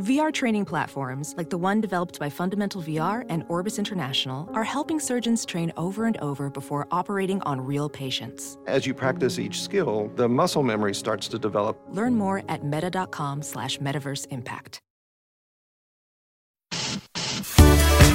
[0.00, 4.98] VR training platforms, like the one developed by Fundamental VR and Orbis International, are helping
[4.98, 8.56] surgeons train over and over before operating on real patients.
[8.66, 11.78] As you practice each skill, the muscle memory starts to develop.
[11.90, 14.80] Learn more at meta.com slash metaverse impact.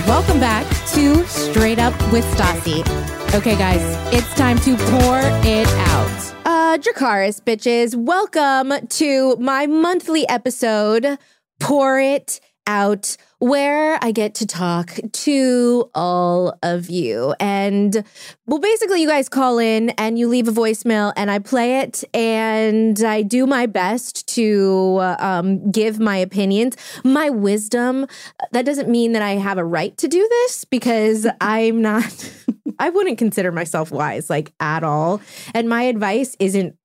[0.07, 2.81] Welcome back to Straight Up with Stassi.
[3.35, 6.35] Okay, guys, it's time to pour it out.
[6.45, 11.19] Uh, Dracarys, bitches, welcome to my monthly episode
[11.59, 17.35] Pour It Out, where I get to talk to all of you.
[17.39, 18.03] And
[18.47, 22.03] well, basically, you guys call in and you leave a voicemail, and I play it,
[22.13, 28.07] and I do my best to um, give my opinions, my wisdom.
[28.51, 32.31] That doesn't mean that I have a right to do this because I'm not.
[32.79, 35.21] I wouldn't consider myself wise, like at all.
[35.53, 36.75] And my advice isn't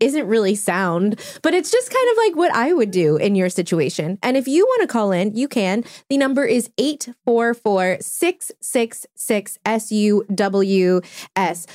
[0.00, 3.48] isn't really sound, but it's just kind of like what I would do in your
[3.48, 4.18] situation.
[4.22, 5.84] And if you want to call in, you can.
[6.08, 11.66] The number is 844 666 SUWS.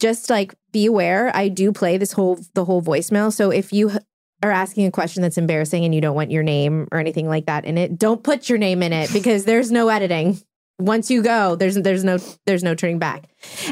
[0.00, 3.32] Just like be aware, I do play this whole the whole voicemail.
[3.32, 3.92] So if you
[4.42, 7.46] are asking a question that's embarrassing and you don't want your name or anything like
[7.46, 10.40] that in it, don't put your name in it because there's no editing
[10.78, 13.28] once you go there's there's no there's no turning back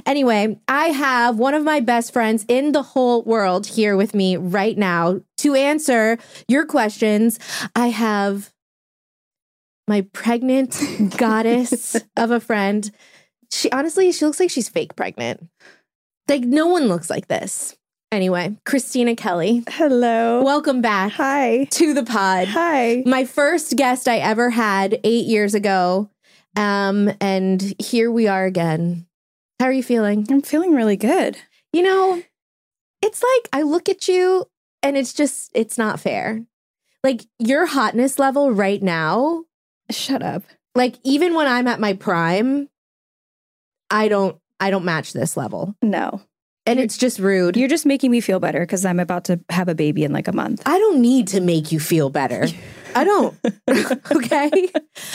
[0.07, 4.37] anyway i have one of my best friends in the whole world here with me
[4.37, 7.39] right now to answer your questions
[7.75, 8.53] i have
[9.89, 10.81] my pregnant
[11.17, 12.93] goddess of a friend
[13.51, 15.49] she honestly she looks like she's fake pregnant
[16.29, 17.77] like no one looks like this
[18.13, 19.65] Anyway, Kristina Kelly.
[19.71, 20.43] Hello.
[20.43, 21.13] Welcome back.
[21.13, 21.65] Hi.
[21.71, 22.47] To the pod.
[22.49, 23.03] Hi.
[23.07, 26.11] My first guest I ever had eight years ago.
[26.57, 29.07] Um, and here we are again.
[29.61, 30.27] How are you feeling?
[30.31, 31.37] I'm feeling really good.
[31.73, 32.23] You know,
[33.01, 34.47] it's like I look at you
[34.83, 36.45] and it's just, it's not fair.
[37.03, 39.45] Like your hotness level right now.
[39.91, 40.43] Shut up.
[40.75, 42.69] Like even when I'm at my prime,
[43.91, 45.75] I don't, I don't match this level.
[45.83, 46.23] No.
[46.65, 47.57] And it's just rude.
[47.57, 50.29] You're just making me feel better because I'm about to have a baby in like
[50.29, 50.63] a month.
[50.65, 52.47] I don't need to make you feel better.
[52.95, 53.37] I don't.
[54.13, 54.69] okay.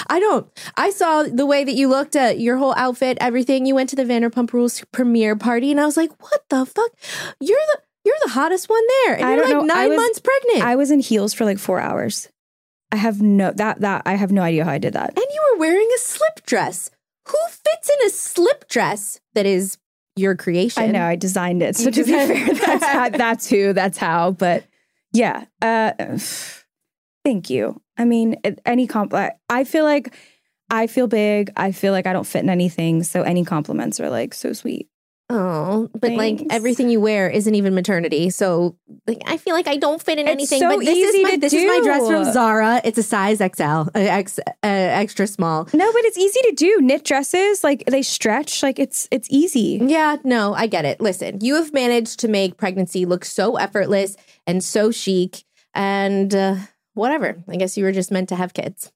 [0.08, 0.48] I don't.
[0.76, 3.66] I saw the way that you looked at your whole outfit, everything.
[3.66, 6.92] You went to the Vanderpump Rules premiere party, and I was like, "What the fuck?
[7.40, 9.74] You're the you're the hottest one there, and I you're don't like know.
[9.76, 12.30] Nine was- months pregnant, I was in heels for like four hours.
[12.92, 15.10] I have no that that I have no idea how I did that.
[15.10, 16.90] and you were wearing a slip dress.
[17.28, 19.78] Who fits in a slip dress that is
[20.16, 20.82] your creation?
[20.84, 21.76] I know I designed it.
[21.76, 22.86] So to be fair, that's
[23.18, 24.32] that's who, that's how.
[24.32, 24.64] But
[25.12, 25.92] yeah, uh,
[27.28, 27.82] thank you.
[27.98, 30.14] I mean, any comp, I- feel like
[30.70, 31.52] I feel big.
[31.58, 33.04] I feel like I don't fit in anything.
[33.04, 34.88] So any compliments are like so sweet.
[35.30, 38.30] Oh, but like everything you wear isn't even maternity.
[38.30, 38.78] So
[39.08, 40.60] like I feel like I don't fit in It's anything.
[40.62, 42.24] so but this easy is my to this is my dress from.
[42.32, 42.82] Zara.
[42.86, 45.68] It's a size XL, X, uh, extra small.
[45.74, 46.80] No, but it's easy to do.
[46.82, 49.80] Knit dresses, like they stretch, like it's it's easy.
[49.82, 51.02] Yeah, no, I get it.
[51.02, 54.16] Listen, you have managed to make pregnancy look so effortless
[54.46, 56.56] and so chic, and uh,
[56.98, 57.44] whatever.
[57.48, 58.92] I guess you were just meant to have kids.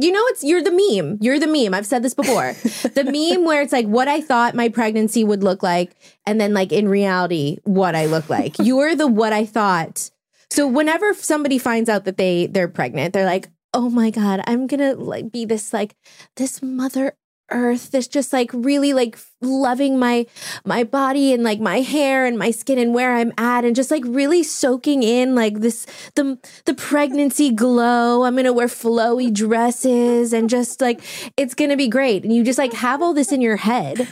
[0.00, 1.18] You know, it's you're the meme.
[1.20, 1.72] You're the meme.
[1.72, 2.54] I've said this before.
[2.54, 3.04] the
[3.34, 5.94] meme where it's like what I thought my pregnancy would look like,
[6.26, 8.58] and then like in reality, what I look like.
[8.60, 10.10] You're the what I thought.
[10.50, 14.66] So whenever somebody finds out that they they're pregnant, they're like, "Oh my god, I'm
[14.66, 15.94] gonna like be this like
[16.36, 17.14] this mother
[17.50, 20.26] earth, this just like really like loving my
[20.64, 23.90] my body and like my hair and my skin and where I'm at, and just
[23.90, 28.24] like really soaking in like this the the pregnancy glow.
[28.24, 31.00] I'm gonna wear flowy dresses and just like
[31.36, 32.24] it's gonna be great.
[32.24, 34.08] And you just like have all this in your head,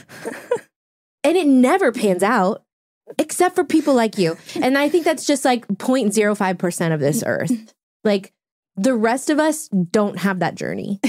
[1.23, 2.63] and it never pans out
[3.19, 4.37] except for people like you.
[4.61, 7.73] And I think that's just like 0.05% of this earth.
[8.03, 8.33] Like
[8.75, 10.99] the rest of us don't have that journey.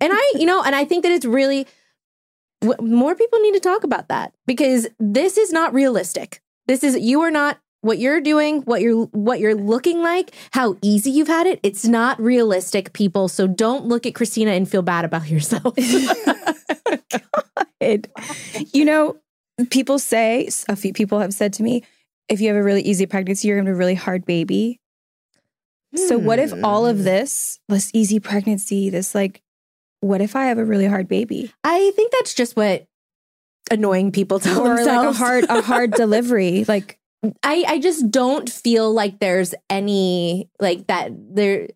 [0.00, 1.66] And I, you know, and I think that it's really
[2.80, 6.40] more people need to talk about that because this is not realistic.
[6.66, 10.76] This is you are not what you're doing, what you're what you're looking like, how
[10.82, 11.58] easy you've had it.
[11.62, 13.26] It's not realistic, people.
[13.28, 15.74] So don't look at Kristina and feel bad about yourself.
[17.80, 18.06] It,
[18.72, 19.16] you know,
[19.70, 21.82] people say a few people have said to me,
[22.28, 24.78] if you have a really easy pregnancy, you're gonna have a really hard baby.
[25.96, 27.02] So what if all of Hmm.
[27.04, 29.42] this, this easy pregnancy, this like,
[30.02, 32.86] what if I have a really hard baby I think that's just what
[33.70, 35.18] annoying people tell or like a themselves.
[35.18, 36.64] hard a hard delivery?
[36.68, 36.98] Like
[37.42, 41.68] I, I just don't feel like there's any like that there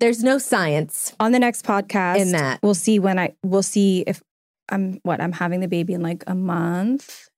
[0.00, 2.60] there's no science on the next podcast, in that.
[2.62, 4.22] we'll see when I we'll see if
[4.70, 7.28] I'm what I'm having the baby in like a month.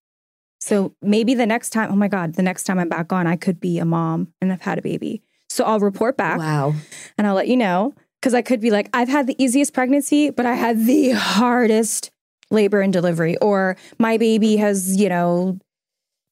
[0.61, 3.37] So maybe the next time, oh my God, the next time I'm back on, I
[3.37, 5.23] could be a mom and I've had a baby.
[5.49, 6.75] So I'll report back Wow.
[7.17, 7.95] and I'll let you know.
[8.23, 12.11] Cause I could be like, I've had the easiest pregnancy, but I had the hardest
[12.51, 15.59] labor and delivery, or my baby has, you know,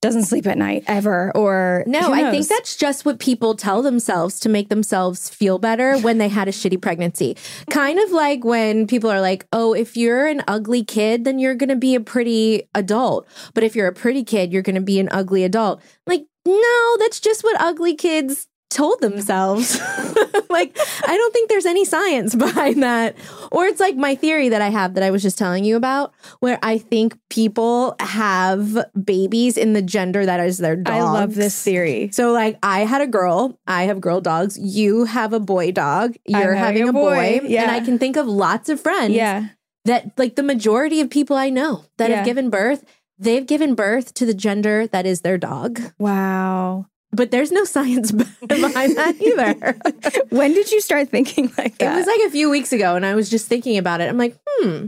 [0.00, 4.38] doesn't sleep at night ever, or No, I think that's just what people tell themselves
[4.40, 7.37] to make themselves feel better when they had a shitty pregnancy.
[7.69, 11.56] Kind of like when people are like, oh, if you're an ugly kid, then you're
[11.56, 13.26] going to be a pretty adult.
[13.55, 15.82] But if you're a pretty kid, you're going to be an ugly adult.
[16.06, 19.79] Like, no, that's just what ugly kids told themselves.
[20.50, 20.76] like,
[21.06, 23.17] I don't think there's any science behind that.
[23.50, 26.12] Or it's like my theory that I have that I was just telling you about,
[26.41, 30.94] where I think people have babies in the gender that is their dog.
[30.94, 32.11] I love this theory.
[32.12, 36.17] So like I had a girl, I have girl dogs, you have a boy dog,
[36.26, 37.62] you're having having a a boy, boy, yeah.
[37.62, 39.49] and I can think of lots of friends Yeah.
[39.87, 42.17] that like the majority of people I know that Yeah.
[42.17, 42.85] have given birth,
[43.19, 45.81] they've given birth to the gender that is their dog.
[45.99, 46.87] Wow.
[47.13, 48.13] But there's no science
[48.47, 49.77] behind that either.
[50.31, 51.95] When did you start thinking like that?
[51.95, 54.09] It was like a few weeks ago, and I was just thinking about it.
[54.09, 54.87] I'm like, hmm,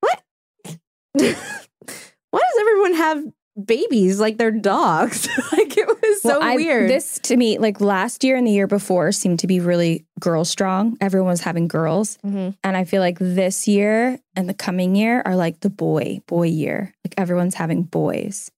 [0.00, 0.22] what?
[1.14, 3.24] Why does everyone have
[3.64, 5.28] babies like they're dogs?
[5.52, 6.90] like it was so I- weird.
[6.90, 10.44] This to me, like last year and the year before, seemed to be really girl
[10.44, 10.96] strong.
[11.00, 12.18] Everyone was having girls.
[12.24, 12.56] Mhm.
[12.64, 16.46] And I feel like this year and the coming year are like the boy, boy
[16.48, 16.94] year.
[17.04, 18.50] Like everyone's having boys.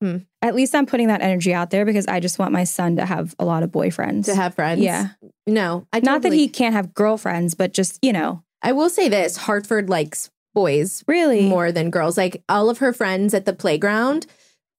[0.00, 0.18] Hmm.
[0.42, 3.06] At least I'm putting that energy out there because I just want my son to
[3.06, 4.26] have a lot of boyfriends.
[4.26, 4.80] to have friends.
[4.80, 5.08] Yeah.
[5.46, 9.08] No, I Not that he can't have girlfriends, but just, you know, I will say
[9.08, 12.16] this: Hartford likes boys really more than girls.
[12.16, 14.26] Like all of her friends at the playground,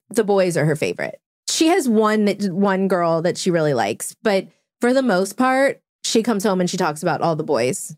[0.10, 1.20] the boys are her favorite.
[1.50, 4.48] She has one that one girl that she really likes, but
[4.80, 7.96] for the most part, she comes home and she talks about all the boys.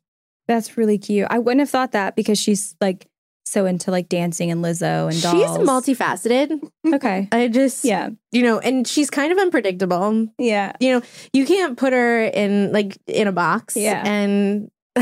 [0.47, 1.27] That's really cute.
[1.29, 3.07] I wouldn't have thought that because she's like
[3.45, 5.35] so into like dancing and Lizzo and dolls.
[5.35, 6.59] She's multifaceted.
[6.93, 7.27] Okay.
[7.31, 8.09] I just, Yeah.
[8.31, 10.27] you know, and she's kind of unpredictable.
[10.37, 10.73] Yeah.
[10.79, 11.01] You know,
[11.33, 13.75] you can't put her in like in a box.
[13.75, 14.01] Yeah.
[14.05, 14.71] and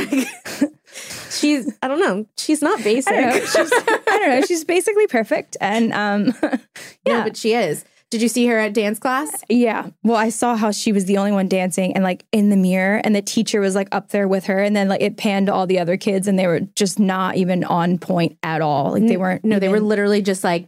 [1.29, 3.13] she's, I don't know, she's not basic.
[3.13, 3.39] I don't know.
[3.45, 4.41] She's, I don't know.
[4.47, 5.57] She's basically perfect.
[5.61, 6.57] And um yeah,
[7.05, 7.23] yeah.
[7.23, 7.85] but she is.
[8.11, 9.43] Did you see her at dance class?
[9.49, 9.89] Yeah.
[10.03, 12.99] Well, I saw how she was the only one dancing and like in the mirror
[13.03, 15.53] and the teacher was like up there with her and then like it panned to
[15.53, 18.93] all the other kids and they were just not even on point at all.
[18.93, 20.67] Like they weren't No, they were literally just like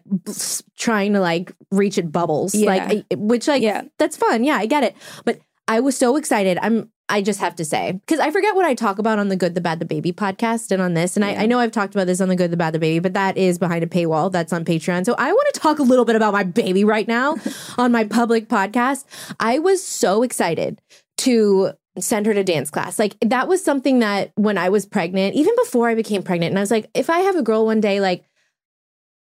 [0.77, 2.67] trying to like reach at bubbles, Yeah.
[2.67, 3.83] like which like Yeah.
[3.97, 4.43] that's fun.
[4.43, 4.95] Yeah, I get it.
[5.25, 6.57] But I was so excited.
[6.61, 6.91] I'm.
[7.11, 9.53] I just have to say because I forget what I talk about on the Good,
[9.53, 12.07] the Bad, the Baby podcast and on this, and I, I know I've talked about
[12.07, 14.31] this on the Good, the Bad, the Baby, but that is behind a paywall.
[14.31, 15.05] That's on Patreon.
[15.05, 17.35] So I want to talk a little bit about my baby right now
[17.77, 19.03] on my public podcast.
[19.39, 20.81] I was so excited
[21.19, 22.97] to send her to dance class.
[22.97, 26.59] Like that was something that when I was pregnant, even before I became pregnant, and
[26.59, 28.23] I was like, if I have a girl one day, like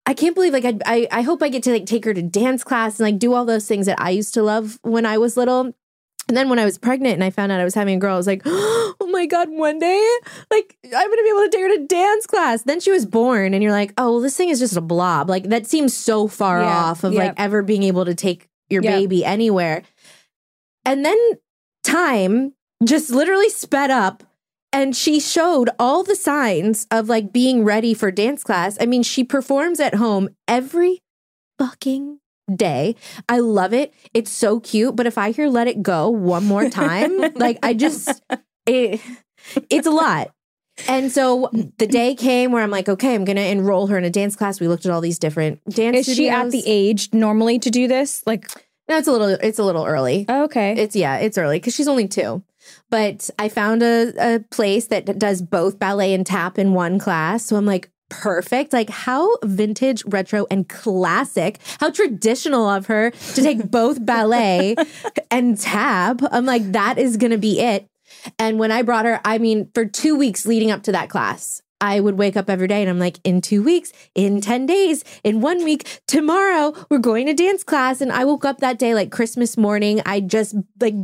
[0.07, 2.23] I can't believe like I, I I hope I get to like take her to
[2.23, 5.19] dance class and like do all those things that I used to love when I
[5.19, 5.75] was little.
[6.31, 8.15] And then when I was pregnant and I found out I was having a girl,
[8.15, 10.09] I was like, oh my God, one day,
[10.49, 12.63] like I'm gonna be able to take her to dance class.
[12.63, 15.29] Then she was born, and you're like, oh, well, this thing is just a blob.
[15.29, 17.25] Like that seems so far Yeah, off of yeah.
[17.25, 18.93] like ever being able to take your Yeah.
[18.93, 19.83] baby anywhere.
[20.85, 21.19] And then
[21.83, 24.23] time just literally sped up
[24.73, 28.79] and she showed all the signs of like being ready for dance class.
[28.81, 31.01] I mean, she performs at home every
[31.59, 32.20] fucking
[32.57, 32.97] day.
[33.29, 33.93] I love it.
[34.15, 34.97] It's so cute.
[34.97, 38.23] But if I hear let it go one more time, like I just,
[38.67, 39.01] it,
[39.69, 40.31] it's a lot.
[40.89, 44.11] And so the day came where I'm like, okay, I'm to enroll her in a
[44.11, 44.61] dance class.
[44.61, 47.87] We looked at all these different dance Is she at the age normally to do
[47.87, 48.23] this?
[48.27, 48.51] Like
[48.89, 50.25] No, it's a little, it's a little early.
[50.29, 50.75] oh, okay.
[50.77, 52.43] It's yeah, it's early because she's only two.
[52.89, 57.45] But I found a, a place that does both ballet and tap in one class.
[57.45, 58.73] So I'm like, perfect.
[58.73, 61.59] Like how vintage, retro, and classic.
[61.79, 64.77] How traditional of her to take both ballet
[65.31, 66.21] and tap.
[66.31, 67.87] I'm like, that is gonna be it.
[68.39, 71.63] And when I brought her, I mean, for two weeks leading up to that class,
[71.81, 75.03] I would wake up every day and I'm like, in two weeks, in 10 days,
[75.25, 78.01] in one week, tomorrow, we're going to dance class.
[78.01, 80.03] And I woke up that day like Christmas morning.
[80.05, 80.95] I just like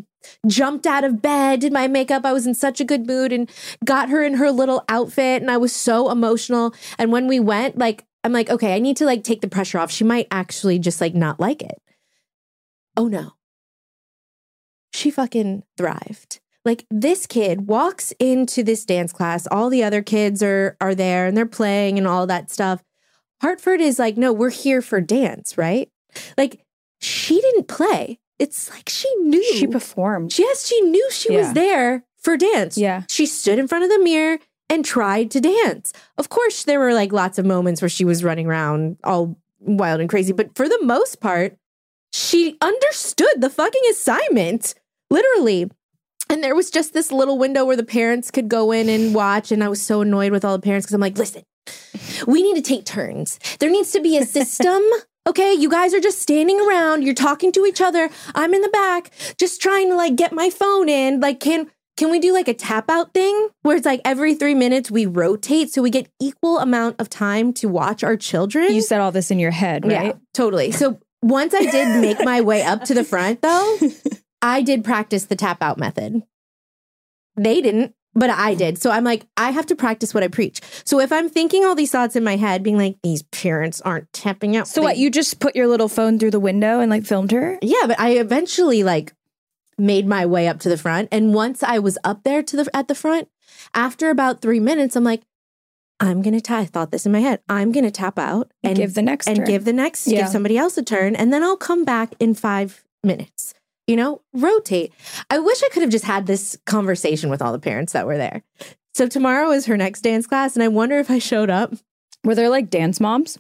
[0.47, 2.25] jumped out of bed, did my makeup.
[2.25, 3.51] I was in such a good mood and
[3.85, 5.43] got her in her little outfit.
[5.43, 6.75] And I was so emotional.
[6.99, 9.79] And when we went, like, I'm like, okay, I need to like take the pressure
[9.79, 9.91] off.
[9.91, 11.81] She might actually just like not like it.
[12.97, 13.33] Oh no.
[14.93, 16.41] she fucking thrived.
[16.65, 21.27] Like this kid walks into this dance class, all the other kids are are there
[21.27, 22.83] and they're playing and all that stuff.
[23.43, 25.91] Hartford is like, no, we're here for dance, right?
[26.37, 26.65] Like
[27.01, 28.19] she didn't play.
[28.39, 29.43] It's like she knew.
[29.55, 30.39] She performed.
[30.39, 31.39] yes, she knew she Yeah.
[31.41, 32.77] was there for dance.
[32.77, 33.03] Yeah.
[33.09, 34.39] She stood in front of the mirror
[34.69, 35.93] and tried to dance.
[36.19, 40.01] Of course, there were like lots of moments where she was running around all wild
[40.01, 41.57] and crazy, but for the most part,
[42.13, 44.75] she understood the fucking assignment,
[45.11, 45.71] literally.
[46.29, 49.53] And there was just this little window where the parents could go in and watch.
[49.53, 51.43] And I was so annoyed with all the parents because I'm like, listen,
[52.27, 53.39] we need to take turns.
[53.61, 54.83] There needs to be a system.
[55.27, 58.09] Okay, you guys are just standing around, you're talking to each other.
[58.35, 61.21] I'm in the back, just trying to like get my phone in.
[61.21, 64.55] Like, can can we do like a tap out thing where it's like every three
[64.55, 68.73] minutes we rotate so we get equal amount of time to watch our children?
[68.73, 70.07] You said all this in your head, right?
[70.07, 70.73] Yeah, totally.
[70.73, 73.79] So once I did make my way up to the front, though,
[74.43, 76.23] I did practice the tap out method.
[77.37, 78.79] They didn't, but I did.
[78.81, 80.61] So I'm like, I have to practice what I preach.
[80.85, 84.13] So if I'm thinking all these thoughts in my head, being like, these parents aren't
[84.13, 84.67] tapping out.
[84.67, 84.97] So they- what?
[84.97, 87.59] You just put your little phone through the window and like filmed her?
[87.63, 89.13] Yeah, but I eventually like
[89.79, 91.09] made my way up to the front.
[91.13, 93.29] And once I was up there to the at the front,
[93.75, 95.23] after about three minutes, I'm like,
[96.01, 96.61] I'm gonna tap.
[96.61, 97.41] I thought this in my head.
[97.49, 99.47] I'm gonna tap out and give the next and turn.
[99.47, 100.23] give the next, Yeah.
[100.23, 103.55] give somebody else a turn, and then I'll come back in five minutes.
[103.87, 104.93] You know, rotate.
[105.31, 108.17] I wish I could have just had this conversation with all the parents that were
[108.17, 108.43] there.
[108.95, 111.75] So tomorrow is her next dance class, and I wonder if I showed up.
[112.25, 113.39] Were there like dance moms?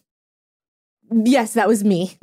[1.11, 2.17] Yes, that was me.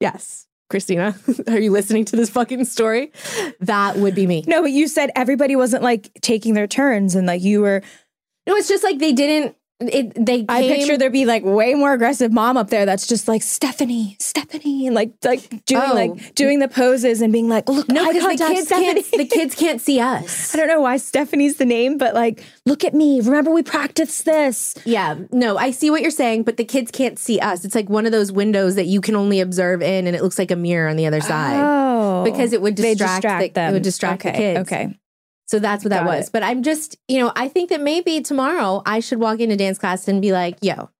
[0.00, 0.46] yes.
[0.70, 3.12] Kristina, are you listening to this fucking story?
[3.60, 4.44] That would be me.
[4.46, 7.82] No, but you said everybody wasn't like taking their turns and like you were
[8.46, 9.56] No, it's just like they didn't.
[9.80, 13.26] It, they I picture there'd be like way more aggressive mom up there that's just
[13.28, 15.94] like Stephanie, Stephanie, and like like doing Oh.
[15.94, 19.02] like doing the poses and being like, look, no, because the kids Stephanie.
[19.02, 19.10] can't.
[19.18, 20.54] The kids can't see us.
[20.54, 23.20] I don't know why Stephanie's the name, but like, look at me.
[23.22, 24.74] Remember we practiced this.
[24.84, 27.64] Yeah, no, I see what you're saying, but the kids can't see us.
[27.64, 30.38] It's like one of those windows that you can only observe in, and it looks
[30.38, 33.70] like a mirror on the other side Oh, because it would distract, distract the, them.
[33.70, 34.72] It would distract okay, the kids.
[34.72, 34.98] Okay,
[35.50, 36.28] So that's what that Got was.
[36.28, 36.32] it.
[36.32, 39.78] But I'm just, you know, I think that maybe tomorrow I should walk into dance
[39.78, 40.90] class and be like, yo,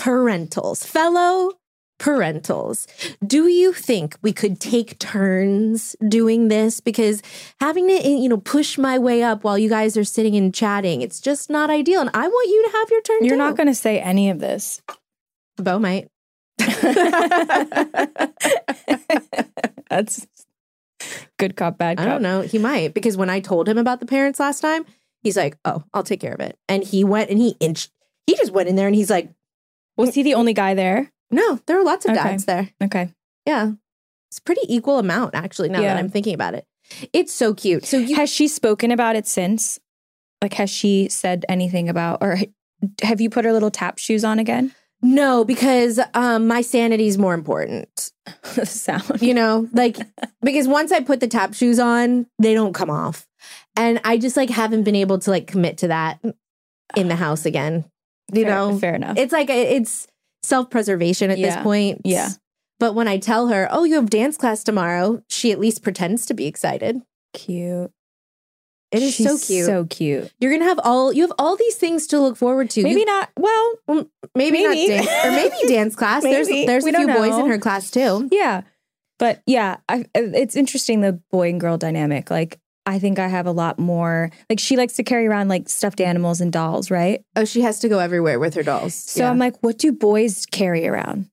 [0.00, 1.50] parentals, fellow
[1.98, 2.86] parentals,
[3.26, 6.78] do you think we could take turns doing this?
[6.78, 7.22] Because
[7.60, 11.02] having to, you know, push my way up while you guys are sitting and chatting,
[11.02, 12.00] it's just not ideal.
[12.00, 13.24] And I want you to have your turn.
[13.24, 13.38] you're too.
[13.38, 14.80] not going to say any of this.
[15.56, 16.06] Bo might.
[19.90, 20.26] That's
[21.38, 22.06] good cop, bad cop.
[22.06, 22.40] I don't know.
[22.42, 24.84] He might because when I told him about the parents last time,
[25.22, 27.90] he's like, "Oh, I'll take care of it." And he went and he inched.
[28.26, 29.30] He just went in there and he's like,
[29.96, 31.10] Was he the only guy there?
[31.30, 32.22] "No, there were lots of Okay.
[32.22, 32.70] dads there.
[32.82, 33.12] Okay.
[33.46, 33.72] Yeah,
[34.30, 35.68] it's a pretty equal amount actually.
[35.70, 35.94] Now Yeah.
[35.94, 36.66] that I'm thinking about it,
[37.12, 37.84] it's so cute.
[37.86, 39.78] So you, has she spoken about it since?
[40.42, 42.38] Like, has she said anything about, or
[43.02, 44.72] have you put her little tap shoes on again?
[45.02, 48.12] no, because um, my sanity is more important.
[48.54, 49.22] the sound.
[49.22, 49.96] You know, like
[50.42, 53.26] because once I put the tap shoes on, they don't come off,
[53.76, 56.20] and I just like haven't been able to like commit to that
[56.96, 57.84] in the house again.
[58.32, 59.16] You Fair- know, fair enough.
[59.16, 60.06] it's like it's
[60.42, 62.02] self-preservation at this point.
[62.04, 62.30] Yeah.
[62.80, 66.26] But when I tell her, "Oh, you have dance class tomorrow," she at least pretends
[66.26, 67.02] to be excited.
[67.34, 67.90] cute.
[68.90, 69.66] It is so cute.
[69.66, 70.32] So cute.
[70.40, 72.82] You're gonna have all you have all these things to look forward to.
[72.82, 73.28] Maybe You- not.
[73.38, 76.22] Well, mm, maybe, not dance or maybe dance class.
[76.22, 76.66] There's Maybe.
[76.66, 78.28] there's We a few don't boys in her class too.
[78.32, 78.62] yeah.
[79.18, 82.30] But yeah, I, it's interesting the boy and girl dynamic.
[82.30, 84.30] Like, I think I have a lot more.
[84.48, 87.20] Like, she likes to carry around like stuffed animals and dolls, right?
[87.34, 88.94] Oh, she has to go everywhere with her dolls.
[88.94, 91.28] So I'm like, what do boys carry around?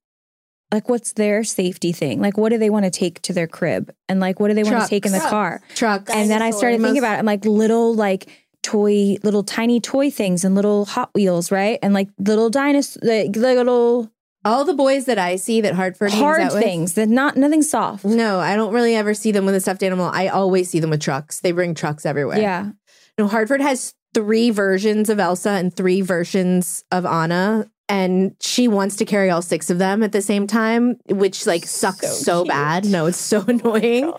[0.75, 2.19] Like, what's their safety thing?
[2.21, 3.93] Like, what do they want to take to their crib?
[4.09, 5.29] And like, what do they want to take in the Trucks.
[5.31, 5.61] car?
[5.75, 6.11] trucks.
[6.11, 7.19] And then I started thinking about it.
[7.19, 8.27] I'm like, little, like,
[8.61, 11.77] toy, little tiny toy things and little Hot Wheels, right?
[11.83, 14.11] And like little dinosaur, like little
[14.43, 17.37] all the boys that I see that Hartford hangs hard out with- things that not
[17.37, 18.05] nothing soft.
[18.05, 20.09] No, I don't really ever see them with a stuffed animal.
[20.11, 21.39] I always see them with trucks.
[21.41, 22.39] They bring trucks everywhere.
[22.39, 22.71] Yeah.
[23.19, 27.69] No, Hartford has three versions of Elsa and three versions of Anna.
[27.87, 31.65] And she wants to carry all six of them at the same time, which like
[31.65, 32.85] sucks so, So bad.
[32.85, 34.11] No, it's so annoying.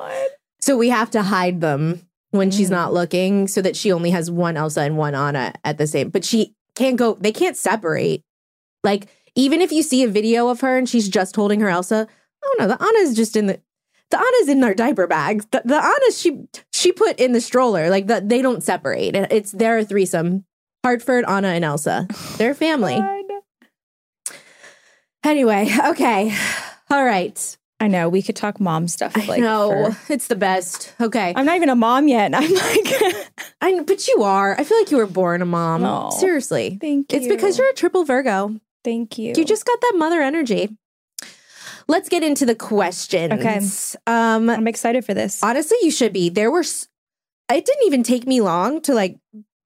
[0.61, 2.73] So we have to hide them when she's Mm.
[2.73, 6.11] not looking so that she only has one Elsa and one Anna at the same.
[6.11, 8.23] But she can't go, they can't separate.
[8.85, 12.07] Like, even if you see a video of her and she's just holding her Elsa,
[12.45, 13.61] oh no, the Anna's just in the
[14.11, 15.45] the Anna's in their diaper bags.
[15.51, 17.91] The, the Anna's she she put in the stroller.
[17.91, 19.17] Like the, they don't separate.
[19.17, 20.45] It- It's their threesome.
[20.85, 22.07] Hartford, Anna, and Elsa.
[22.39, 22.95] They're family.
[25.27, 26.35] Anyway, okay.
[26.91, 27.57] All right.
[27.79, 29.13] I know we could talk mom stuff.
[29.17, 29.93] I know.
[29.93, 30.95] for- It's the best.
[31.01, 31.35] Okay.
[31.37, 32.27] I'm not even a mom yet.
[32.27, 33.31] and I'm like,
[33.61, 34.59] I but you are.
[34.59, 35.83] I feel like you were born a mom.
[35.83, 36.11] No.
[36.19, 36.79] Seriously.
[36.81, 37.19] thank you.
[37.19, 38.59] It's because you're a triple Virgo.
[38.83, 39.35] Thank you.
[39.37, 40.75] You just got that mother energy.
[41.89, 43.33] Let's get into the questions.
[43.33, 43.61] Okay.
[44.07, 45.43] Um I'm excited for this.
[45.43, 46.31] honestly, you should be.
[46.31, 46.65] There were
[47.49, 49.19] it didn't even take me long to like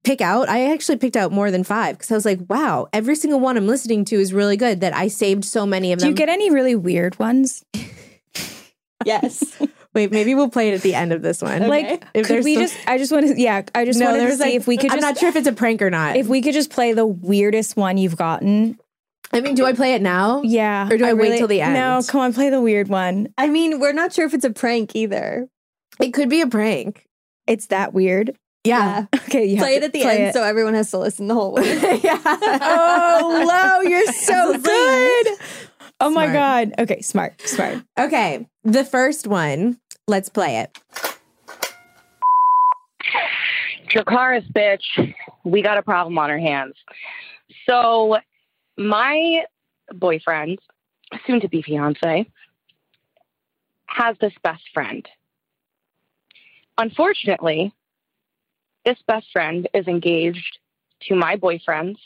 [0.03, 0.49] pick out.
[0.49, 3.57] I actually picked out more than 5 cuz I was like, wow, every single one
[3.57, 6.07] I'm listening to is really good that I saved so many of them.
[6.07, 7.63] Do you get any really weird ones?
[9.05, 9.59] Yes.
[9.93, 11.67] Wait, maybe we'll play it at the end of this one.
[11.67, 12.77] Like, if could we some- just?
[12.87, 13.39] I just want to.
[13.39, 15.27] Yeah, I just no, wanted to there's see like if we could I'm not sure
[15.27, 16.15] if it's a prank or not.
[16.15, 18.79] if we could just play the weirdest one you've gotten.
[19.33, 20.41] I mean, do I play it now?
[20.43, 20.87] Yeah.
[20.89, 21.73] Or do I wait till the end?
[21.73, 23.33] No, come on, play the weird one.
[23.37, 25.47] I mean, we're not sure if it's a prank either.
[25.99, 27.05] It could be a prank.
[27.47, 28.37] It's that weird.
[28.63, 29.05] Yeah.
[29.31, 30.33] Okay, you have Play it at the play end it.
[30.33, 31.63] so everyone has to listen the whole way.
[32.03, 32.19] yeah.
[32.25, 35.27] Oh, Lo, you're so good.
[36.01, 36.73] Oh my god.
[36.77, 37.77] Okay, smart, smart.
[37.97, 38.45] Okay.
[38.65, 39.79] The first one.
[40.07, 40.77] Let's play it.
[43.89, 45.13] Dracarys, bitch,
[45.45, 46.75] we got a problem on our hands.
[47.69, 48.17] So,
[48.77, 49.43] my
[49.93, 50.59] boyfriend,
[51.25, 52.25] soon to be fiance,
[53.87, 55.07] has this best friend.
[56.77, 57.73] Unfortunately,
[58.85, 60.59] this best friend is engaged
[61.03, 61.99] to my boyfriend's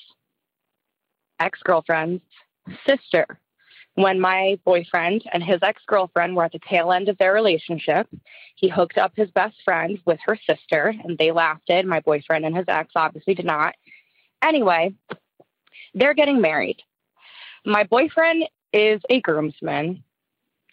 [1.39, 2.23] ex girlfriend's
[2.85, 3.39] sister.
[3.95, 8.07] When my boyfriend and his ex girlfriend were at the tail end of their relationship,
[8.55, 11.85] he hooked up his best friend with her sister and they lasted.
[11.85, 13.75] My boyfriend and his ex obviously did not.
[14.41, 14.93] Anyway,
[15.93, 16.81] they're getting married.
[17.65, 20.03] My boyfriend is a groomsman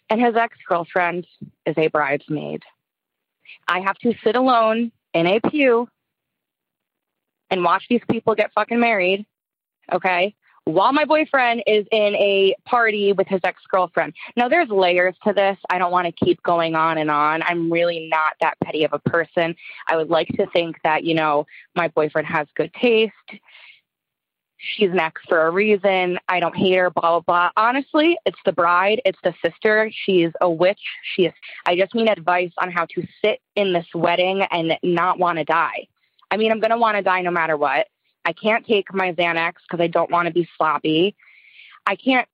[0.09, 1.25] and his ex girlfriend
[1.65, 2.63] is a bridesmaid.
[3.67, 5.87] I have to sit alone in a pew
[7.49, 9.25] and watch these people get fucking married.
[9.91, 10.35] Okay.
[10.65, 14.13] While my boyfriend is in a party with his ex girlfriend.
[14.37, 15.57] Now, there's layers to this.
[15.69, 17.43] I don't want to keep going on and on.
[17.43, 19.55] I'm really not that petty of a person.
[19.87, 21.45] I would like to think that, you know,
[21.75, 23.11] my boyfriend has good taste.
[24.65, 26.17] She's an ex for a reason.
[26.29, 27.49] I don't hate her, blah, blah, blah.
[27.57, 29.91] Honestly, it's the bride, it's the sister.
[29.93, 30.79] She's a witch.
[31.15, 31.33] She is,
[31.65, 35.43] I just need advice on how to sit in this wedding and not want to
[35.43, 35.87] die.
[36.31, 37.87] I mean, I'm going to want to die no matter what.
[38.23, 41.15] I can't take my Xanax because I don't want to be sloppy.
[41.85, 42.27] I can't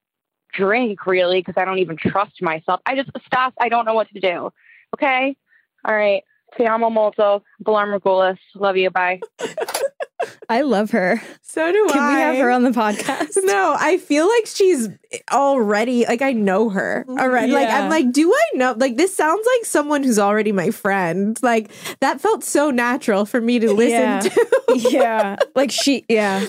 [0.54, 2.80] drink really because I don't even trust myself.
[2.86, 4.54] I just, Stas, I don't know what to do.
[4.94, 5.36] Okay?
[5.84, 6.24] All right.
[6.56, 7.44] Te amo molto.
[7.66, 8.38] Margulis.
[8.54, 8.92] Love you.
[8.92, 9.20] Bye.
[10.50, 11.22] I love her.
[11.42, 11.94] So do I.
[11.94, 13.38] Can we have her on the podcast?
[13.50, 14.90] No, I feel like she's
[15.32, 17.52] already like I know her mm, already.
[17.52, 18.76] Like I'm like, do I know?
[18.78, 21.38] Like this sounds like someone who's already my friend.
[21.42, 24.20] Like that felt so natural for me to listen Yeah.
[24.20, 24.48] to.
[24.90, 25.36] yeah.
[25.56, 26.46] Like she yeah.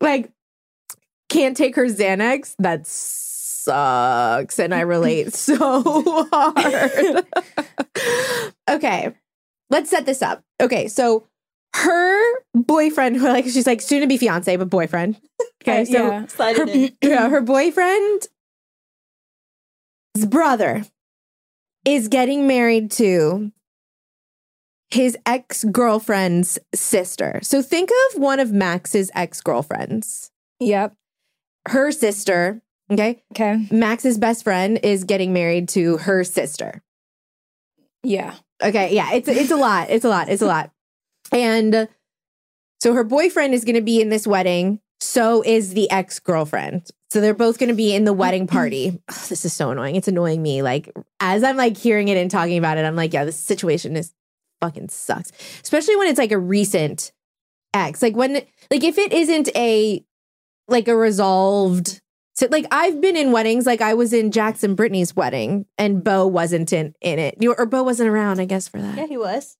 [0.00, 0.30] like
[1.28, 2.54] can't take her Xanax.
[2.60, 7.26] That sucks, and I relate so hard.
[8.70, 9.14] okay,
[9.70, 10.42] let's set this up.
[10.60, 11.26] Okay, so
[11.74, 15.20] her boyfriend, who like she's like soon to be fiance, but boyfriend.
[15.66, 16.26] Okay, so yeah.
[16.52, 16.66] Her,
[17.02, 18.28] yeah, her boyfriend's
[20.26, 20.84] brother
[21.86, 23.50] is getting married to
[24.90, 27.40] his ex girlfriend's sister.
[27.42, 30.30] So think of one of Max's ex girlfriends.
[30.60, 30.94] Yep.
[31.68, 32.60] Her sister,
[32.92, 33.22] okay?
[33.32, 33.66] Okay.
[33.70, 36.82] Max's best friend is getting married to her sister.
[38.02, 38.34] Yeah.
[38.62, 39.88] Okay, yeah, it's it's a lot.
[39.88, 40.28] It's a lot.
[40.28, 40.70] It's a lot.
[41.32, 41.88] And
[42.80, 44.80] so her boyfriend is going to be in this wedding.
[45.00, 46.88] So is the ex girlfriend.
[47.10, 49.00] So they're both going to be in the wedding party.
[49.08, 49.96] Ugh, this is so annoying.
[49.96, 50.62] It's annoying me.
[50.62, 53.96] Like as I'm like hearing it and talking about it, I'm like, yeah, this situation
[53.96, 54.12] is
[54.60, 55.30] fucking sucks.
[55.62, 57.12] Especially when it's like a recent
[57.72, 58.02] ex.
[58.02, 58.34] Like when
[58.70, 60.04] like if it isn't a
[60.68, 62.00] like a resolved
[62.34, 66.02] so like I've been in weddings, like I was in Jax and Brittany's wedding, and
[66.02, 68.96] Bo wasn't in in it, or Bo wasn't around, I guess, for that.
[68.98, 69.56] Yeah, he was.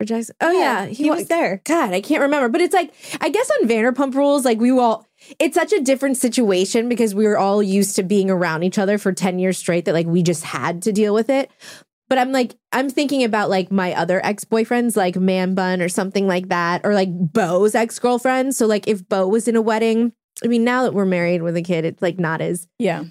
[0.00, 1.60] For Jackson, oh yeah, he, was there.
[1.64, 5.06] God, I can't remember, but it's like I guess on Vanderpump Rules, like we all,
[5.38, 8.96] it's such a different situation because we were all used to being around each other
[8.96, 11.50] for ten years straight that like we just had to deal with it.
[12.08, 15.90] But I'm like, I'm thinking about like my other ex boyfriends, like Man Bun or
[15.90, 18.56] something like that, or like Bo's ex girlfriend.
[18.56, 21.58] So like if Bo was in a wedding, I mean, now that we're married with
[21.58, 23.04] a kid, it's like not as Yeah.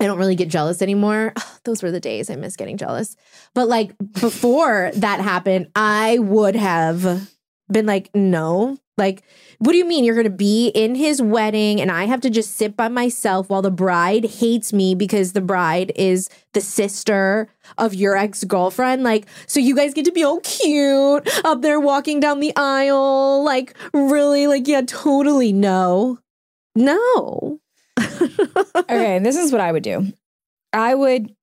[0.00, 1.32] I don't really get jealous anymore.
[1.64, 3.16] Those were the days I miss getting jealous.
[3.54, 7.30] But like before that happened, I would have
[7.70, 8.76] been like, no.
[8.96, 9.22] Like,
[9.58, 12.30] what do you mean you're going to be in his wedding and I have to
[12.30, 17.48] just sit by myself while the bride hates me because the bride is the sister
[17.76, 19.04] of your ex girlfriend?
[19.04, 23.44] Like, so you guys get to be all cute up there walking down the aisle.
[23.44, 24.48] Like, really?
[24.48, 26.18] Like, yeah, totally no.
[26.74, 27.60] No.
[28.76, 30.12] Okay, this is what I would do.
[30.72, 31.34] I would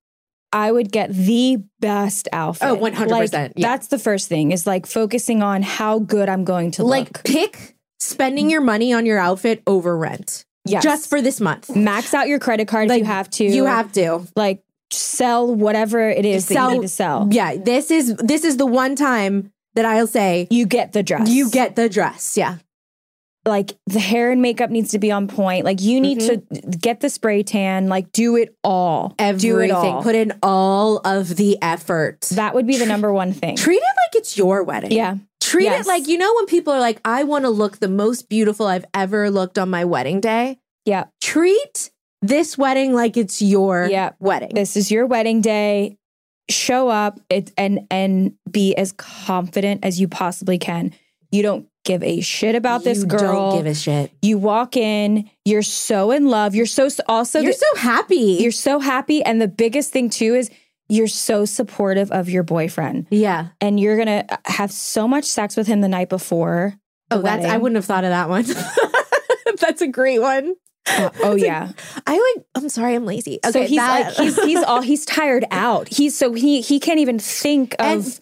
[0.52, 2.68] I would get the best outfit.
[2.68, 3.68] Oh, 100%, Like, yeah.
[3.68, 6.90] That's the first thing is like focusing on how good I'm going to look.
[6.90, 7.24] like look.
[7.24, 10.82] pick spending your money on your outfit over rent Yes.
[10.82, 11.74] just for this month.
[11.76, 13.44] max out your credit card Like, if you have to.
[13.44, 14.26] You have to.
[14.36, 17.28] like sell whatever it is that you need to sell.
[17.30, 21.28] Yeah, this is this is the one time that I'll say You get the dress.
[21.28, 22.36] you get the dress.
[22.36, 22.58] Yeah.
[23.46, 25.64] Like the hair and makeup needs to be on point.
[25.64, 26.70] Like you need to mm-hmm.
[26.70, 27.88] get the spray tan.
[27.88, 29.10] Like do it all.
[29.10, 29.72] do it Everything.
[29.72, 30.02] all.
[30.02, 32.22] Put in all of the effort.
[32.32, 33.56] that would be the number one thing.
[33.56, 34.92] Treat it like it's your wedding.
[34.92, 35.16] Yeah.
[35.40, 35.86] Treat Yes.
[35.86, 38.66] it like you know when people are like, I want to look the most beautiful
[38.66, 40.58] I've ever looked on my wedding day.
[40.84, 41.04] Yeah.
[41.20, 41.90] Treat
[42.22, 44.10] this wedding like it's your Yeah.
[44.18, 44.50] wedding.
[44.54, 45.98] This is your wedding day.
[46.48, 50.92] Show up it, and and be as confident as you possibly can.
[51.32, 53.50] You don't give a shit about this You girl.
[53.52, 54.12] Don't give a shit.
[54.20, 56.54] you walk in, you're so in love.
[56.54, 58.36] You're so also You're the- so happy.
[58.40, 60.50] you're so happy and the biggest thing too is
[60.88, 63.48] you're so supportive of your boyfriend yeah.
[63.60, 66.74] and you're going to have so much sex with him the night before.
[67.10, 68.44] the Oh, that's I wouldn't have thought of that one.
[69.60, 70.54] that's a great one.
[70.88, 71.72] Uh, oh yeah.
[72.06, 72.46] I like.
[72.54, 73.40] I'm sorry, I'm lazy.
[73.44, 75.88] Okay, so he's that- like he's he's all he's tired out.
[75.88, 78.20] He's so he he can't even think of And-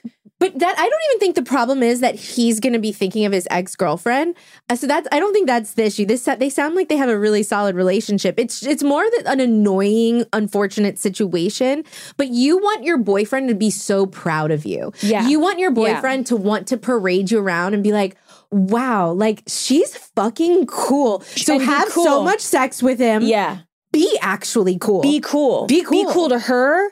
[0.53, 3.25] but that I don't even think the problem is that he's going to be thinking
[3.25, 4.37] of his ex girlfriend.
[4.69, 6.05] Uh, so that's I don't think that's the issue.
[6.07, 8.39] This they sound like they have a really solid relationship.
[8.39, 11.85] It's it's more that an annoying, unfortunate situation.
[12.17, 14.93] But you want your boyfriend to be so proud of you.
[15.01, 15.27] Yeah.
[15.29, 15.95] you want your Yeah.
[15.95, 18.17] boyfriend to want to parade you around and be like.
[18.51, 21.23] Wow, like she's fucking cool.
[21.23, 23.23] So have so much sex with him.
[23.23, 23.59] yeah.
[23.91, 25.01] Be actually cool.
[25.03, 25.67] Be cool.
[25.67, 25.91] Be cool.
[25.91, 26.13] Be cool.
[26.13, 26.91] cool to her.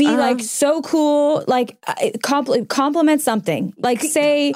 [0.00, 0.16] Be Uh-huh.
[0.16, 1.44] like so cool.
[1.46, 3.72] Like uh, compl- compliment something.
[3.78, 4.54] Like say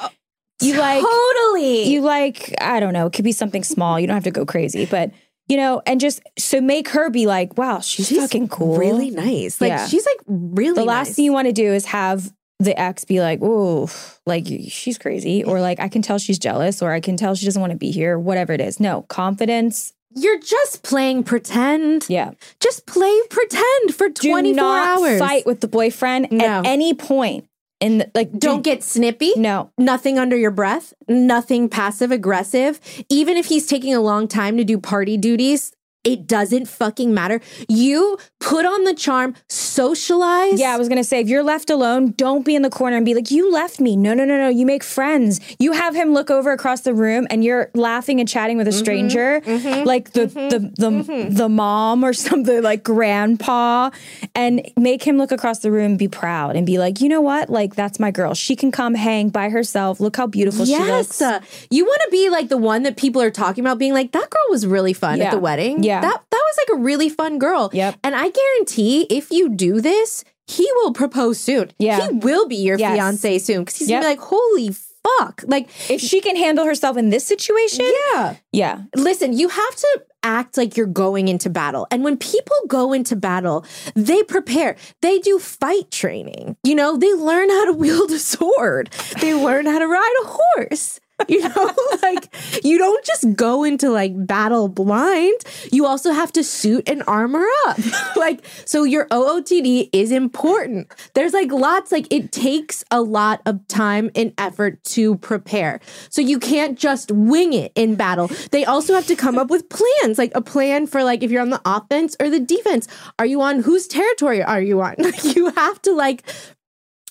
[0.61, 1.89] you like totally.
[1.93, 4.47] you like i don't know it could be something small you don't have to go
[4.47, 5.11] crazy but
[5.49, 9.61] you know and just so make her be like wow she's, fucking cool Really nice.
[9.61, 9.87] Like Yeah.
[9.89, 11.17] she's like really the last nice.
[11.17, 13.91] thing you want to do is have the ex be like oh
[14.27, 17.45] like she's crazy or like i can tell she's jealous or i can tell she
[17.47, 22.07] doesn't want to be here whatever it is no confidence You're just playing pretend.
[22.09, 25.19] yeah Just play pretend for do 24 not hours.
[25.19, 26.45] fight with the boyfriend No.
[26.45, 27.47] at any point
[27.81, 29.33] in the, like Don't do- get snippy.
[29.37, 30.95] no Nothing under your breath.
[31.09, 32.81] Nothing passive aggressive.
[33.09, 35.73] Even if he's taking a long time to do party duties,
[36.05, 37.41] it doesn't fucking matter.
[37.69, 40.61] You put on the charm, socialize.
[40.61, 43.05] Yeah, I was gonna say if you're left alone, don't be in the corner and
[43.07, 44.49] be like, "You left me." No, no, no, no.
[44.49, 45.41] You make friends.
[45.59, 48.71] You have him look over across the room, and you're laughing and chatting with a
[48.71, 50.59] mm-hmm, stranger, mm-hmm, like the mm-hmm, the
[50.91, 53.91] the the mom or something, like grandpa,
[54.35, 57.21] and make him look across the room, and be proud, and be like, "You know
[57.21, 57.49] what?
[57.51, 58.35] Like that's my girl.
[58.35, 60.01] She can come hang by herself.
[60.01, 61.23] Look how beautiful she looks." Yes.
[61.23, 61.41] Uh,
[61.71, 64.29] you want to be like the one that people are talking about being like, that
[64.31, 65.27] girl was really fun Yeah.
[65.27, 65.83] at the wedding.
[65.83, 65.94] Yeah.
[66.01, 67.71] That that was like a really fun girl.
[67.73, 67.97] Yep.
[68.05, 71.71] And I guarantee if you do this, he will propose soon.
[71.79, 72.01] Yeah.
[72.09, 72.95] He will be your Yes.
[72.95, 73.61] fiance soon.
[73.61, 74.03] Because he's Yep.
[74.03, 74.71] gonna be like, holy
[75.19, 75.43] fuck.
[75.47, 78.37] Like If she can handle herself in this situation, yeah.
[78.53, 81.87] yeah, Listen, you have to act like you're going into battle.
[81.91, 84.77] And when people go into battle, they prepare.
[85.03, 86.57] They do fight training.
[86.65, 88.89] You know, they learn how to wield a sword,
[89.21, 90.99] they learn how to ride a horse.
[91.29, 95.41] You know, like you don't just go into like battle blind.
[95.73, 97.79] You also have to suit and armor up.
[98.17, 100.93] like, so your OOTD is important.
[101.15, 105.81] There's like lots, like it takes a lot of time and effort to prepare.
[106.11, 108.29] So you can't just wing it in battle.
[108.51, 111.43] They also have to come up with plans, like a plan for like if you're
[111.43, 112.89] on the offense or the defense.
[113.21, 114.97] Are you on whose territory are you on?
[115.23, 116.25] you have to like,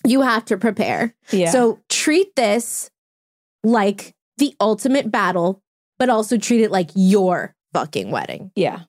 [0.06, 1.16] you have to prepare.
[1.32, 1.52] yeah.
[1.52, 2.90] So treat this
[3.64, 5.62] like the ultimate battle,
[6.00, 8.52] but also treat it like your fucking wedding.
[8.56, 8.82] yeah,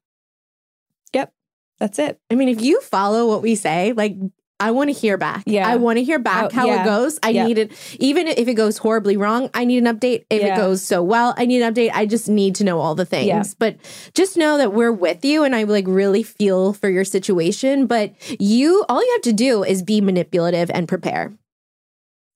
[1.13, 1.33] yep,
[1.79, 2.19] that's it.
[2.31, 4.17] I mean, if you follow what we say, like
[4.61, 5.43] I want to hear back.
[5.47, 5.69] Yeah.
[5.69, 6.83] I want to hear back Oh, how yeah.
[6.83, 7.19] it goes.
[7.25, 7.45] I Yeah.
[7.47, 10.25] need it, even if it goes horribly wrong, I need an update.
[10.31, 10.55] If Yeah.
[10.55, 11.91] it goes so well, I need an update.
[11.93, 13.55] I just need to know all the things.
[13.55, 13.79] But
[14.15, 17.87] just know that we're with you and I like really feel for your situation.
[17.87, 21.33] But you, all you have to do is be manipulative and prepare.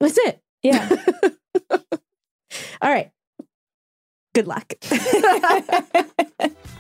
[0.01, 0.40] That's it.
[0.64, 0.88] Yeah.
[2.81, 3.11] All right.
[4.35, 4.75] Good luck.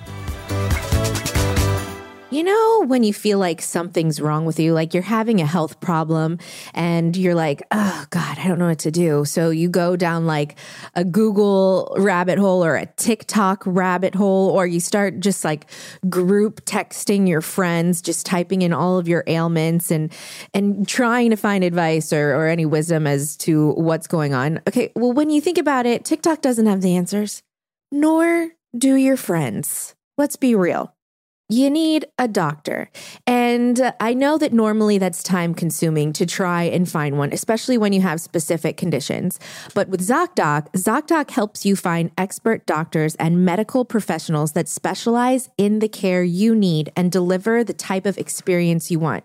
[2.30, 5.80] You know, when you feel like something's wrong with you, like you're having a health
[5.80, 6.38] problem
[6.74, 9.24] and you're like, oh God, I don't know what to do.
[9.24, 10.58] So you go down like
[10.94, 15.70] a Google rabbit hole or a TikTok rabbit hole, or you start just like
[16.10, 20.12] group texting your friends, just typing in all of your ailments and
[20.52, 24.60] and trying to find advice or, or any wisdom as to what's going on.
[24.68, 27.42] Okay, well, when you think about it, TikTok doesn't have the answers,
[27.90, 29.94] nor do your friends.
[30.18, 30.94] Let's be real.
[31.50, 32.90] You need a doctor.
[33.26, 37.94] And I know that normally that's time consuming to try and find one, especially when
[37.94, 39.40] you have specific conditions.
[39.72, 45.78] But with ZocDoc, ZocDoc helps you find expert doctors and medical professionals that specialize in
[45.78, 49.24] the care you need and deliver the type of experience you want.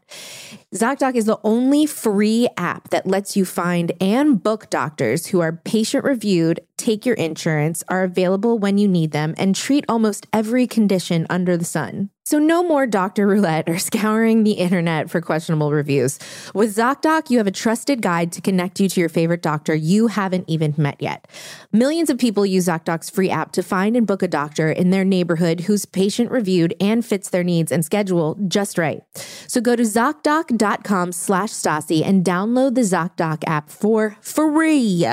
[0.74, 5.52] ZocDoc is the only free app that lets you find and book doctors who are
[5.52, 10.68] patient reviewed, take your insurance, are available when you need them, and treat almost every
[10.68, 12.10] condition under the sun.
[12.26, 16.20] So, no more doctor roulette or scouring the internet for questionable reviews.
[16.54, 20.08] With ZocDoc, you have a trusted guide to connect you to your favorite doctor you
[20.08, 21.28] haven't even met yet.
[21.74, 25.04] Millions of people use ZocDoc's free app to find and book a doctor in their
[25.04, 29.04] neighborhood who's patient reviewed and fits their needs and schedule just right.
[29.48, 35.06] So, go to ZocDoc.com slash Stassi and download the ZocDoc app for free.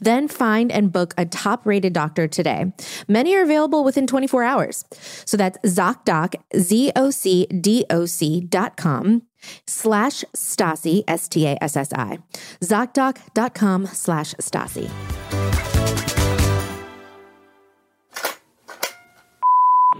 [0.00, 2.72] Then find and book a top rated doctor today.
[3.08, 4.84] Many are available within 24 hours.
[5.24, 6.34] So, that's ZocDoc.
[6.58, 9.22] Z-O-C-D-O-C dot com
[9.66, 12.18] slash Stassi, S-T-A-S-S-I.
[12.62, 14.90] ZocDoc.com slash Stassi.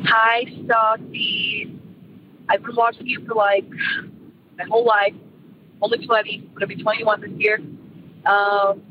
[0.04, 1.78] Hi, Stassi.
[2.48, 3.68] I've been watching you for like
[4.56, 5.14] my whole life.
[5.80, 7.60] Only 20, gonna be 21 this year.
[8.26, 8.82] Um,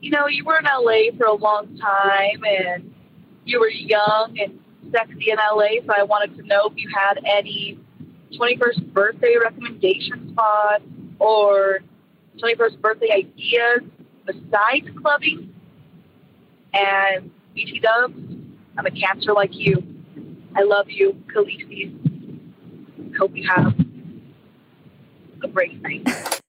[0.00, 2.94] you know, you were in LA for a long time and
[3.44, 4.58] you were young and
[4.92, 7.78] sexy in LA, so I wanted to know if you had any
[8.32, 10.84] 21st birthday recommendation spots
[11.18, 11.80] or
[12.38, 13.82] 21st birthday ideas
[14.26, 15.54] besides clubbing
[16.74, 18.14] and BT dubs.
[18.76, 19.82] I'm a cancer like you.
[20.54, 21.94] I love you, Khaleesi's.
[23.18, 23.74] Hope you have
[25.42, 26.40] a great night.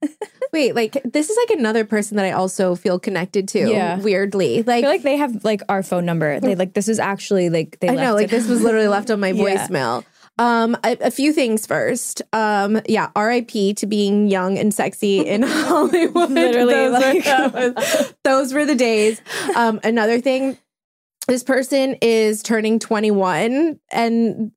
[0.52, 3.60] Wait, like this is like another person that I also feel connected to.
[3.70, 4.00] Yeah.
[4.00, 4.60] weirdly.
[4.60, 6.40] I Like, feel like they have like our phone number.
[6.40, 9.20] They like this is actually like they I know, like this was literally left on
[9.20, 9.44] my Yeah.
[9.68, 10.04] voicemail.
[10.38, 12.22] Um, a, a few things first.
[12.32, 13.74] Um, yeah, R.I.P.
[13.74, 16.32] to being young and sexy in Hollywood.
[16.32, 16.94] Literally, those,
[17.26, 19.22] like- were, was- those were the days.
[19.58, 20.58] Um, another thing,
[21.28, 24.52] this person is turning 21 and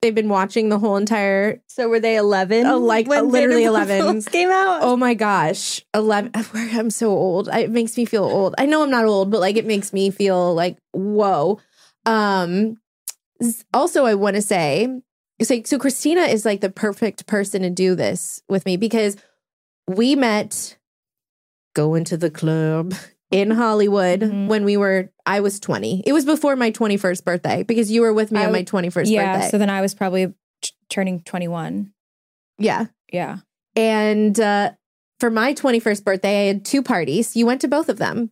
[0.00, 2.66] they've been watching the whole entire So were they 11?
[2.66, 4.22] Oh, like, when literally 11.
[4.26, 4.80] Came out?
[4.82, 6.32] Oh my gosh, eleven.
[6.54, 7.48] I'm so old.
[7.48, 8.54] It makes me feel old.
[8.58, 11.60] I know I'm not old, but like it makes me feel like whoa.
[12.06, 12.76] Um.
[13.72, 14.88] Also, I want to say,
[15.48, 15.78] like so.
[15.78, 19.16] Kristina is like the perfect person to do this with me because
[19.86, 20.76] we met
[21.74, 22.94] going to the club
[23.30, 24.46] in Hollywood Mhm.
[24.46, 25.10] when we were.
[25.26, 26.02] I was 20.
[26.06, 29.10] It was before my 21st birthday because you were with me I on my 21st
[29.10, 29.34] yeah.
[29.36, 29.50] birthday.
[29.50, 31.92] So then I was probably t- turning 21.
[32.58, 32.86] yeah.
[33.12, 33.38] Yeah.
[33.76, 34.72] And uh,
[35.20, 37.36] for my 21st birthday, I had two parties.
[37.36, 38.30] You went to both of them.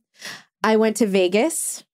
[0.62, 1.85] I went to Vegas.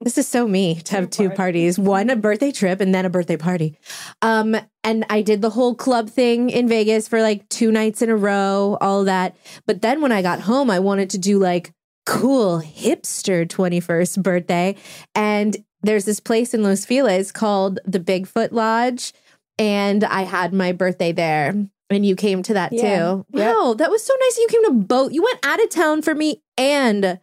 [0.00, 3.10] This is so me to have two parties one a birthday trip and then a
[3.10, 3.76] birthday party.
[4.20, 8.10] Um, and I did the whole club thing in Vegas for like two nights in
[8.10, 9.36] a row, all that.
[9.66, 11.72] But then when I got home, I wanted to do like
[12.06, 14.76] cool hipster 21st birthday.
[15.14, 19.12] And there's this place in Los Feliz called the Bigfoot Lodge.
[19.58, 21.54] And I had my birthday there.
[21.90, 22.80] And you came to that Yeah.
[22.98, 23.26] too.
[23.32, 24.38] Wow, that was so nice.
[24.38, 25.12] You came to both.
[25.12, 27.18] You went out of town for me and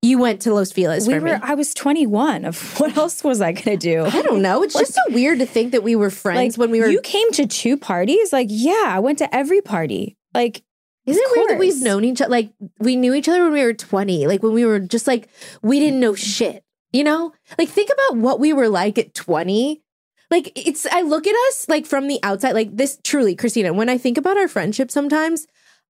[0.00, 1.40] you went to Los Feliz we for were me.
[1.42, 2.44] I was 21.
[2.44, 4.04] Of what else was I going to do?
[4.04, 4.62] I don't know.
[4.62, 6.88] It's just so weird to think that we were friends when we were.
[6.88, 8.32] You came to two parties?
[8.32, 10.16] Like, yeah, I went to every party.
[10.34, 10.62] Like,
[11.06, 12.30] Isn't it weird that we've known each other?
[12.30, 14.26] Like we knew each other when we were 20.
[14.26, 15.28] Like when we were just like,
[15.62, 17.32] we didn't know shit, you know?
[17.58, 19.82] Like think about what we were like at 20.
[20.30, 23.88] Like it's, I look at us like from the outside, like this truly, Kristina, when
[23.88, 25.46] I think about our friendship sometimes,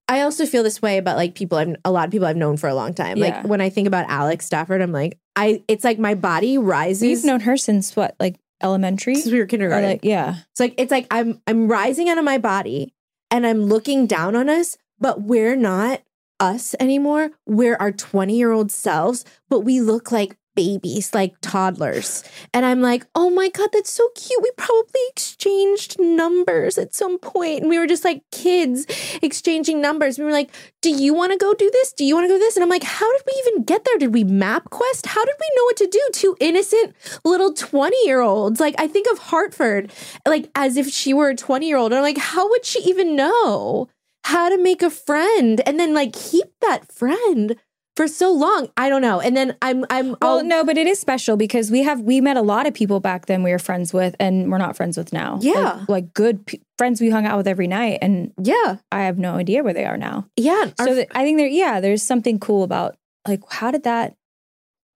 [0.08, 2.56] I also feel this way about like people I've, a lot of people I've known
[2.56, 3.18] for a long time.
[3.18, 3.26] Yeah.
[3.26, 7.02] Like when I think about Alex Stafford, I'm like, I, it's like my body rises.
[7.02, 9.14] we've known her since what, like elementary?
[9.14, 9.90] since we were kindergarten.
[9.90, 10.36] like, yeah.
[10.50, 12.92] It's like it's like I'm I'm rising out of my body
[13.30, 16.00] and I'm looking down on us, but we're not
[16.40, 17.30] us anymore.
[17.46, 22.22] We're our 20-year-old selves, but we look like babies, like toddlers.
[22.52, 24.42] And I'm like, "Oh my god, that's so cute.
[24.42, 28.86] We probably exchanged numbers at some point." And we were just like kids
[29.22, 30.18] exchanging numbers.
[30.18, 30.50] We were like,
[30.82, 31.92] "Do you want to go do this?
[31.92, 33.98] Do you want to go this?" And I'm like, "How did we even get there?
[33.98, 35.06] Did we MapQuest?
[35.06, 36.00] How did we know what to do?
[36.12, 39.90] Two innocent little 20-year-olds." Like I think of Hartford
[40.26, 41.92] like as if she were a 20 year old.
[41.92, 43.88] I'm like, how would she even know
[44.24, 47.56] how to make a friend and then like keep that friend
[47.96, 48.68] for so long?
[48.76, 49.20] I don't know.
[49.20, 52.20] And then I'm, I'm, Well, I'll- no, but it is special because we have we
[52.20, 54.96] met a lot of people back then we were friends with, and we're not friends
[54.96, 55.38] with now.
[55.42, 55.80] Yeah.
[55.80, 59.18] like, like good p- friends we hung out with every night, and yeah, I have
[59.18, 60.26] no idea where they are now.
[60.36, 60.70] yeah.
[60.78, 62.96] our- so I think there, yeah, there's something cool about
[63.28, 64.14] like how did that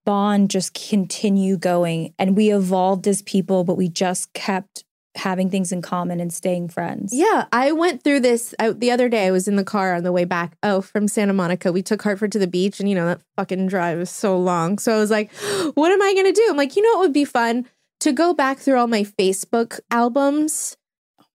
[0.05, 4.83] bond just continue going, and we evolved as people, but we just kept
[5.17, 7.11] having things in common and staying friends.
[7.13, 9.27] Yeah, I went through this I, the other day.
[9.27, 10.57] I was in the car on the way back.
[10.63, 13.67] Oh, from Santa Monica, we took Hartford to the beach, and you know that fucking
[13.67, 14.79] drive is so long.
[14.79, 15.31] So I was like,
[15.73, 17.65] "What am I gonna do?" I'm like, you know, what would be fun
[17.99, 20.77] to go back through all my Facebook albums
[21.19, 21.25] oh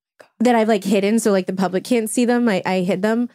[0.41, 2.49] that I've like hidden, so like the public can't see them.
[2.49, 3.29] I, I hid them,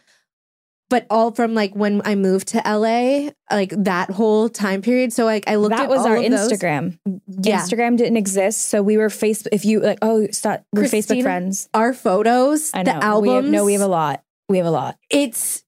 [0.90, 5.12] but all from like when I moved to LA, like that whole time period.
[5.12, 6.16] So like I looked that at was our.
[6.16, 6.98] Instagram.
[7.26, 7.60] Yeah.
[7.60, 9.46] Instagram didn't exist, so we were face.
[9.52, 11.68] If you like, oh, stop, we're Facebook friends.
[11.74, 12.92] Our photos, I know.
[12.92, 13.28] the albums.
[13.28, 14.22] We have, no, we have a lot.
[14.48, 14.96] We have a lot.
[15.10, 15.62] it's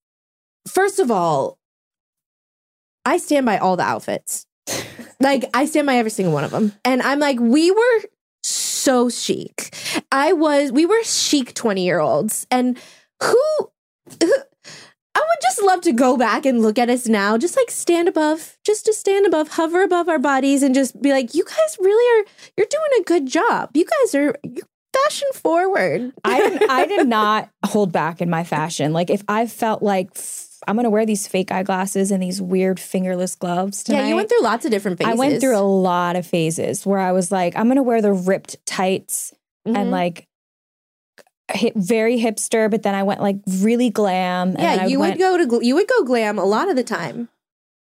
[0.66, 1.58] first of all,
[3.04, 4.46] I stand by all the outfits.
[5.20, 6.72] like I stand by every single one of them.
[6.84, 8.00] And I'm like, we were
[8.42, 9.74] so chic.
[10.10, 12.46] I was, we were chic 20 year olds.
[12.50, 12.78] And
[13.22, 13.70] who,
[14.20, 14.32] who
[15.14, 18.08] I would just love to go back and look at us now, just like stand
[18.08, 21.76] above, just to stand above, hover above our bodies and just be like, you guys
[21.80, 23.70] really are, you're doing a good job.
[23.74, 24.36] You guys are
[25.04, 26.12] fashion forward.
[26.24, 28.92] I didn't, I did not hold back in my fashion.
[28.92, 30.10] Like if I felt like
[30.68, 34.00] I'm gonna wear these fake eyeglasses and these weird fingerless gloves tonight.
[34.02, 35.12] yeah, you went through lots of different phases.
[35.12, 38.12] I went through a lot of phases where I was like, I'm gonna wear the
[38.12, 39.32] ripped tights
[39.66, 39.76] Mhm.
[39.76, 40.26] and like
[41.74, 44.50] very hipster, but then I went like really glam.
[44.50, 46.76] and Yeah, you went, would go to gl- you would go glam a lot of
[46.76, 47.28] the time.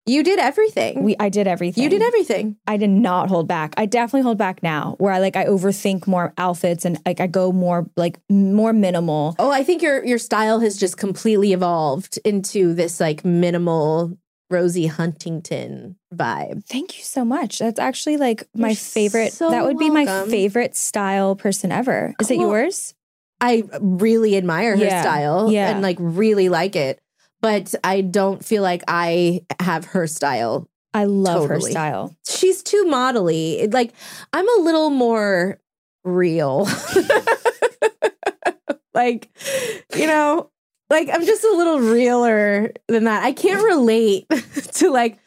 [0.07, 1.03] You did everything.
[1.03, 1.83] We, I did everything.
[1.83, 2.57] you did everything.
[2.67, 3.73] I did not hold back.
[3.79, 7.27] I definitely hold back now, where I like I overthink more outfits and like I
[7.27, 9.35] go more like more minimal.
[9.39, 14.19] Oh, I think your your style has just completely evolved into this like minimal
[14.51, 16.67] Rosie Huntington vibe.
[16.67, 17.59] Thank you so much.
[17.59, 19.33] That's actually like my You're favorite.
[19.33, 22.15] so that would be my favorite style person ever.
[22.21, 22.95] Is it yours?
[23.41, 25.71] I really admire her Yeah, style yeah.
[25.71, 27.01] and like really like it,
[27.43, 30.69] but I don't feel like I have her style.
[30.95, 32.17] I love her style.
[32.29, 33.73] She's too modelly.
[33.73, 33.93] Like
[34.33, 35.59] I'm a little more
[36.05, 36.69] real.
[38.95, 39.29] like,
[39.97, 40.51] you know,
[40.91, 43.25] like I'm just a little realer than that.
[43.25, 44.27] I can't relate
[44.75, 45.19] to like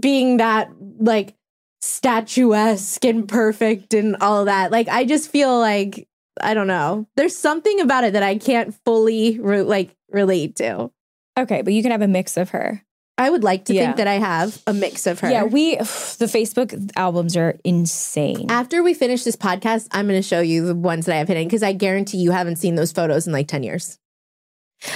[0.00, 1.34] being that like
[1.82, 4.72] statuesque and perfect and all that.
[4.72, 6.08] Like I just feel like
[6.40, 7.06] I don't know.
[7.16, 10.90] There's something about it that I can't fully re- like relate to.
[11.38, 12.82] Okay, but you can have a mix of her.
[13.18, 13.84] I would like to Yeah.
[13.84, 15.30] think that I have a mix of her.
[15.30, 18.50] Yeah, we the Facebook albums are insane.
[18.50, 21.28] After we finish this podcast, I'm going to show you the ones that I have
[21.28, 23.98] hidden because I guarantee you haven't seen those photos in like 10 years.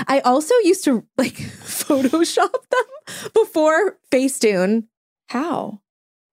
[0.08, 4.84] I also used to like Photoshop them before Facetune,
[5.28, 5.80] How?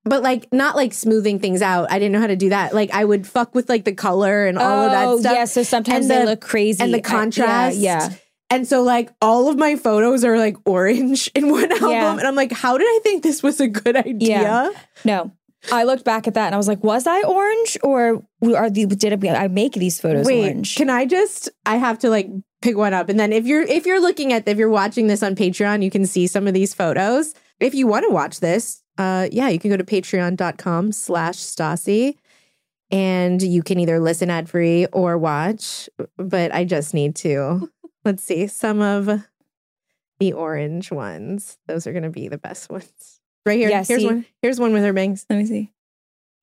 [0.05, 1.91] But like not like smoothing things out.
[1.91, 2.73] I didn't know how to do that.
[2.73, 5.31] Like I would fuck with like the color and all of that oh, stuff.
[5.31, 6.83] Oh, Yeah, so sometimes And they the- look crazy.
[6.83, 7.77] and the I- contrast.
[7.77, 8.15] yeah, yeah.
[8.49, 11.89] And so like all of my photos are like orange in one album.
[11.89, 12.11] Yeah.
[12.17, 14.41] And I'm like, how did I think this was a good idea?
[14.41, 14.69] Yeah.
[15.03, 15.31] No.
[15.71, 18.21] I looked back at that and I was like, was I orange or
[18.55, 20.75] are the did I make these photos Wait, orange?
[20.75, 21.49] can I just?
[21.65, 22.29] I have to like
[22.61, 25.23] pick one up, and then if you're if you're looking at if you're watching this
[25.23, 27.33] on Patreon, you can see some of these photos.
[27.61, 32.15] If you want to watch this, uh, yeah, you can go to Patreon.com/slash Stassi,
[32.91, 35.89] and you can either listen ad free or watch.
[36.17, 37.69] But I just need to
[38.05, 39.23] let's see some of
[40.19, 41.57] the orange ones.
[41.67, 43.19] Those are going to be the best ones.
[43.45, 43.69] Right here.
[43.69, 44.05] Yeah, here's see?
[44.05, 44.25] one.
[44.41, 45.25] Here's one with her bangs.
[45.29, 45.71] Let me see.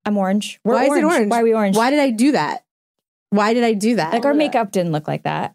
[0.04, 0.60] I'm orange.
[0.64, 1.30] We're Why is it orange?
[1.30, 1.76] Why are we orange?
[1.76, 2.64] Why did I do that?
[3.30, 4.12] Why did I do that?
[4.12, 5.54] like our makeup didn't look like that.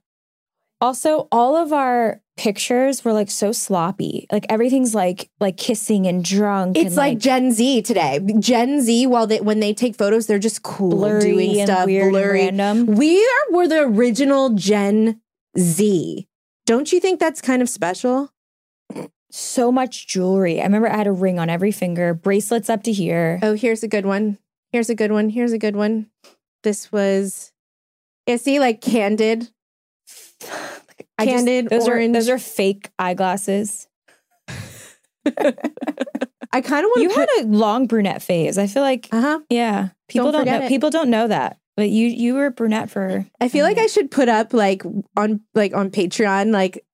[0.82, 4.28] Also, all of our pictures were like so sloppy.
[4.32, 6.78] Like everything's like like kissing and drunk.
[6.78, 8.20] It's and, like, Gen Z today.
[8.40, 11.86] Gen Z, while they when they take photos, they're just cool blurry doing and stuff,
[11.86, 12.48] weird blurry.
[12.48, 12.96] and random.
[12.96, 15.22] We are were the original Gen
[15.58, 16.28] Z.
[16.66, 18.32] Don't you think that's kind of special?
[19.32, 20.62] So much jewelry.
[20.62, 23.40] I remember I had a ring on every finger, bracelets up to here.
[23.44, 24.38] Oh, here's a good one.
[24.72, 25.30] Here's a good one.
[25.30, 26.08] Here's a good one.
[26.64, 27.52] This was
[28.26, 29.50] yeah, see, like candid.
[31.18, 32.10] I just- Candid those orange.
[32.12, 33.88] are those are fake eyeglasses.
[35.28, 38.58] I kind of want You to had a long brunette phase.
[38.58, 39.40] I feel like uh-huh.
[39.50, 40.66] yeah, people Don't don't, know.
[40.66, 40.70] it.
[40.70, 43.26] People don't know that, but you you were brunette for.
[43.42, 44.84] I feel like I should put up like
[45.18, 46.86] on like on Patreon like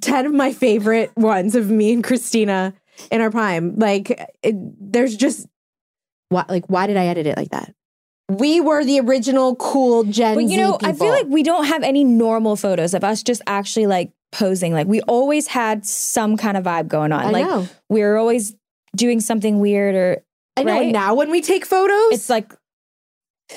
[0.00, 2.74] 10 of my favorite ones of me and Kristina
[3.10, 3.76] in our prime.
[3.78, 4.10] Like
[4.42, 4.54] it,
[4.92, 5.46] there's just
[6.28, 7.74] why like why did I edit it like that?
[8.28, 11.66] We were the original cool Gen But you Z know, I feel like we don't
[11.66, 14.72] have any normal photos of us just actually like posing.
[14.72, 17.26] Like we always had some kind of vibe going on.
[17.26, 17.68] I like know.
[17.88, 18.54] we were always
[18.96, 20.24] doing something weird or
[20.56, 20.92] I know right?
[20.92, 22.52] now when we take photos it's like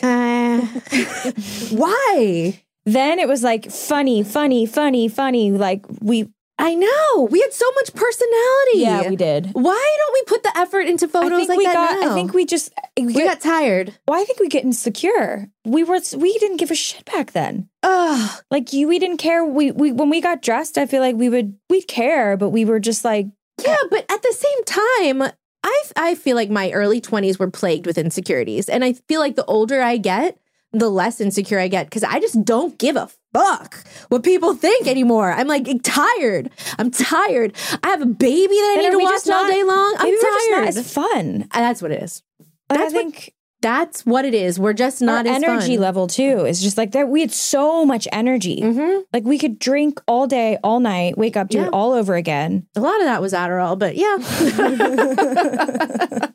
[0.01, 0.59] uh,
[1.71, 2.61] why?
[2.87, 5.51] then it was like funny, funny, funny, funny.
[5.51, 6.29] Like we
[6.59, 7.27] I know.
[7.29, 8.79] We had so much personality.
[8.79, 9.51] Yeah, we did.
[9.53, 11.99] Why don't we put the effort into photos like we that got.
[11.99, 12.11] now?
[12.11, 13.93] I think we just we, get- got tired.
[14.07, 15.49] Well, I think we get insecure.
[15.65, 17.69] We were we didn't give a shit back then.
[17.83, 18.41] Ugh.
[18.49, 19.45] Like you, we didn't care.
[19.45, 22.65] We we when we got dressed, I feel like we would we'd care, but we
[22.65, 23.27] were just like
[23.63, 25.31] Yeah, but at the same time,
[25.63, 28.67] I I feel like my early 20s were plagued with insecurities.
[28.67, 30.39] And I feel like the older I get,
[30.71, 34.87] the less insecure I get because I just don't give a fuck what people think
[34.87, 35.31] anymore.
[35.31, 36.49] I'm like tired.
[36.79, 37.53] I'm tired.
[37.83, 39.95] I have a baby that I Then need to watch all not- day long.
[39.99, 40.67] I'm maybe we're just tired.
[40.67, 41.47] as fun.
[41.53, 42.23] That's what it is.
[42.69, 44.59] Like, I That's what- think That's what it is.
[44.59, 45.81] We're just not our energy fun.
[45.81, 47.09] level too is just like that.
[47.09, 48.61] We had so much energy.
[48.61, 49.01] Mhm.
[49.11, 51.65] Like we could drink all day, all night, wake up, do Yeah.
[51.67, 52.67] it all over again.
[52.75, 54.17] A lot of that was Adderall, but yeah.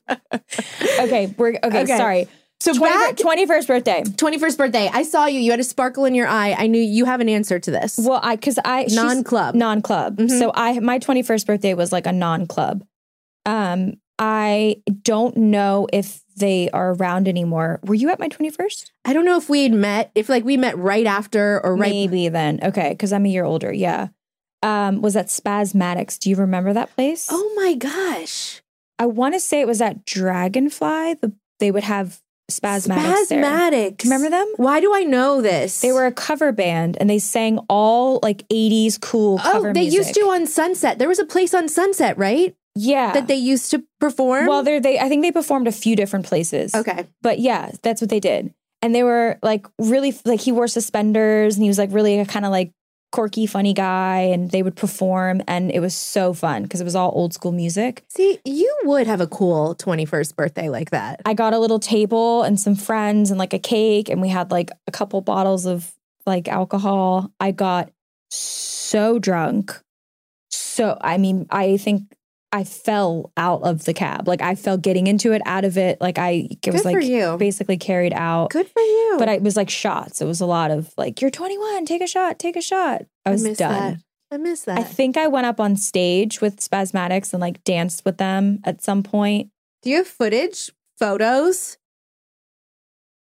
[1.01, 1.83] Okay, we're okay.
[1.83, 1.97] Okay.
[1.97, 2.29] Sorry.
[2.63, 4.03] So 20, 21st birthday.
[4.05, 4.91] 21st birthday.
[4.93, 5.41] I saw you.
[5.41, 6.55] You had a sparkle in your eye.
[6.57, 7.99] I knew you have an answer to this.
[8.01, 9.57] Well, I because I Non-club.
[9.57, 10.17] non-club.
[10.19, 10.39] Mhm.
[10.39, 12.85] So I my 21st birthday was like a non-club.
[13.47, 17.81] Um, I don't know if they are around anymore.
[17.83, 18.93] Were you at my 21st?
[19.05, 21.91] I don't know if we had met, if like we met right after or right.
[21.91, 22.61] Maybe then.
[22.63, 23.73] Okay, because I'm a year older.
[23.73, 24.09] Yeah.
[24.63, 26.21] Um, was at Spazmatics.
[26.21, 27.27] Do you remember that place?
[27.29, 28.63] Oh my gosh.
[29.01, 31.15] I want to say it was at Dragonfly.
[31.15, 32.21] The, they would have
[32.61, 33.29] Spazmatics.
[33.29, 33.43] there.
[33.45, 34.05] Spazmatics.
[34.05, 34.47] Remember them?
[34.57, 35.81] Why do I know this?
[35.81, 39.99] They were a cover band and they sang all like 80s cool Oh, they music.
[39.99, 40.99] used to on Sunset.
[40.99, 42.55] There was a place on Sunset, right?
[42.75, 43.13] Yeah.
[43.13, 44.47] That they used to perform.
[44.47, 46.75] well, they're, they I think they performed a few different places.
[46.75, 47.07] okay.
[47.21, 48.53] But yeah, that's what they did.
[48.81, 52.45] And they were like really like he wore suspenders and he was like really kind
[52.45, 52.73] of like
[53.13, 54.21] quirky, funny guy.
[54.21, 57.53] And they would perform and it was so fun because it was all old school
[57.53, 58.05] music.
[58.09, 61.23] See, you would have a cool 21st birthday like that.
[61.25, 64.51] I got a little table and some friends and like a cake, and we had
[64.51, 65.93] like a couple bottles of
[66.27, 67.31] like alcohol.
[67.39, 67.91] I got
[68.31, 69.81] so drunk.
[70.51, 72.05] So, I mean, I think
[72.53, 74.29] I fell out of the cab.
[74.29, 76.01] Like, I fell getting into it, out of it.
[76.01, 77.37] Like, I it was Good for like you.
[77.39, 78.51] basically carried out.
[78.51, 79.17] Good for you.
[79.19, 80.21] But I, it was like shots.
[80.21, 83.03] It was a lot of like, you're 21, take a shot, take a shot.
[83.25, 83.73] I was miss done.
[83.73, 83.99] that.
[84.31, 84.79] I miss that.
[84.79, 88.83] I think I went up on stage with Spazmatics and like danced with them at
[88.83, 89.51] some point.
[89.83, 91.77] Do you have footage, photos?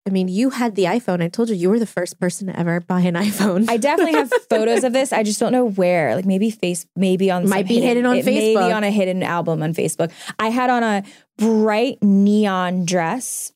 [0.07, 1.21] I mean, you had the iPhone.
[1.21, 3.69] I told you you were the first person to ever buy an iPhone.
[3.69, 5.13] I definitely have photos of this.
[5.13, 6.15] I just don't know where.
[6.15, 8.67] Like maybe face, maybe on Might be hidden on it Facebook.
[8.67, 10.11] be on a hidden album on Facebook.
[10.39, 11.03] I had on a
[11.37, 13.53] bright neon dress,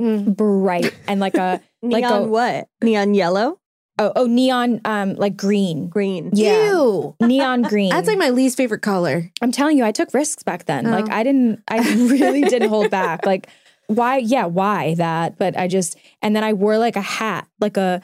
[0.00, 0.36] Mm.
[0.36, 2.68] bright and like a Neon like a what?
[2.82, 3.58] Neon yellow?
[3.98, 6.28] oh oh neon um like green, Green.
[6.34, 7.16] yeah, Ew.
[7.22, 7.88] neon green.
[7.88, 9.30] That's like my least favorite color.
[9.40, 10.86] I'm telling you, I took risks back then.
[10.86, 10.90] Oh.
[10.90, 13.24] Like I didn't, I really didn't hold back.
[13.24, 13.48] Like
[13.88, 14.18] why?
[14.18, 15.38] Yeah, why that?
[15.38, 18.02] But I just and then I wore like a hat, like a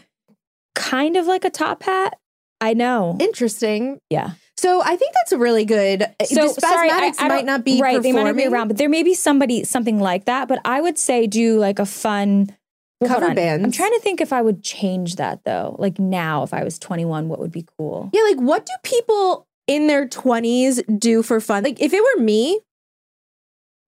[0.75, 2.19] kind of like a top hat.
[2.61, 3.17] I know.
[3.21, 3.99] Interesting.
[4.11, 4.33] Yeah.
[4.57, 6.03] So I think that's a really good.
[6.03, 8.01] Uh, so the sorry, I, I might don't- be right.
[8.01, 10.47] They might not be around, but there may be somebody something like that.
[10.47, 12.57] But I would say do like a fun
[13.01, 13.35] well, Cover on.
[13.35, 13.65] bands.
[13.65, 15.75] I'm trying to think if I would change that though.
[15.81, 18.11] Like now, if I was 21, what would be cool?
[18.13, 21.65] Yeah, like what do people in their 20s do for fun?
[21.65, 22.61] Like if it were me,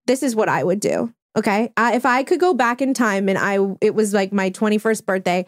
[0.05, 1.13] this is what I would do.
[1.35, 1.71] Okay?
[1.77, 5.45] If I could go back in time and I it was like my 21st birthday,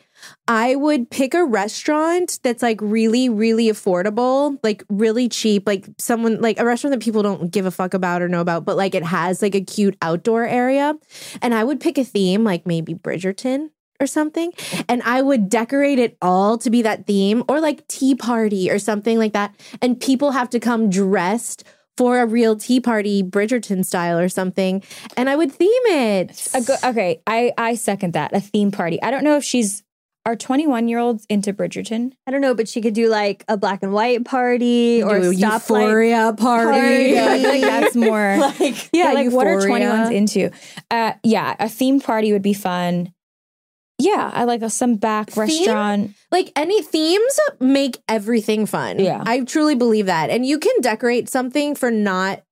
[0.47, 6.41] I would pick a restaurant that's like really really affordable, like really cheap, like someone
[6.41, 8.95] like a restaurant that people don't give a fuck about or know about, but like
[8.95, 10.95] it has like a cute outdoor area.
[11.41, 13.69] And I would pick a theme like maybe Bridgerton
[13.99, 14.51] or something
[14.88, 18.79] and I would decorate it all to be that theme or like tea party or
[18.79, 21.63] something like that and people have to come dressed
[21.98, 24.84] for a real tea party Bridgerton style or something
[25.18, 26.48] and I would theme it.
[26.54, 28.34] A go- okay, I I second that.
[28.34, 29.02] A theme party.
[29.02, 29.84] I don't know if she's
[30.26, 32.12] are 21 year olds into Bridgerton.
[32.28, 35.28] I don't know, but she could do like a black and white party or Do
[35.28, 36.70] a a euphoria party.
[36.72, 37.12] party.
[37.14, 38.38] Yeah, I feel like that's more.
[38.38, 39.86] like yeah, like what are Euphoria.
[39.89, 40.52] 21s into?
[40.91, 43.14] Uh, yeah, a theme party would be fun.
[44.00, 45.41] Yeah, I like a, some back Theme?
[45.43, 46.12] restaurant.
[46.32, 48.99] Like any themes make everything fun.
[48.99, 49.23] Yeah.
[49.25, 50.30] I truly believe that.
[50.30, 52.43] And you can decorate something for not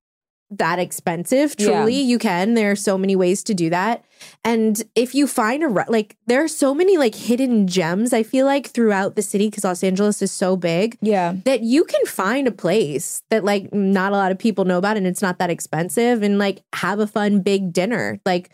[0.50, 1.56] that expensive.
[1.58, 1.66] Yeah.
[1.66, 2.54] Truly, you can.
[2.54, 4.04] There are so many ways to do that.
[4.44, 8.46] And if you find a like there are so many like hidden gems I feel
[8.46, 11.34] like throughout the city cuz Los Angeles is so big Yeah.
[11.44, 14.96] that you can find a place that like not a lot of people know about
[14.96, 18.20] and it's not that expensive and like have a fun big dinner.
[18.24, 18.50] Like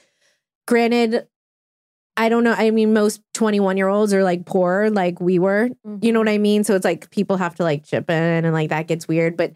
[0.67, 1.27] granted
[2.17, 2.55] I don't know.
[2.57, 5.71] I mean, most 21 year olds are like poor, like we were.
[6.03, 6.65] You know what I mean?
[6.65, 9.37] So it's like people have to like chip in and like that gets weird.
[9.37, 9.55] But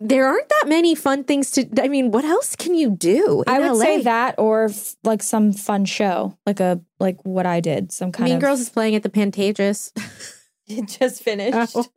[0.00, 1.68] there aren't that many fun things to.
[1.80, 3.44] I mean, what else can you do?
[3.46, 3.84] I would LA?
[3.84, 8.12] say that or f- like some fun show, like a like what I did, some
[8.12, 9.92] kind Mean of Girls is playing at the Pantages.
[10.70, 11.78] It just finished.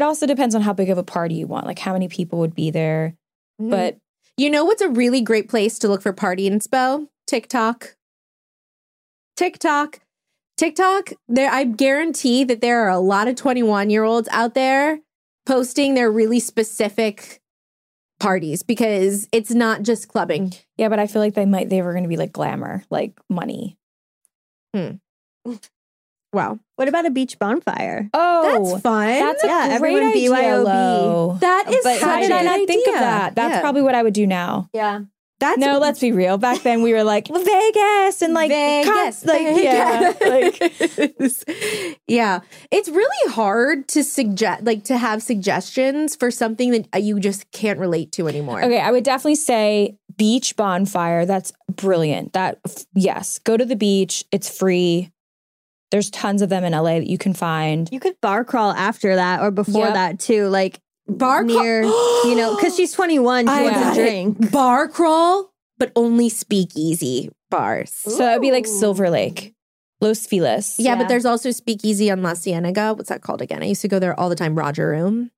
[0.00, 2.38] It also depends on how big of a party you want, like how many people
[2.38, 3.16] would be there.
[3.60, 3.68] Mm.
[3.68, 3.98] But
[4.38, 7.06] you know what's a really great place to look for party inspo?
[7.30, 7.94] TikTok.
[9.36, 10.00] TikTok.
[10.56, 14.98] TikTok, there I guarantee that there are a lot of 21 year olds out there
[15.46, 17.40] posting their really specific
[18.18, 20.52] parties because it's not just clubbing.
[20.76, 23.18] yeah, but I feel like they might they were going to be like glamour, like
[23.30, 23.78] money.
[24.74, 24.96] Hmm.
[26.32, 26.60] Wow.
[26.76, 28.08] What about a beach bonfire?
[28.14, 29.06] Oh, That's fun.
[29.08, 30.30] That's a Yeah, everyone idea.
[30.30, 30.64] BYOB.
[30.64, 31.38] Lo.
[31.40, 33.34] that is But How did I think of that?
[33.34, 33.60] That's Yeah.
[33.60, 34.68] probably what I would do now.
[34.72, 35.00] Yeah.
[35.40, 36.38] That's no, let's be real.
[36.38, 42.40] Back then, we were like Vegas and like Vegas, cons- like yeah, like yeah.
[42.70, 47.50] It's really hard to suggest, like, to have suggestions for something that uh, you just
[47.52, 48.62] can't relate to anymore.
[48.62, 51.26] Okay, I would definitely say beach bonfire.
[51.26, 52.34] That's brilliant.
[52.34, 52.58] That
[52.94, 54.24] yes, go to the beach.
[54.30, 55.10] It's free.
[55.90, 57.88] There's tons of them in LA that you can find.
[57.90, 59.94] You could bar crawl after that or before Yep.
[59.94, 60.46] that too.
[60.48, 60.78] Like
[61.18, 64.04] Bar crawl- near, you know, because she's 21, she I wants got a it.
[64.04, 64.50] drink.
[64.52, 67.90] Bar crawl, but only speakeasy bars.
[67.92, 69.54] So that would be like Silver Lake,
[70.00, 70.76] Los Feliz.
[70.78, 70.98] Yeah, Yeah.
[70.98, 72.94] but there's also speakeasy on La Cienega.
[72.94, 73.62] What's that called again?
[73.62, 74.54] I used to go there all the time.
[74.56, 75.30] Roger Room.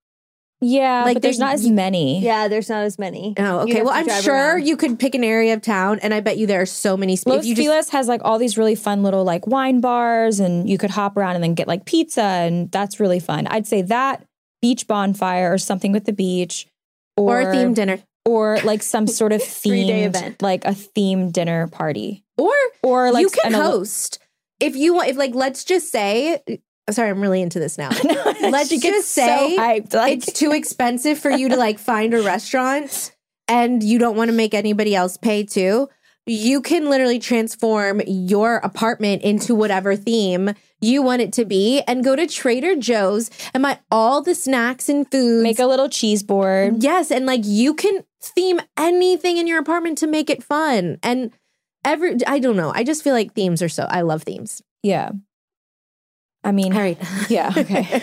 [0.61, 2.21] yeah, Like, but there's not as many.
[2.23, 3.35] Yeah, there's not as many.
[3.37, 3.83] Oh, okay.
[3.83, 4.67] Well, I'm sure around.
[4.67, 7.17] you could pick an area of town, and I bet you there are so many.
[7.19, 9.81] Sp- Los if you just, Feliz has like all these really fun little like wine
[9.81, 13.49] bars, and you could hop around and then get like pizza, and that's really fun.
[13.49, 14.25] I'd say that
[14.63, 16.67] beach bonfire or something with the beach,
[17.17, 20.41] or a themed dinner, or like some sort of themed event.
[20.41, 24.19] like a themed dinner party, or or like you can an- host
[24.61, 25.09] if you want.
[25.09, 26.43] If like, let's just say,
[26.91, 27.91] sorry, I'm really into this now.
[28.41, 32.23] Let's just say so hyped, like- it's too expensive for you to like find a
[32.23, 33.13] restaurant,
[33.49, 35.89] and you don't want to make anybody else pay too.
[36.25, 42.05] You can literally transform your apartment into whatever theme you want it to be, and
[42.05, 45.43] go to Trader Joe's and buy all the snacks and foods.
[45.43, 46.83] make a little cheese board.
[46.83, 50.99] Yes, and like you can theme anything in your apartment to make it fun.
[51.03, 51.31] And
[51.85, 52.73] every I don't know.
[52.75, 54.61] I just feel like themes are so I love themes.
[54.83, 55.11] Yeah.
[56.45, 56.99] I mean, All right.
[57.31, 58.03] yeah, okay.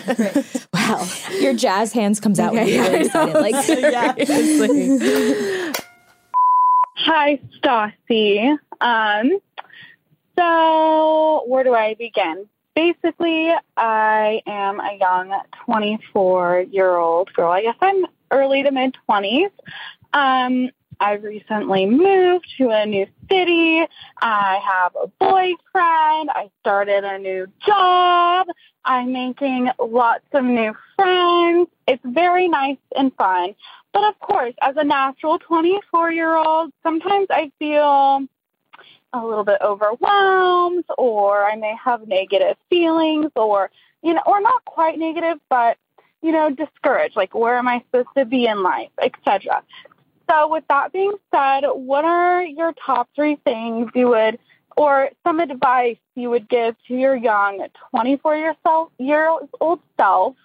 [0.72, 1.06] wow.
[1.40, 3.82] Your jazz hands comes out when Okay, you're really excited.
[3.82, 3.90] know.
[3.90, 5.72] Like, Seriously.
[6.96, 8.56] Hi, Stassi.
[8.80, 9.38] Um,
[10.38, 12.46] so where do I begin?
[12.80, 17.52] Basically, I am a young 24 year old girl.
[17.52, 19.50] I guess I'm early to mid 20s.
[20.14, 23.84] Um, I recently moved to a new city.
[24.22, 26.30] I have a boyfriend.
[26.30, 28.46] I started a new job.
[28.86, 31.68] I'm making lots of new friends.
[31.86, 33.56] It's very nice and fun.
[33.92, 38.26] But of course, as a natural 24 year old, sometimes I feel
[39.12, 43.70] a little bit overwhelmed or I may have negative feelings or,
[44.02, 45.76] you know, or not quite negative, but,
[46.22, 47.16] you know, discouraged.
[47.16, 49.62] Like, where am I supposed to be in life, etc.
[50.30, 54.38] So, with that being said, what are your top three things you would,
[54.76, 59.28] or some advice you would give to your young 24 year, self, year
[59.60, 60.36] old self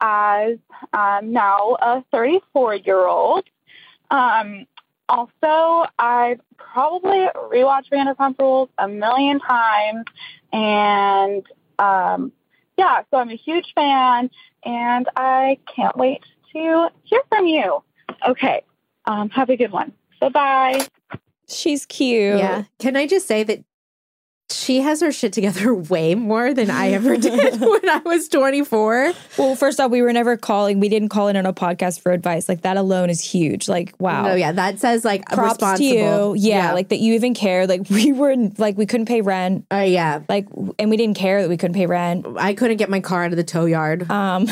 [0.00, 0.58] as
[0.92, 3.44] um, now a 34 year old?
[4.10, 4.66] Um,
[5.10, 10.04] also, I've probably rewatched Vanderpump Rules a million times,
[10.52, 11.44] and
[11.78, 12.32] um,
[12.78, 14.30] yeah, so I'm a huge fan,
[14.64, 17.82] and I can't wait to hear from you.
[18.26, 18.62] Okay,
[19.06, 19.92] um, have a good one.
[20.20, 20.86] Bye bye.
[21.48, 22.38] she's cute.
[22.38, 22.64] Yeah.
[22.78, 23.64] Can I just say that
[24.52, 29.12] she has her shit together way more than I ever did when I was 24.
[29.38, 30.80] Well, first off, we were never calling.
[30.80, 32.48] We didn't call in on a podcast for advice.
[32.48, 33.68] Like that alone is huge.
[33.68, 34.30] Like, wow.
[34.30, 36.34] Oh yeah, that says like Props to you.
[36.36, 37.66] Yeah, like that you even care.
[37.66, 39.66] Like we were like we couldn't pay rent.
[39.70, 40.20] Oh yeah.
[40.28, 40.46] Like
[40.78, 42.26] and we didn't care that we couldn't pay rent.
[42.36, 44.10] I couldn't get my car out of the tow yard.
[44.10, 44.46] Um,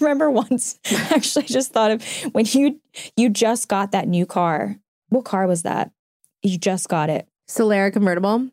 [0.00, 0.78] remember once?
[1.10, 2.80] Actually, I just thought of when you
[3.16, 4.76] you just got that new car.
[5.08, 5.90] What car was that?
[6.42, 7.26] You just got it.
[7.48, 8.48] Solara convertible.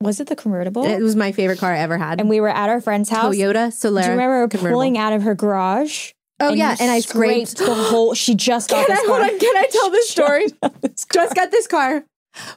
[0.00, 0.84] Was it the convertible?
[0.84, 2.20] It was my favorite car I ever had.
[2.20, 3.34] and we were at our friend's house.
[3.34, 4.02] Toyota Solara.
[4.02, 6.12] Do you remember pulling out of her garage?
[6.40, 7.56] Oh and yeah, and I scraped.
[7.56, 8.14] the whole.
[8.14, 9.20] She just got Can this I car.
[9.20, 9.38] hold on?
[9.40, 10.46] Can I tell this story?
[11.12, 12.04] Just got this car.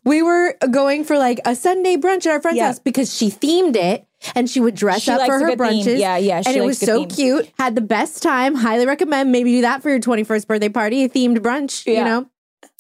[0.06, 2.68] We were going for like a Sunday brunch at our friend's Yeah.
[2.68, 5.84] house because she themed it and she would dress She up for her good theme.
[5.84, 5.98] brunches.
[6.00, 7.16] Yeah, yeah, and it was so themes.
[7.16, 7.52] cute.
[7.58, 8.54] Had the best time.
[8.54, 9.32] Highly recommend.
[9.32, 12.28] Maybe do that for your 21st birthday party, a themed brunch, you know,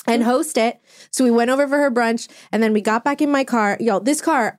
[0.05, 0.80] and host it.
[1.12, 3.78] So we went over for her brunch and then we got back in my car.
[3.80, 4.57] Yo, this car,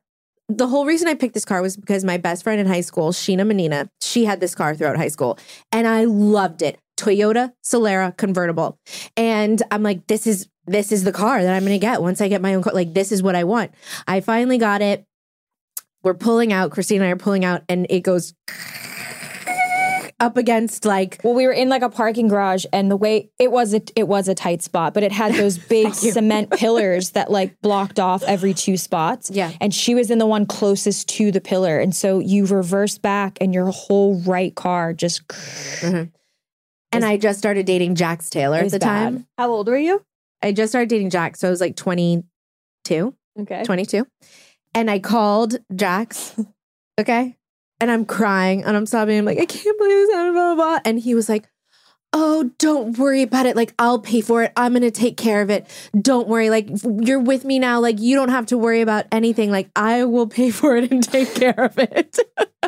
[0.48, 3.10] the whole reason I picked this car was because my best friend in high school,
[3.10, 5.38] Sheena Menina, she had this car throughout high school
[5.70, 6.78] and I loved it.
[6.96, 8.78] Toyota Solara convertible.
[9.16, 12.28] And I'm like, this is this is the car that I'm gonna get once I
[12.28, 12.72] get my own car.
[12.72, 13.72] Like, this is what I want.
[14.06, 15.04] I finally got it.
[16.04, 18.34] We're pulling out, Christine and I are pulling out, and it goes
[20.22, 23.50] up against like Well, we were in like a parking garage, and the way it
[23.50, 27.30] was, a, it was a tight spot, but it had those big cement pillars that
[27.30, 29.30] like blocked off every two spots.
[29.30, 29.52] Yeah.
[29.60, 33.36] and she was in the one closest to the pillar, and so you reverse back,
[33.40, 35.26] and your whole right car just.
[35.28, 36.04] Mm-hmm.
[36.92, 38.86] and I just started dating Jax Taylor at the bad.
[38.86, 39.26] time.
[39.36, 40.02] How old were you?
[40.42, 43.62] I just started dating Jax, so I was like 22, Okay.
[43.64, 44.06] 22.
[44.74, 46.34] And I called Jax,
[47.00, 47.36] okay?
[47.82, 49.18] And I'm crying and I'm sobbing.
[49.18, 50.80] I'm like, I can't believe this happened, blah, blah, blah.
[50.84, 51.48] And he was like,
[52.12, 53.56] Oh, don't worry about it.
[53.56, 54.52] Like, I'll pay for it.
[54.56, 55.66] I'm going to take care of it.
[55.98, 56.48] Don't worry.
[56.48, 57.80] Like, you're with me now.
[57.80, 59.50] Like, you don't have to worry about anything.
[59.50, 62.18] Like, I will pay for it and take care of it.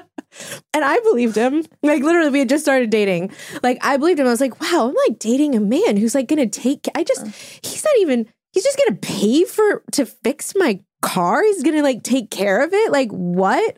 [0.74, 1.62] and I believed him.
[1.82, 3.30] Like, literally, we had just started dating.
[3.62, 4.26] Like, I believed him.
[4.26, 7.04] I was like, wow, I'm like dating a man who's like going to take, I
[7.04, 7.26] just,
[7.62, 11.42] he's not even, he's just going to pay for, to fix my car.
[11.42, 12.90] He's going to like take care of it.
[12.90, 13.76] Like, what?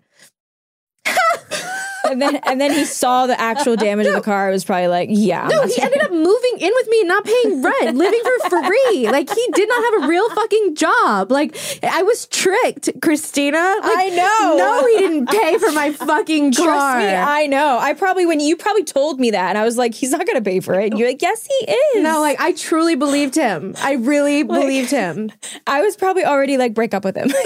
[2.10, 4.48] And then and then he saw the actual uh, uh, damage of the car.
[4.48, 5.48] It was probably like, yeah.
[5.48, 9.08] No, he ended up moving in with me and not paying rent, living for free.
[9.10, 11.32] Like he did not have a real fucking job.
[11.32, 13.80] Like I was tricked, Kristina.
[13.80, 14.56] Like, I know.
[14.56, 16.66] No, he didn't pay for my fucking car.
[16.66, 17.78] Trust me, I know.
[17.80, 20.42] I probably when you probably told me that, and I was like, he's not gonna
[20.42, 20.90] pay for it.
[20.92, 22.04] And you're like, yes, he is.
[22.04, 23.74] no, like I truly believed him.
[23.78, 25.30] I really believed him.
[25.66, 27.28] I was probably already like break up with him.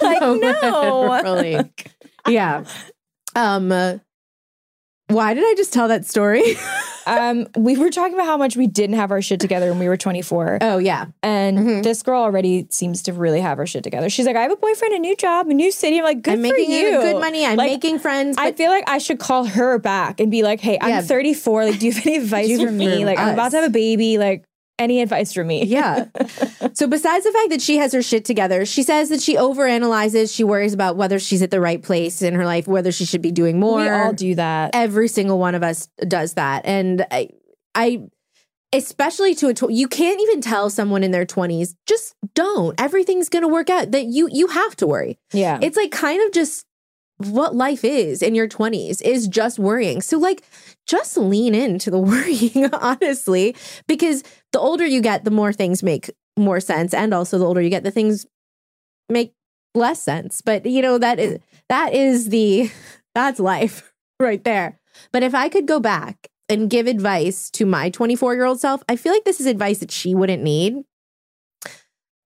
[0.00, 1.22] Like, oh, no.
[1.22, 1.58] really.
[2.26, 2.64] Yeah.
[3.40, 3.72] Um.
[3.72, 3.98] uh,
[5.08, 6.42] why did I just tell that story?
[7.06, 9.88] Um, we were talking about how much we didn't have our shit together when we
[9.88, 10.58] were 24.
[10.60, 11.06] oh yeah.
[11.22, 11.82] And Mhm.
[11.82, 14.08] this girl already seems to really have her shit together.
[14.10, 15.96] She's like, I have a boyfriend, a new job, a new city.
[15.98, 16.90] I'm like, good I'm for making you.
[17.00, 17.44] good money.
[17.46, 18.36] I'm Like, making friends.
[18.38, 21.00] I feel like I should call her back and be like, hey, I'm Yeah.
[21.00, 21.64] 34.
[21.64, 23.04] Like, do you have any advice for me?
[23.06, 24.18] Like, I'm about to have a baby.
[24.18, 24.44] Like,
[24.80, 25.64] any advice for me?
[25.66, 26.06] Yeah.
[26.72, 30.34] so besides the fact that she has her shit together, she says that she overanalyzes.
[30.34, 33.22] She worries about whether she's at the right place in her life, whether she should
[33.22, 33.80] be doing more.
[33.80, 34.70] We all do that.
[34.74, 37.28] Every single one of us does that, and I,
[37.74, 38.02] I
[38.72, 43.28] especially to a tw- you can't even tell someone in their 20s just don't everything's
[43.28, 45.58] going to work out that you you have to worry Yeah.
[45.60, 46.64] it's like kind of just
[47.26, 50.00] what life is in your 20s is just worrying.
[50.00, 50.42] So like
[50.86, 53.54] just lean into the worrying honestly
[53.86, 57.60] because the older you get the more things make more sense and also the older
[57.60, 58.26] you get the things
[59.08, 59.34] make
[59.74, 60.40] less sense.
[60.40, 62.70] But you know that is that is the
[63.14, 64.78] that's life right there.
[65.12, 69.12] But if I could go back and give advice to my 24-year-old self, I feel
[69.12, 70.82] like this is advice that she wouldn't need.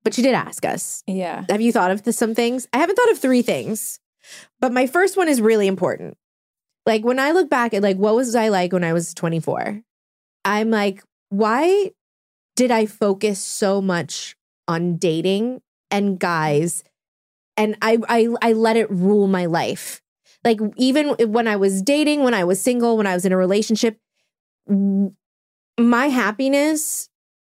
[0.02, 1.02] But she did ask us.
[1.06, 1.44] yeah.
[1.48, 2.66] Have you thought of this, some things?
[2.72, 4.00] I haven't thought of three things,
[4.60, 6.16] but my first one is really important.
[6.86, 9.82] Like when I look back at like what was I like when I was 24?
[10.44, 11.92] I'm like, why
[12.56, 14.36] did I focus so much
[14.68, 15.60] on dating
[15.90, 16.84] and guys
[17.56, 20.00] and I I I let it rule my life.
[20.44, 23.36] Like even when I was dating, when I was single, when I was in a
[23.36, 23.98] relationship,
[24.68, 27.08] my happiness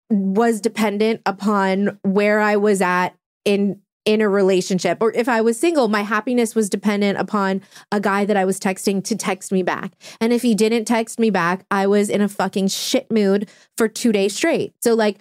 [0.10, 3.10] was dependent upon where I was at
[3.44, 5.00] in in a relationship.
[5.02, 8.58] Or if I was single my happiness was dependent upon a guy that I was
[8.58, 9.92] texting to text me back.
[10.22, 13.90] And if he didn't text me back I was in a fucking shit mood for
[13.90, 14.74] 2 days straight.
[14.82, 15.18] So like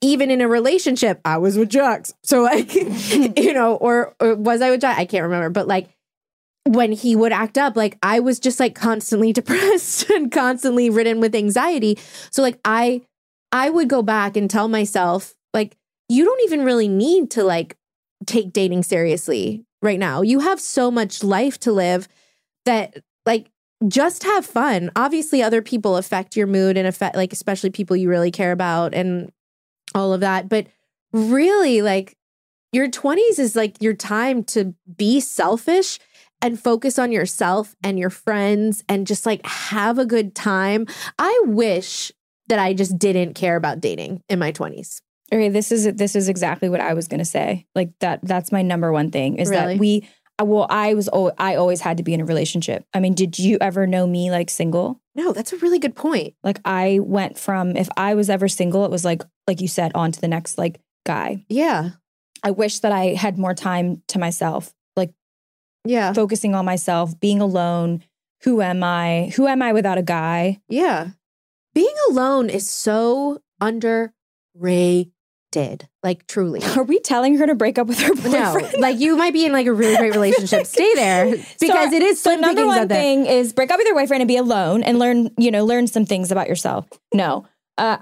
[0.00, 2.72] even in a relationship I was with Jax so like
[3.36, 5.50] you know or, or was I with Jax I can't remember.
[5.50, 5.88] But like
[6.64, 11.18] when he would act up like I was just like constantly depressed and constantly ridden
[11.18, 11.98] with anxiety.
[12.30, 13.02] So like I
[13.50, 15.34] I would go back and tell myself,
[16.08, 17.76] you don't even really need to like
[18.26, 20.22] take dating seriously right now.
[20.22, 22.08] You have so much life to live
[22.64, 23.50] that like
[23.88, 24.90] just have fun.
[24.94, 28.94] Obviously, other people affect your mood and affect like especially people you really care about
[28.94, 29.32] and
[29.94, 30.48] all of that.
[30.48, 30.66] But
[31.12, 32.16] really, like
[32.72, 35.98] your 20s is like your time to be selfish
[36.40, 40.86] and focus on yourself and your friends and just like have a good time.
[41.18, 42.10] I wish
[42.48, 45.00] that I just didn't care about dating in my 20s.
[45.32, 47.66] Okay, this is this is exactly what I was gonna say.
[47.74, 48.20] Like that.
[48.22, 49.74] That's my number one thing is Really?
[49.74, 50.08] that we.
[50.40, 51.08] uh, Well, I was
[51.38, 52.84] i always had to be in a relationship.
[52.92, 55.00] I mean, did you ever know me like single?
[55.14, 56.34] No, that's a really good point.
[56.42, 59.92] Like I went from if I was ever single, it was like like you said,
[59.94, 61.44] on to the next like guy.
[61.48, 61.90] Yeah.
[62.44, 65.12] I wish that I had more time to myself, like
[65.84, 66.12] Yeah.
[66.12, 68.02] focusing on myself, being alone.
[68.44, 69.32] Who am I?
[69.36, 70.60] Who am I without a guy?
[70.68, 71.10] Yeah.
[71.74, 73.40] Being alone is so
[75.56, 75.88] underrated.
[76.02, 76.62] Like truly.
[76.76, 78.80] Are we telling her to break up with her No, boyfriend?
[78.80, 80.66] like you might be in like a really great relationship.
[80.66, 83.86] Stay there because So- it is so slim number one thing is break up with
[83.86, 87.46] your boyfriend and be alone and learn you know learn some things about yourself no
[87.78, 87.98] uh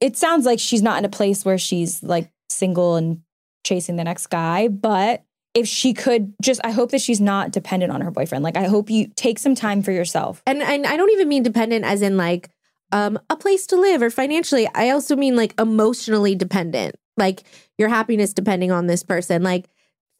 [0.00, 3.20] it sounds like she's not in a place where she's like single and
[3.64, 5.22] chasing the next guy but
[5.54, 8.42] if she could just, I hope that she's not dependent on her boyfriend.
[8.42, 10.42] Like, I hope you take some time for yourself.
[10.48, 12.50] And and I don't even mean dependent as in like
[12.94, 14.66] um a place to live or financially.
[14.74, 16.94] I also mean like emotionally dependent.
[17.18, 17.42] Like
[17.76, 19.42] your happiness depending on this person.
[19.42, 19.66] Like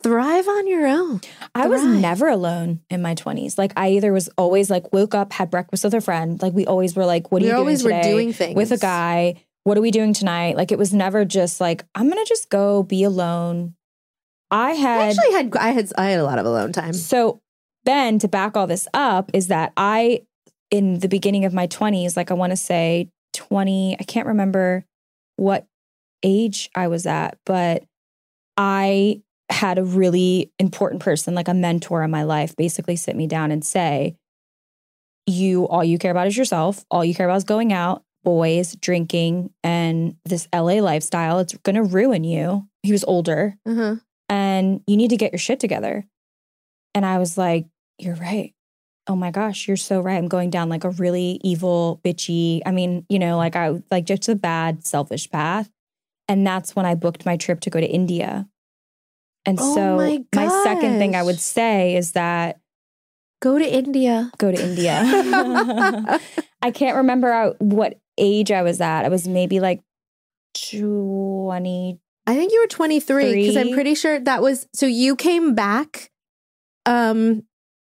[0.02, 1.20] thrive on your own.
[1.54, 3.56] I was never alone in my 20s.
[3.56, 6.42] Like, I either was always like, woke up, had breakfast with a friend.
[6.42, 8.54] Like, we always were like, what are We you doing always were doing things.
[8.54, 9.42] with a guy.
[9.62, 10.58] What are we doing tonight?
[10.58, 13.76] Like, it was never just like, I'm going to just go be alone.
[14.50, 15.00] I I had.
[15.16, 16.92] actually had I had I had a lot of alone time.
[16.92, 17.40] So
[17.84, 20.26] then to back all this up is that I,
[20.74, 24.84] in the beginning of my 20s, like I want to say 20, I can't remember
[25.36, 25.66] what
[26.22, 27.84] age I was at, but
[28.56, 33.26] I had a really important person, like a mentor in my life, basically sit me
[33.26, 34.16] down and say,
[35.26, 36.84] You, all you care about is yourself.
[36.90, 41.38] All you care about is going out, boys, drinking, and this LA lifestyle.
[41.38, 42.66] It's going to ruin you.
[42.82, 43.96] He was older Uh-huh.
[44.28, 46.04] and you need to get your shit together.
[46.94, 47.66] And I was like,
[47.98, 48.52] You're right.
[49.06, 50.16] Oh my gosh, you're so right.
[50.16, 54.06] I'm going down like a really evil, bitchy, I mean, you know, like I like
[54.06, 55.70] just a bad, selfish path.
[56.26, 58.48] And that's when I booked my trip to go to India.
[59.44, 62.60] And Oh so my my second thing I would say is that
[63.42, 64.30] Go to India.
[64.38, 65.02] go to India.
[66.62, 69.04] I can't remember what age I was at.
[69.04, 69.82] I was maybe like
[70.54, 71.98] 20.
[72.26, 76.10] I think you were 23 because I'm pretty sure that was so you came back
[76.86, 77.42] um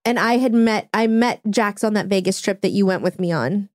[0.08, 3.20] and I had met I met Jax on that Vegas trip that you went with
[3.20, 3.68] me on.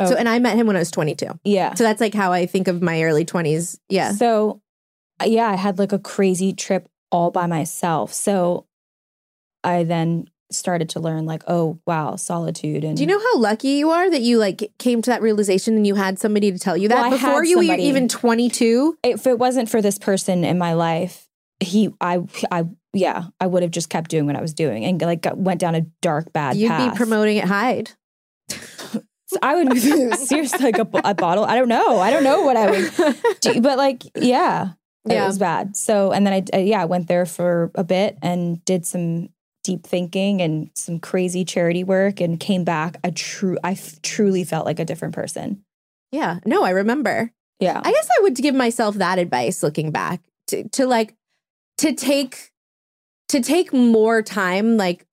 [0.00, 0.16] So Oh.
[0.16, 1.26] and I met him when I was 22.
[1.44, 1.74] Yeah.
[1.74, 3.78] So that's like how I think of my early 20s.
[3.88, 4.12] Yeah.
[4.12, 4.60] So,
[5.22, 8.12] uh, yeah, I had like a crazy trip all by myself.
[8.12, 8.66] So,
[9.62, 13.68] I then started to learn like, oh wow, solitude and Do you know how lucky
[13.70, 16.76] you are that you like came to that realization and you had somebody to tell
[16.76, 18.98] you that Well, before you were even 22?
[19.02, 21.28] if it wasn't for this person in my life,
[21.60, 25.00] he, I, I, yeah, I would have just kept doing what I was doing and
[25.02, 26.92] like got, went down a dark bad You'd path.
[26.92, 27.90] be promoting it Hyde.
[28.48, 29.78] So I would
[30.18, 31.44] seriously like a, a bottle.
[31.44, 31.98] I don't know.
[31.98, 34.70] I don't know what I would do, but like, yeah,
[35.06, 35.24] Yeah.
[35.24, 35.76] it was bad.
[35.76, 39.30] So, and then I, uh, yeah, I went there for a bit and did some
[39.64, 42.98] deep thinking and some crazy charity work and came back.
[43.02, 45.64] I true, I f- truly felt like a different person.
[46.12, 46.38] Yeah.
[46.44, 47.32] No, I remember.
[47.60, 47.80] Yeah.
[47.82, 51.14] I guess I would give myself that advice looking back to to like
[51.78, 52.50] to take
[53.28, 55.06] to take more time like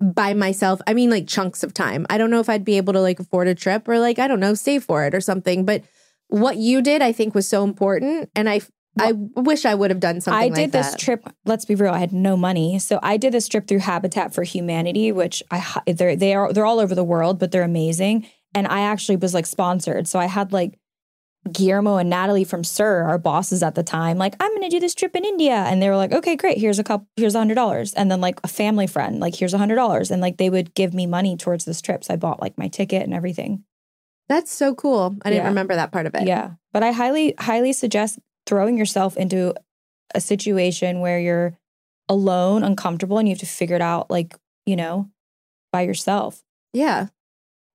[0.00, 0.80] by myself.
[0.86, 2.06] I mean like chunks of time.
[2.10, 4.28] I don't know if I'd be able to like afford a trip or like I
[4.28, 5.84] don't know, save for it or something, but
[6.28, 8.60] what you did I think was so important and I
[8.98, 11.00] I wish I would have done something I like did this that.
[11.00, 11.24] trip.
[11.44, 11.92] Let's be real.
[11.92, 15.82] I had no money, so I did this trip through Habitat for Humanity, which I
[15.86, 18.28] they're they are they're all over the world, but they're amazing.
[18.54, 20.78] And I actually was like sponsored, so I had like
[21.50, 24.80] Guillermo and Natalie from SUR, our bosses at the time, like I'm going to do
[24.80, 26.58] this trip in India, and they were like, okay, great.
[26.58, 27.06] Here's a couple.
[27.16, 30.10] Here's a hundred dollars, and then like a family friend, like here's a hundred dollars,
[30.10, 32.04] and like they would give me money towards this trip.
[32.04, 33.64] So I bought like my ticket and everything.
[34.28, 35.16] That's so cool.
[35.22, 36.26] I didn't remember that part of it.
[36.26, 36.52] Yeah.
[36.72, 39.54] But I highly, highly suggest throwing yourself into
[40.14, 41.58] a situation where you're
[42.08, 44.34] alone, uncomfortable, and you have to figure it out, like,
[44.64, 45.10] you know,
[45.72, 46.42] by yourself.
[46.72, 47.08] Yeah.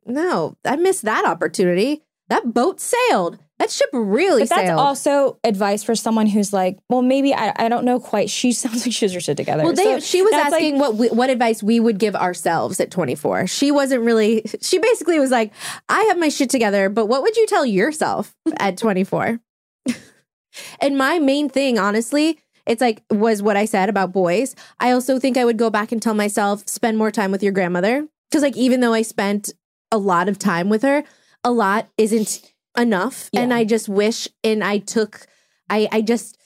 [0.05, 2.01] No, I missed that opportunity.
[2.30, 3.38] That boat sailed.
[3.60, 7.68] That ship really But that's also advice for someone who's like, well, maybe I, I
[7.68, 8.30] don't know quite.
[8.30, 9.64] She sounds like she's has her shit together.
[9.64, 12.16] Well, they, So she was that's like- asking what we, what advice we would give
[12.16, 13.47] ourselves at 24.
[13.47, 14.45] She wasn't really.
[14.62, 15.51] She basically was like,
[15.89, 19.39] "I have my shit together, but what would you tell yourself at 24?"
[20.82, 24.55] and my main thing, honestly, it's like was what I said about boys.
[24.80, 27.51] I also think I would go back and tell myself spend more time with your
[27.51, 29.51] grandmother because, like, even though I spent
[29.91, 31.03] a lot of time with her,
[31.43, 32.41] a lot isn't
[32.80, 35.25] enough, and I just wish and I took.
[35.69, 36.38] I I just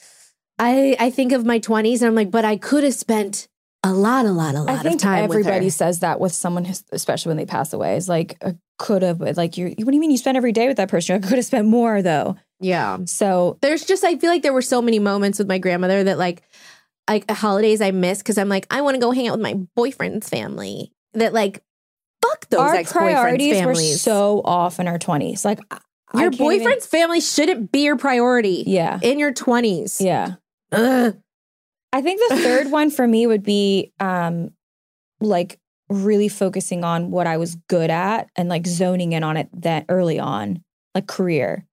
[0.60, 3.48] I I think of my 20s and I'm like, but I could have spent
[3.86, 5.78] a lot, a lot, a lot I think of time everybody with her.
[5.78, 7.98] says that with someone, especially when they pass away.
[7.98, 9.68] Is like, uh, could have, like, you.
[9.78, 11.16] What do you mean you spend every day with that person?
[11.22, 12.38] I could have spent more though.
[12.62, 13.00] Yeah.
[13.06, 16.18] So There's just I feel like there were so many moments with my grandmother that
[16.18, 16.44] like
[17.10, 19.56] like holidays I miss because I'm like, I want to go hang out with my
[19.76, 20.94] boyfriend's family.
[21.14, 21.62] That like
[22.22, 24.02] fuck those our priorities were families.
[24.02, 25.44] so off in our twenties.
[25.44, 25.80] Like I- I
[26.14, 30.00] your can't even- boyfriend's family shouldn't be your priority yeah, in your 20s.
[30.00, 30.36] yeah.
[30.72, 31.18] Ugh.
[31.92, 34.52] I think the third one for me would be um
[35.22, 35.60] like
[35.90, 39.86] really focusing on what I was good at and like zoning in on it that
[39.90, 40.64] early on,
[40.96, 41.66] like career.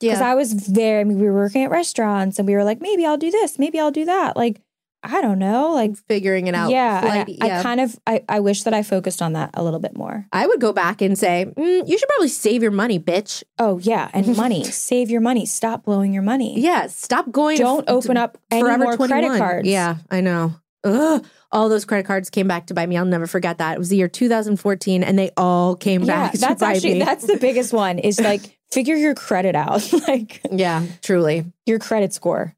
[0.00, 0.12] Yeah.
[0.12, 2.80] Because I was there, I mean, we were working at restaurants and we were like,
[2.80, 4.34] maybe I'll do this, maybe I'll do that.
[4.36, 4.62] Like
[5.02, 6.70] I don't know, like figuring it out.
[6.70, 7.60] Yeah, Like, I, yeah.
[7.60, 10.26] I kind of I, I wish that I focused on that a little bit more.
[10.32, 13.42] I would go back and say, mm, you should probably save your money, bitch.
[13.58, 14.64] Oh yeah, and money.
[14.64, 15.46] Save your money.
[15.46, 16.60] Stop blowing your money.
[16.60, 17.56] Yeah, stop going.
[17.58, 19.66] Don't f- open up any Forever more credit cards.
[19.68, 20.54] Yeah, I know.
[20.84, 21.24] Ugh.
[21.52, 22.96] All those credit cards came back to bite me.
[22.96, 23.74] I'll never forget that.
[23.74, 26.32] It was the year 2014, and they all came Yeah, back.
[26.34, 26.98] to that's actually me.
[27.00, 27.98] that's the biggest one.
[27.98, 31.44] Is like figure your credit out, like yeah, truly.
[31.66, 32.54] your credit score.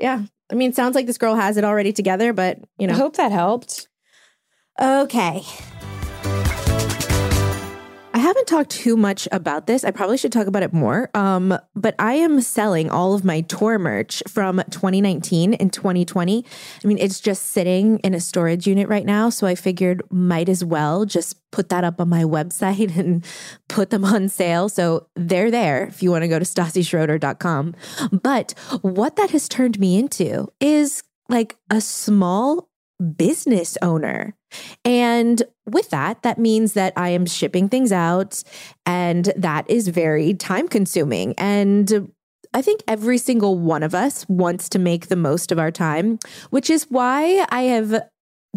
[0.00, 2.94] Yeah, I mean, it sounds like this girl has it already together, but you know.
[2.94, 3.88] I hope that helped.
[4.80, 5.44] Okay.
[8.12, 9.84] I haven't talked too much about this.
[9.84, 11.10] I probably should talk about it more.
[11.14, 16.44] Um, but I am selling all of my tour merch from 2019 and 2020.
[16.82, 19.30] I mean, it's just sitting in a storage unit right now.
[19.30, 23.24] So I figured might as well just put that up on my website and
[23.68, 24.68] put them on sale.
[24.68, 27.74] So they're there if you want to go to stassischroeder.com.
[28.10, 32.69] But what that has turned me into is like a small
[33.00, 34.34] business owner.
[34.84, 38.42] And with that, that means that I am shipping things out,
[38.84, 41.34] and that is very time consuming.
[41.38, 42.12] And
[42.52, 46.18] I think every single one of us wants to make the most of our time,
[46.50, 48.02] which is why I have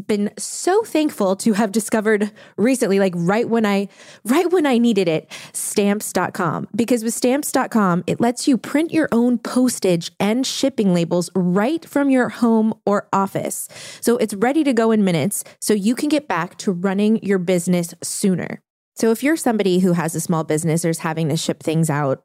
[0.07, 3.89] been so thankful to have discovered recently like right when I
[4.25, 9.37] right when I needed it stamps.com because with stamps.com it lets you print your own
[9.37, 13.69] postage and shipping labels right from your home or office.
[14.01, 17.37] So it's ready to go in minutes so you can get back to running your
[17.37, 18.61] business sooner
[18.95, 21.89] so if you're somebody who has a small business or is having to ship things
[21.89, 22.23] out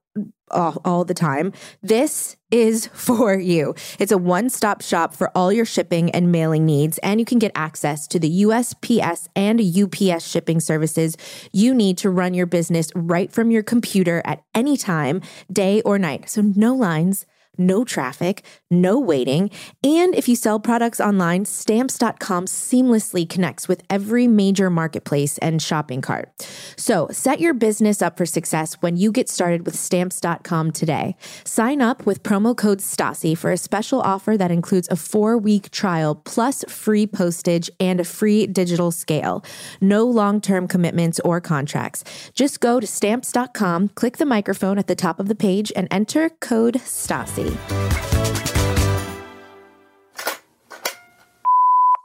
[0.50, 1.52] all, all the time,
[1.82, 3.74] this is for you.
[3.98, 7.38] It's a one stop shop for all your shipping and mailing needs, and you can
[7.38, 11.16] get access to the USPS and UPS shipping services
[11.52, 15.98] you need to run your business right from your computer at any time, day or
[15.98, 16.28] night.
[16.28, 17.26] So no lines.
[17.58, 19.50] No traffic, no waiting.
[19.82, 26.00] And if you sell products online, stamps.com seamlessly connects with every major marketplace and shopping
[26.00, 26.30] cart.
[26.76, 31.16] So set your business up for success when you get started with stamps.com today.
[31.42, 35.70] Sign up with promo code STASSI for a special offer that includes a four week
[35.70, 39.44] trial plus free postage and a free digital scale.
[39.80, 42.04] No long term commitments or contracts.
[42.34, 46.30] Just go to stamps.com, click the microphone at the top of the page, and enter
[46.30, 47.47] code STASSI.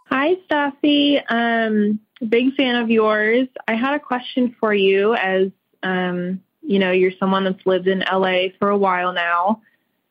[0.05, 1.21] Hi, Stassi.
[1.29, 3.47] Um, big fan of yours.
[3.67, 5.49] I had a question for you as,
[5.81, 9.61] um, you know, you're someone that's lived in LA for a while now.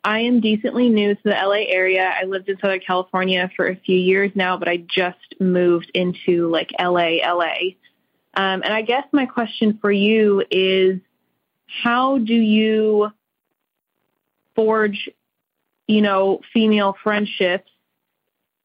[0.04, 2.12] I am decently new to the LA area.
[2.20, 6.50] I lived in Southern California for a few years now, but I just moved into
[6.50, 7.74] like LA, LA.
[8.34, 10.98] Um, and I guess my question for you is
[11.66, 13.10] how do you
[14.56, 15.08] forge,
[15.86, 17.70] you know, female friendships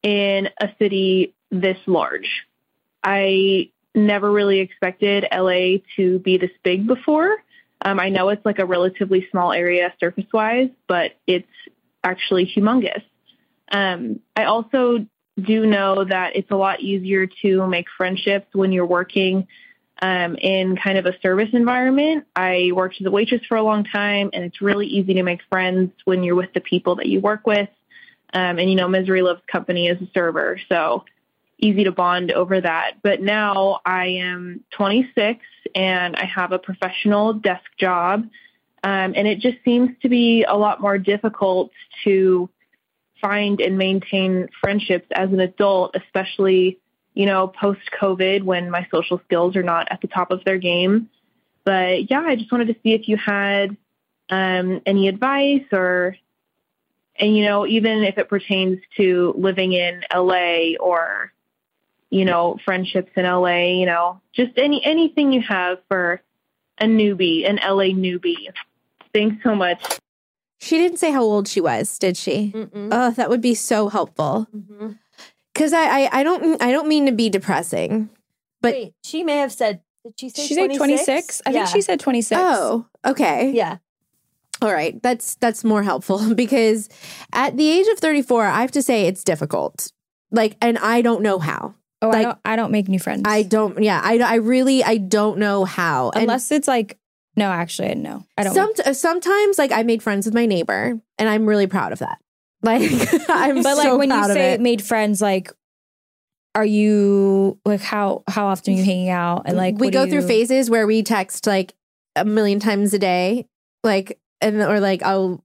[0.02, 2.46] in a city this large.
[3.02, 7.36] I never really expected LA to be this big before.
[7.82, 11.48] Um, I know it's like a relatively small area surface wise, but it's
[12.02, 13.02] actually humongous.
[13.70, 15.06] Um, I also
[15.40, 19.46] do know that it's a lot easier to make friendships when you're working
[20.00, 22.26] um, in kind of a service environment.
[22.36, 25.40] I worked as a waitress for a long time, and it's really easy to make
[25.50, 27.68] friends when you're with the people that you work with.
[28.32, 31.04] Um, and you know, Misery loves company as a server, so
[31.58, 32.98] easy to bond over that.
[33.02, 35.40] But now I am 26
[35.74, 38.28] and I have a professional desk job,
[38.84, 41.72] um, and it just seems to be a lot more difficult
[42.04, 42.48] to
[43.20, 46.78] find and maintain friendships as an adult, especially
[47.18, 50.56] you know post COVID when my social skills are not at the top of their
[50.56, 51.10] game.
[51.64, 53.76] But yeah, I just wanted to see if you had
[54.30, 56.16] um, any advice or
[57.16, 61.32] and you know even if it pertains to living in LA or
[62.08, 66.22] you know friendships in LA you know just any anything you have for
[66.78, 68.46] a newbie an LA newbie
[69.12, 69.82] thanks so much
[70.60, 72.52] She didn't say how old she was, did she?
[72.74, 74.48] Oh, that would be so helpful.
[75.58, 78.08] Because I, I, I don't, I don't mean to be depressing,
[78.62, 79.80] but Wait, she may have said.
[80.04, 81.42] Did she say She said 26.
[81.44, 82.40] I think she said 26.
[82.42, 83.78] oh, okay, Yeah.
[84.62, 85.02] all right.
[85.02, 86.88] That's that's more helpful because
[87.32, 89.90] at the age of thirty four, I have to say it's difficult.
[90.30, 91.74] Like, and I don't know how.
[92.00, 93.22] Oh, I Like- don't I don't make new friends.
[93.26, 93.82] I don't.
[93.82, 96.10] Yeah, I, I really, I don't know how.
[96.10, 96.96] And unless it's like
[97.36, 98.24] no, actually no.
[98.36, 101.92] I don't some, sometimes, like I made friends with my neighbor, and I'm really proud
[101.92, 102.18] of that.
[102.62, 102.82] Like,
[103.28, 104.60] I'm but like when you say it.
[104.60, 105.52] made friends, like
[106.54, 110.22] are you like how how often are you hanging out and like we go through
[110.22, 111.74] phases where we text like
[112.16, 113.46] a million times a day
[113.84, 115.44] like and or like i'll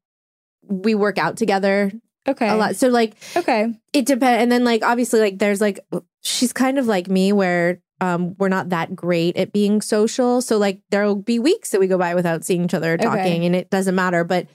[0.64, 1.91] we work out together
[2.26, 2.47] Okay.
[2.47, 2.78] a lot.
[2.78, 3.68] So like Okay.
[3.91, 4.41] it depends.
[4.41, 5.82] And then like obviously like there's like
[6.22, 10.41] she's kind of like me where um we're not that great at being social.
[10.41, 13.03] So like there'll be weeks that we go by without seeing each other or Okay.
[13.05, 14.24] talking, and it doesn't matter.
[14.24, 14.47] But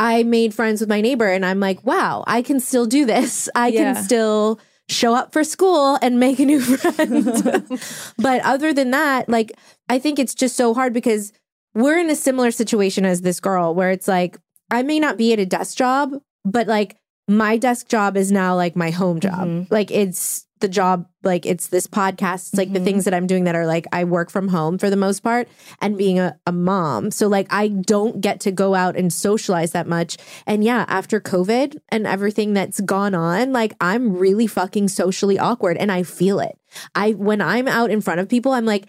[0.00, 3.48] I made friends with my neighbor, and I'm like, wow, I can still do this.
[3.54, 3.92] I Yeah.
[3.94, 7.24] can still show up for school and make a new friend.
[8.18, 9.52] but other than that, like
[9.88, 11.32] I think it's just so hard because
[11.74, 14.38] we're in a similar situation as this girl where it's like
[14.70, 16.96] I may not be at a desk job, but like
[17.28, 19.46] my desk job is now like my home job.
[19.46, 19.66] Mhm.
[19.70, 22.48] Like it's the job, like it's this podcast.
[22.48, 22.84] It's like the Mhm.
[22.84, 25.48] things that I'm doing that are like I work from home for the most part
[25.80, 27.10] and being a, a mom.
[27.12, 30.18] So like I don't get to go out and socialize that much.
[30.46, 35.78] And yeah, after COVID and everything that's gone on, like I'm really fucking socially awkward
[35.78, 36.58] and I feel it.
[36.94, 38.86] I when I'm out in front of people, I'm like,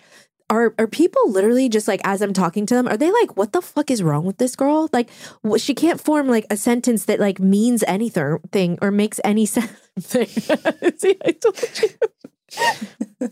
[0.52, 3.54] are are people literally just like as I'm talking to them, are they like, what
[3.54, 4.90] the fuck is wrong with this girl?
[4.92, 5.10] Like,
[5.58, 9.72] she can't form like a sentence that like means anything thing or makes any sense.
[9.98, 13.30] See, I told you.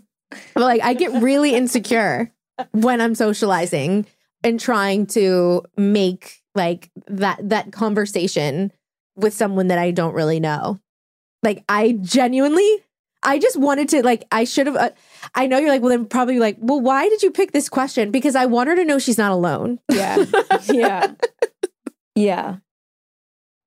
[0.54, 2.32] but like, I get really insecure
[2.72, 4.06] when I'm socializing
[4.44, 8.72] and trying to make like that that conversation
[9.18, 10.80] with someone that I don't really know.
[11.44, 12.78] Like, I genuinely,
[13.24, 14.78] I just wanted to like, I should have.
[14.78, 14.90] Uh,
[15.36, 18.12] I know you're like, well, then probably like, well, why did you pick this question?
[18.12, 19.80] Because I want her to know she's not alone.
[19.90, 20.26] Yeah.
[20.72, 21.14] yeah.
[22.16, 22.58] Yeah.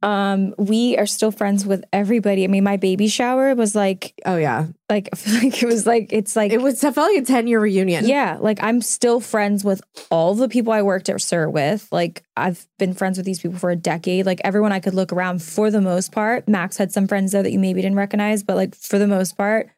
[0.03, 2.42] Um, we are still friends with everybody.
[2.42, 6.12] I mean, my baby shower was like, Oh yeah, like, I like it was like,
[6.12, 6.82] it's like, it was.
[6.82, 8.07] It felt like a ten year reunion.
[8.07, 9.80] yeah, like I'm still friends with
[10.11, 11.86] all the people I worked at SUR with.
[11.92, 14.26] Like, I've been friends with these people for a decade.
[14.26, 16.48] Like, everyone I could look around for the most part.
[16.48, 19.36] Max had some friends though that you maybe didn't recognize, but like, for the most
[19.36, 19.70] part,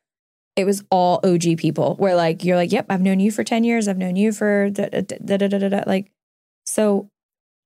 [0.56, 3.64] it was all OG people where like, you're like, yep, I've known you for 10
[3.64, 3.88] years.
[3.88, 5.82] I've known you for da da da da da da.
[5.86, 6.12] Like,
[6.64, 7.08] so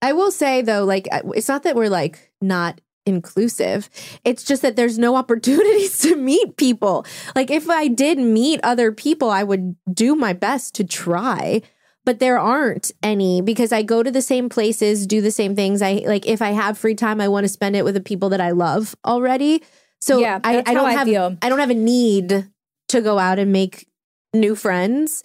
[0.00, 3.90] I will say though, like it's not that we're like not inclusive.
[4.24, 7.04] It's just that there's no opportunities to meet people.
[7.34, 11.62] Like if I did meet other people, I would do my best to try.
[12.04, 15.82] But there aren't any because I go to the same places, do the same things.
[15.82, 18.30] I like if I have free time, I want to spend it with the people
[18.30, 19.62] that I love already.
[20.00, 21.36] So Yeah, I, I don't I have feel.
[21.42, 22.48] I don't have a need
[22.88, 23.88] to go out and make
[24.34, 25.24] new friends.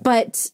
[0.00, 0.50] But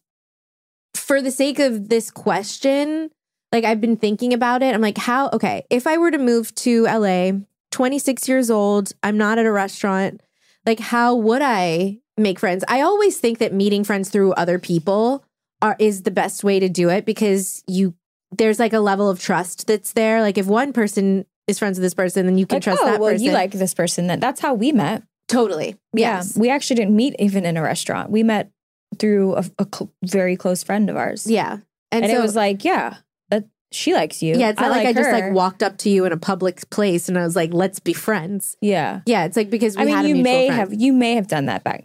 [0.95, 3.11] for the sake of this question,
[3.51, 4.75] like I've been thinking about it.
[4.75, 7.33] I'm like, how, okay, if I were to move to LA,
[7.71, 10.23] 26 years old, I'm not at a restaurant,
[10.65, 12.65] like how would I make friends?
[12.69, 15.25] I always think that meeting friends through other people
[15.61, 17.95] are is the best way to do it because you
[18.33, 20.21] there's like a level of trust that's there.
[20.23, 22.87] Like if one person is friends with this person, then you can like, trust oh,
[22.87, 23.25] that well, person.
[23.25, 24.07] you like this person.
[24.07, 25.03] That that's how we met.
[25.29, 25.77] Totally.
[25.95, 26.33] Yes.
[26.37, 28.11] Yeah, we actually didn't meet even in a restaurant.
[28.11, 28.51] We met
[28.99, 31.27] through a, a cl- very close friend of ours.
[31.27, 31.59] Yeah.
[31.91, 32.97] and, And, so it was like, yeah,
[33.31, 34.37] that she likes you.
[34.39, 37.09] Yeah, it's not like, I just like walked up to you in a public place
[37.09, 40.05] and I was like, "Let's be friends." Yeah, Yeah, it's like because we I had
[40.05, 40.61] mean, a you mutual may friend.
[40.61, 41.83] have you may have done that back.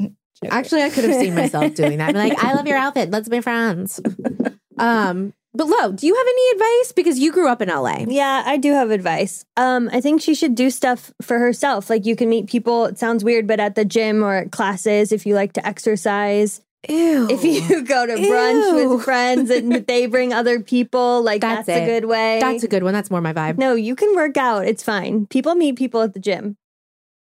[0.50, 2.14] Actually, I could have seen myself doing that.
[2.14, 3.10] Be like, "I love your outfit.
[3.10, 4.00] Let's be friends."
[4.78, 8.06] um, but Lo, do you have any advice because you grew up in LA?
[8.08, 9.44] Yeah, I do have advice.
[9.58, 11.90] Um, I think she should do stuff for herself.
[11.90, 15.12] Like you can meet people, it sounds weird, but at the gym or at classes
[15.12, 16.62] if you like to exercise.
[16.88, 17.28] Ew.
[17.30, 18.90] If you go to brunch Ew.
[18.90, 22.40] with friends and they bring other people, like That's that's, a good way.
[22.40, 22.94] That's a good one.
[22.94, 23.58] That's more my vibe.
[23.58, 24.66] no, you can work out.
[24.66, 25.26] It's fine.
[25.28, 26.56] People meet people at the gym.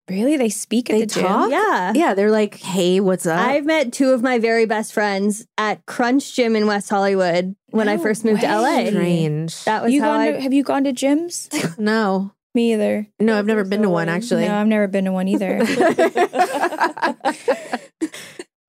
[0.08, 1.24] Really, they speak at They the gym.
[1.24, 1.50] talk?
[1.50, 1.92] Yeah.
[1.94, 5.84] Yeah, they're like, "Hey, what's up?" I've met two of my very best friends at
[5.86, 8.46] Crunch Gym in West Hollywood when I first moved to.
[8.46, 8.86] LA.
[8.86, 9.64] Strange.
[9.64, 11.76] That was You how gone I to, have you gone to gyms?
[11.78, 13.08] no, Me either.
[13.18, 14.46] no, I've never been to one so actually.
[14.46, 15.58] No, I've never been to one either.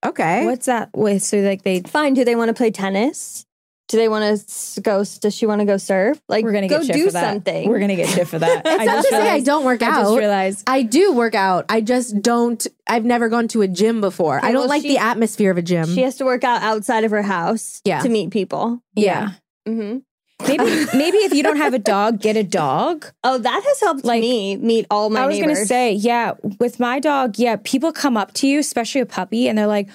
[0.05, 0.45] okay.
[0.45, 1.23] What's that with?
[1.23, 2.13] So like they fine.
[2.13, 3.45] Do they want to play tennis?
[3.87, 5.05] Do they want to go?
[5.05, 6.19] Does she want to go surf?
[6.27, 7.33] Like, we're gonna go get shit do for that.
[7.33, 7.69] something.
[7.69, 8.63] We're gonna get shit for that.
[8.65, 10.17] It's not to say I don't work I just out.
[10.17, 10.63] realized.
[10.67, 11.65] I do work out.
[11.69, 12.67] I just don't.
[12.85, 14.39] I've never gone to a gym before.
[14.39, 15.85] Okay, I don't well, like she- the atmosphere of a gym.
[15.87, 18.01] She has to work out outside of her house Yeah.
[18.01, 18.81] to meet people.
[18.95, 19.31] Yeah.
[19.65, 19.99] hmm
[20.45, 20.63] Maybe
[20.93, 23.05] maybe if you don't have a dog, get a dog.
[23.23, 25.57] Oh, that has helped Like, me meet all my I was neighbors.
[25.59, 29.47] gonna say, yeah, with my dog, yeah, people come up to you, especially a puppy,
[29.47, 29.87] and they're like,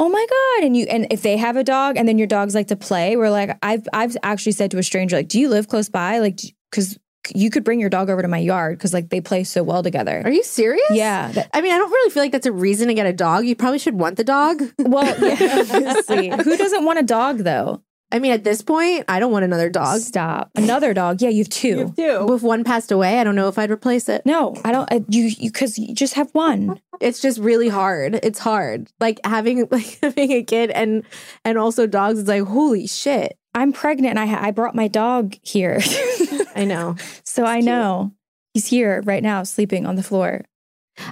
[0.00, 2.54] "Oh my god!" And you, and if they have a dog, and then your dogs
[2.54, 5.48] like to play, we're like, I've I've actually said to a stranger, like, "Do you
[5.48, 6.40] live close by?" Like,
[6.70, 6.98] because
[7.34, 9.82] you could bring your dog over to my yard because like they play so well
[9.82, 10.22] together.
[10.24, 10.82] Are you serious?
[10.90, 11.30] Yeah.
[11.32, 13.44] that- I mean, I don't really feel like that's a reason to get a dog.
[13.44, 14.62] You probably should want the dog.
[14.78, 16.30] well, yeah, obviously.
[16.30, 17.82] Who doesn't want a dog though?
[18.12, 20.00] I mean, at this point, I don't want another dog.
[20.00, 20.50] Stop.
[20.56, 21.22] Another dog.
[21.22, 21.68] Yeah, you have two.
[21.68, 22.34] You have two.
[22.34, 24.26] If one passed away, I don't know if I'd replace it.
[24.26, 24.92] No, I don't.
[24.92, 26.80] I, you you because you just have one.
[27.00, 28.16] It's just really hard.
[28.22, 28.88] It's hard.
[28.98, 31.04] Like having like having a kid and
[31.44, 32.18] and also dogs.
[32.18, 33.38] It's like holy shit.
[33.54, 35.80] I'm pregnant and I I brought my dog here,
[36.54, 36.96] I know.
[37.24, 38.12] so I know.
[38.54, 40.44] He's here right now, sleeping on the floor.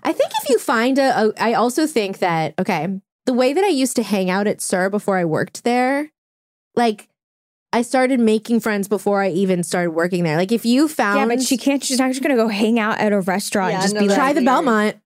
[0.02, 2.88] I think if you find a, a, I also think that okay,
[3.26, 6.10] the way that I used to hang out at SUR before I worked there,
[6.74, 7.08] like
[7.72, 10.36] I started making friends before I even started working there.
[10.36, 11.84] Like if you found, Yeah, but she can't.
[11.84, 14.06] She's not just gonna go hang out at a restaurant Yeah, and just no, be
[14.06, 14.44] that's like try the.
[14.44, 14.96] Belmont.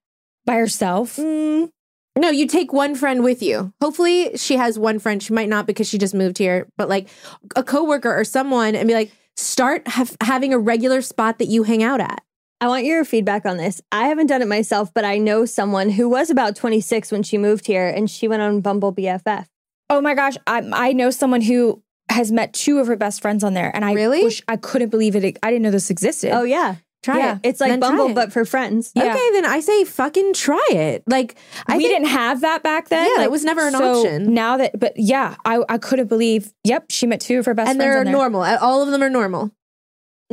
[0.45, 1.17] by herself.
[1.17, 1.69] Mm,
[2.17, 3.73] no, you take one friend with you.
[3.81, 5.21] Hopefully, she has one friend.
[5.21, 7.09] She might not because she just moved here, but like
[7.55, 11.63] a coworker or someone, and be like, start have, having a regular spot that you
[11.63, 12.23] hang out at.
[12.61, 13.81] I want your feedback on this.
[13.91, 17.37] I haven't done it myself, but I know someone who was about 26 when she
[17.37, 19.47] moved here and she went on Bumble BFF.
[19.89, 23.43] Oh my gosh, I I know someone who has met two of her best friends
[23.43, 24.23] on there, and I Really?
[24.23, 25.37] wish I couldn't believe it.
[25.41, 26.31] I didn't know this existed.
[26.31, 26.75] Oh, yeah.
[27.01, 27.33] Try Yeah.
[27.35, 27.39] it.
[27.43, 28.15] It's like Then Bumble, it.
[28.15, 28.91] but for friends.
[28.95, 29.11] Yeah.
[29.13, 31.03] Okay, then I say fucking try it.
[31.07, 31.35] Like
[31.67, 33.09] I we think- didn't have that back then.
[33.11, 34.33] Yeah, that was never an so option.
[34.33, 36.53] Now that, but yeah, I I couldn't believe.
[36.63, 37.97] Yep, she met two of her best and friends.
[37.97, 38.41] And they're normal.
[38.43, 39.51] All of them are normal.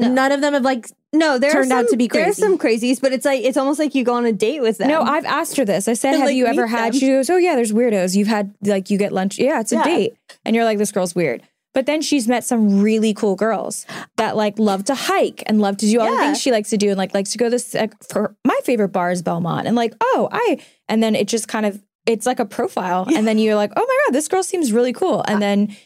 [0.00, 0.08] No.
[0.08, 2.24] None of them have like No, there Turned are out to be crazy.
[2.24, 4.78] There's some crazies, but it's like it's almost like you go on a date with
[4.78, 4.88] them.
[4.88, 5.88] No, I've asked her this.
[5.88, 7.00] I said, And, "Have like, you ever had?" them.
[7.00, 8.16] She goes, "Oh yeah, there's weirdos.
[8.16, 9.38] You've had like you get lunch.
[9.38, 9.84] Yeah, it's a Yeah.
[9.84, 11.42] date." And you're like, "This girl's weird."
[11.72, 13.86] But then she's met some really cool girls
[14.16, 16.76] that like love to hike and love to do all the things she likes to
[16.76, 19.68] do and like likes to go to this like, for my favorite bar is Belmont
[19.68, 23.24] and like oh I and then it just kind of it's like a profile and
[23.24, 25.76] then you're like oh my god this girl seems really cool and then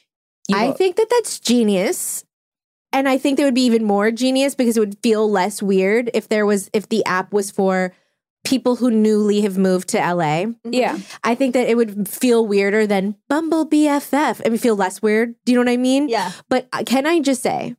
[0.49, 2.24] you I go- think that that's genius.
[2.95, 6.11] And I think that would be even more genius because it would feel less weird
[6.15, 7.93] if there was if the app was for
[8.45, 10.45] people who newly have moved to LA.
[10.45, 10.73] Mm-hmm.
[10.73, 14.41] yeah I think that it would feel weirder than Bumble BFF.
[14.45, 15.35] It would feel less weird.
[15.45, 16.09] Do you know what I mean?
[16.09, 16.31] yeah.
[16.49, 17.75] But can I just say,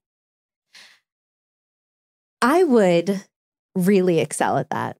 [2.42, 3.24] I would
[3.76, 4.98] really excel at that.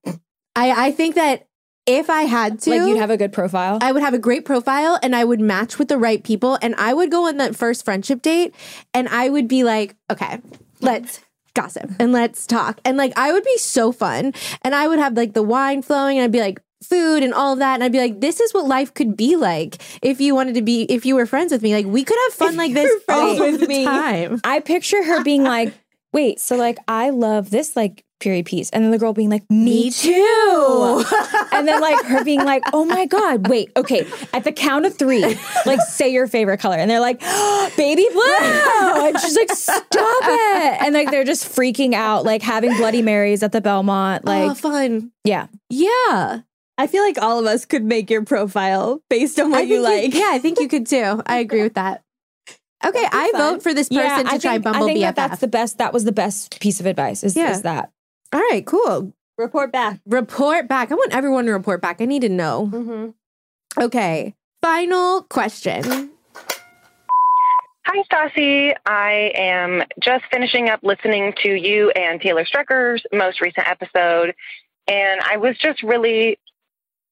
[0.54, 1.46] I, I think that
[1.86, 4.44] if I had to, like you'd have a good profile I would have a great
[4.44, 6.58] profile and I would match with the right people.
[6.60, 8.54] And I would go on that first friendship date
[8.92, 10.40] and I would be like, okay,
[10.80, 11.20] let's
[11.54, 12.80] gossip and let's talk.
[12.84, 14.34] And like, I would be so fun.
[14.62, 17.54] And I would have like the wine flowing and I'd be like, food and all
[17.54, 17.74] of that.
[17.74, 20.62] And I'd be like, this is what life could be like if you wanted to
[20.62, 21.74] be, if you were friends with me.
[21.74, 23.84] Like, we could have fun like this friends all with the me.
[23.84, 24.40] time.
[24.44, 25.72] I picture her being like,
[26.12, 28.70] wait, so like I love this like period piece.
[28.70, 31.04] And then the girl being like, me, too.
[31.52, 34.06] and then like her being like, oh my God, wait, okay.
[34.32, 35.22] At the count of three,
[35.66, 36.76] like say your favorite color.
[36.76, 39.06] And they're like, oh, baby blue.
[39.08, 39.84] And she's like, stop
[40.22, 40.82] it.
[40.82, 44.22] And like they're just freaking out, like having Bloody Marys at the Belmont.
[44.26, 45.12] oh, Like, fun.
[45.24, 45.46] yeah.
[45.70, 46.40] Yeah.
[46.78, 49.82] I feel like all of us could make your profile based on what I you
[49.82, 50.20] think like.
[50.20, 51.22] yeah, I think you could too.
[51.26, 52.02] I agree with that.
[52.84, 53.54] Okay, I fun.
[53.54, 55.02] vote for this person yeah, to I try think, Bumble I think BFF.
[55.02, 55.78] that that's the best.
[55.78, 57.52] That was the best piece of advice is, Yeah.
[57.52, 57.90] is that.
[58.32, 59.12] All right, cool.
[59.38, 60.00] Report back.
[60.06, 60.90] Report back.
[60.90, 62.00] I want everyone to report back.
[62.00, 62.70] I need to know.
[62.72, 63.82] Mm-hmm.
[63.82, 66.10] Okay, final question.
[67.84, 68.74] Hi, Stassi.
[68.84, 74.34] I am just finishing up listening to you and Taylor Strecker's most recent episode,
[74.88, 76.38] and I was just really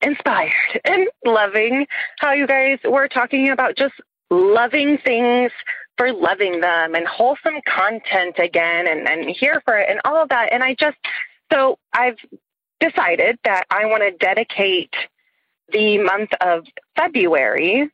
[0.03, 0.53] inspired
[0.85, 1.87] and loving
[2.19, 3.95] how you guys were talking about just
[4.31, 5.53] loving things
[5.97, 10.29] for loving them and wholesome content again and, and here for it and all of
[10.31, 10.53] that.
[10.53, 10.97] And I just,
[11.53, 12.19] so I've
[12.81, 14.95] decided that I want to dedicate
[15.73, 16.67] the month of
[16.97, 17.91] February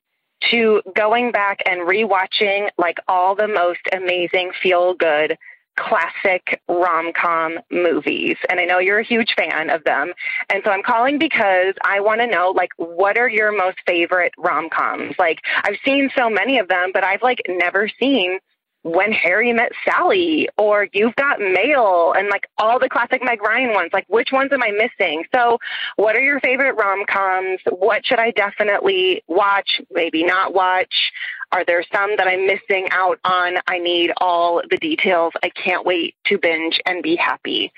[0.51, 5.36] to going back and rewatching like all the most amazing feel good
[5.81, 10.12] classic rom-com movies and I know you're a huge fan of them.
[10.53, 14.33] And so I'm calling because I want to know like what are your most favorite
[14.39, 15.14] rom-coms?
[15.18, 18.39] Like I've seen so many of them but I've like never seen
[18.83, 23.74] when Harry Met Sally or You've Got Mail and like all the classic Meg Ryan
[23.74, 23.91] ones.
[23.93, 25.24] Like, which ones am I missing?
[25.35, 25.59] So,
[25.97, 27.61] what are your favorite rom coms?
[27.68, 31.12] What should I definitely watch, maybe not watch?
[31.53, 33.57] Are there some that I'm missing out on?
[33.66, 35.33] I need all the details.
[35.42, 37.72] I can't wait to binge and be happy.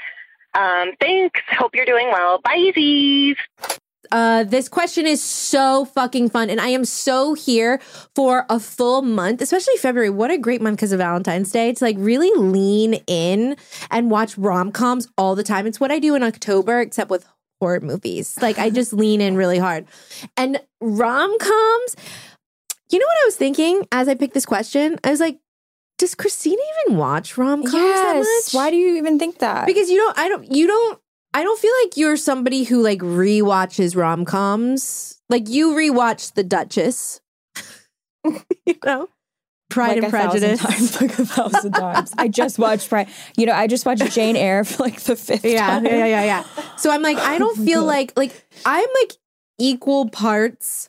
[0.54, 1.40] Um, thanks.
[1.50, 2.40] Hope you're doing well.
[2.42, 3.36] Bye, Z's.
[4.12, 7.80] Uh, this question is so fucking fun, and I am so here
[8.14, 10.10] for a full month, especially February.
[10.10, 13.56] What a great month because of Valentine's Day to like really lean in
[13.90, 15.66] and watch rom coms all the time.
[15.66, 17.26] It's what I do in October, except with
[17.58, 18.38] horror movies.
[18.42, 19.86] Like I just lean in really hard.
[20.36, 21.96] And rom coms,
[22.90, 24.98] you know what I was thinking as I picked this question?
[25.04, 25.38] I was like,
[25.96, 28.52] does Kristina even watch rom coms much?
[28.52, 29.66] Why do you even think that?
[29.66, 30.98] because you don't i don't you don't
[31.34, 35.18] i don't feel like you're somebody who like rewatches rom-coms.
[35.28, 37.20] Like you rewatch the duchess.
[38.64, 39.08] You know?
[39.68, 40.60] Pride like and prejudice.
[40.60, 42.12] times, like a thousand times.
[42.16, 43.08] I just watched Pride.
[43.36, 45.84] You know, I just watched Jane Eyre for like the fifth yeah, time.
[45.86, 46.24] yeah yeah.
[46.24, 46.44] Yeah
[46.82, 49.12] so i'm like i oh don't feel like like i'm like
[49.58, 50.88] equal parts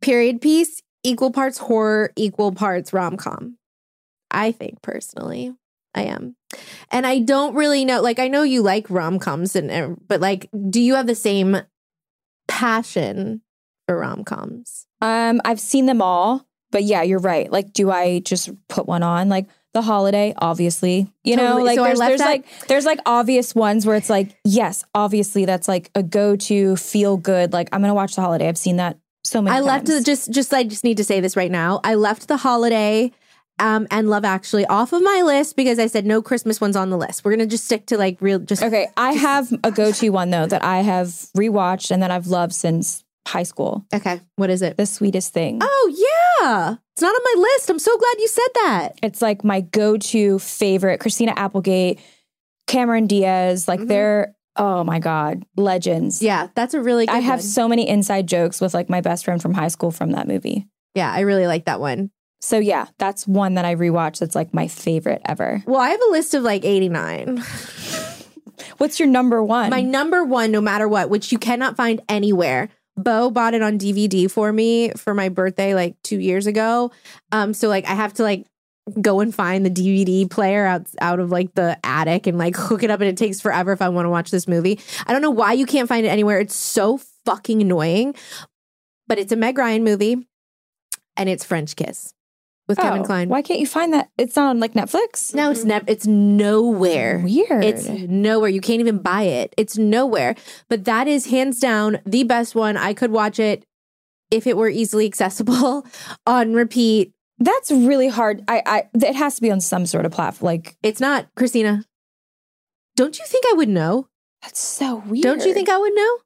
[0.00, 3.56] period piece equal parts horror equal parts rom-com
[4.30, 5.52] i think personally
[5.94, 6.36] I am.
[6.90, 8.00] And I don't really know.
[8.00, 11.62] Like, I know you like rom coms, and but like, do you have the same
[12.48, 13.42] passion
[13.86, 14.86] for rom coms?
[15.00, 17.50] Um, I've seen them all, but yeah, you're right.
[17.50, 19.28] Like, do I just put one on?
[19.28, 21.12] Like the holiday, obviously.
[21.24, 24.36] You know, like So there's, there's that- like there's like obvious ones where it's like,
[24.44, 27.52] yes, obviously that's like a go-to feel good.
[27.52, 28.48] Like I'm gonna watch the holiday.
[28.48, 29.98] I've seen that so many I left times.
[30.00, 31.80] the, just just I just need to say this right now.
[31.84, 33.12] I left the holiday
[33.60, 36.90] um and Love Actually off of my list because I said no Christmas ones on
[36.90, 37.24] the list.
[37.24, 40.46] We're gonna just stick to like real just Okay, I have a go-to one though
[40.46, 41.06] that I have
[41.36, 43.84] rewatched and that I've loved since high school.
[43.94, 44.76] Okay, what is it?
[44.76, 45.58] The sweetest thing.
[45.62, 45.92] Oh
[46.42, 46.76] yeah.
[46.94, 47.70] It's not on my list.
[47.70, 48.88] I'm so glad you said that.
[49.02, 50.98] It's like my go-to favorite.
[51.00, 52.00] Christina Applegate,
[52.66, 53.88] Cameron Diaz, like Mhm.
[53.88, 56.20] they're oh my god, legends.
[56.22, 57.22] Yeah, that's a really good one.
[57.22, 57.46] I have one.
[57.46, 60.66] so many inside jokes with like my best friend from high school from that movie.
[60.94, 62.10] Yeah, I really like that one.
[62.40, 65.62] So yeah, that's one that I rewatched that's like my favorite ever.
[65.66, 67.42] Well, I have a list of like 89.
[68.78, 69.70] What's your number one?
[69.70, 72.70] My number one, no matter what, which you cannot find anywhere.
[72.96, 76.90] Beau bought it on DVD for me for my birthday like two years ago.
[77.32, 78.46] Um, so like I have to like
[79.00, 82.82] go and find the DVD player out out of like the attic and like hook
[82.82, 84.80] it up, and it takes forever if I want to watch this movie.
[85.06, 86.40] I don't know why you can't find it anywhere.
[86.40, 88.14] It's so fucking annoying.
[89.06, 90.28] But it's a Meg Ryan movie,
[91.16, 92.14] and it's French Kiss
[92.70, 93.28] with Kevin oh, Kline.
[93.28, 94.10] Why can't you find that?
[94.16, 95.34] It's not on like Netflix.
[95.34, 95.84] No, it's never.
[95.86, 97.18] It's nowhere.
[97.18, 97.64] Weird.
[97.64, 98.48] It's nowhere.
[98.48, 99.52] You can't even buy it.
[99.58, 100.34] It's nowhere.
[100.68, 102.76] But that is hands down the best one.
[102.76, 103.64] I could watch it
[104.30, 105.86] if it were easily accessible
[106.26, 107.12] on repeat.
[107.38, 108.42] That's really hard.
[108.48, 110.46] I, I it has to be on some sort of platform.
[110.46, 111.84] Like It's not, Kristina.
[112.96, 114.06] Don't you think I would know?
[114.42, 115.22] that's so weird.
[115.22, 116.18] Don't you think I would know?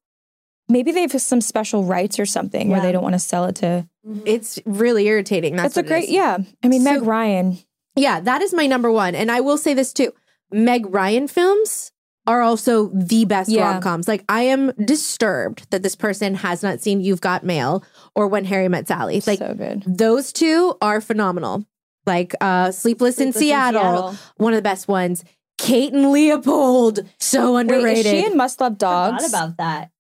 [0.69, 3.57] Maybe they have some special rights or something where they don't want to sell it
[3.57, 3.87] to?
[4.25, 5.57] It's really irritating.
[5.57, 6.05] That's, That's, a what it great.
[6.05, 6.11] is.
[6.11, 7.59] Yeah, I mean So- Meg Ryan.
[7.97, 9.15] Yeah, that is my number one.
[9.15, 10.13] And I will say this too
[10.53, 11.93] Meg Ryan films
[12.27, 13.71] are also the best Yeah.
[13.73, 14.09] rom coms.
[14.09, 17.85] Like, I am disturbed that this person has not seen You've Got Mail
[18.15, 19.23] or When Harry Met Sally.
[19.27, 19.85] Like, so good.
[19.87, 21.67] those two are phenomenal.
[22.07, 24.17] Like, uh, Sleepless, in, Sleepless in Seattle, Seattle.
[24.39, 25.23] one of the best ones.
[25.59, 28.07] Kate and Leopold, so Wait, underrated.
[28.07, 29.25] is she in Must Love Dogs?
[29.25, 29.91] Forgot about that.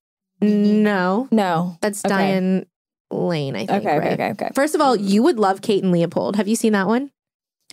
[0.48, 0.82] Mm-hmm.
[0.82, 1.76] no, no.
[1.80, 2.08] that's Okay.
[2.14, 2.66] Diane
[3.10, 3.70] Lane, I think.
[3.86, 4.12] Okay, right?
[4.14, 4.50] okay, okay.
[4.54, 6.36] First of all, you would love Kate and Leopold.
[6.36, 7.10] Have you seen that one?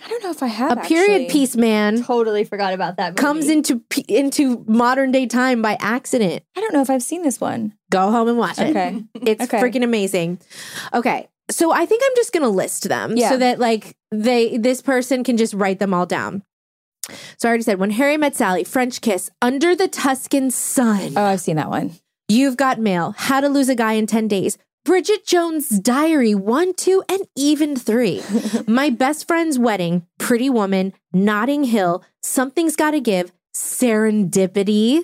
[0.03, 1.29] I don't know if I have a period actually.
[1.39, 3.09] piece man Totally forgot about that.
[3.11, 3.17] Movie.
[3.21, 6.43] comes into into modern day time by accident.
[6.57, 7.73] I don't know if I've seen this one.
[7.91, 8.69] Go home and watch it.
[8.71, 9.03] Okay.
[9.25, 9.59] It's Okay.
[9.59, 10.39] freaking amazing.
[10.93, 11.27] Okay.
[11.51, 13.29] So I think I'm just going to list them Yeah.
[13.29, 16.41] so that like they this person can just write them all down.
[17.37, 21.13] So I already said when Harry met Sally, French kiss, under the Tuscan sun.
[21.15, 21.91] Oh, I've seen that one.
[22.27, 24.57] You've got mail, how to lose a guy in 10 days.
[24.83, 28.21] Bridget Jones' Diary 1, 2, and even 3.
[28.67, 35.03] My best friend's wedding, Pretty Woman, Notting Hill, Something's Gotta Give, Serendipity.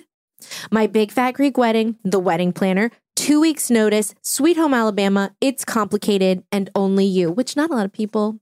[0.70, 5.64] My Big Fat Greek Wedding, The Wedding Planner, Two Weeks Notice, Sweet Home Alabama, It's
[5.64, 8.40] Complicated, and Only You, which not a lot of people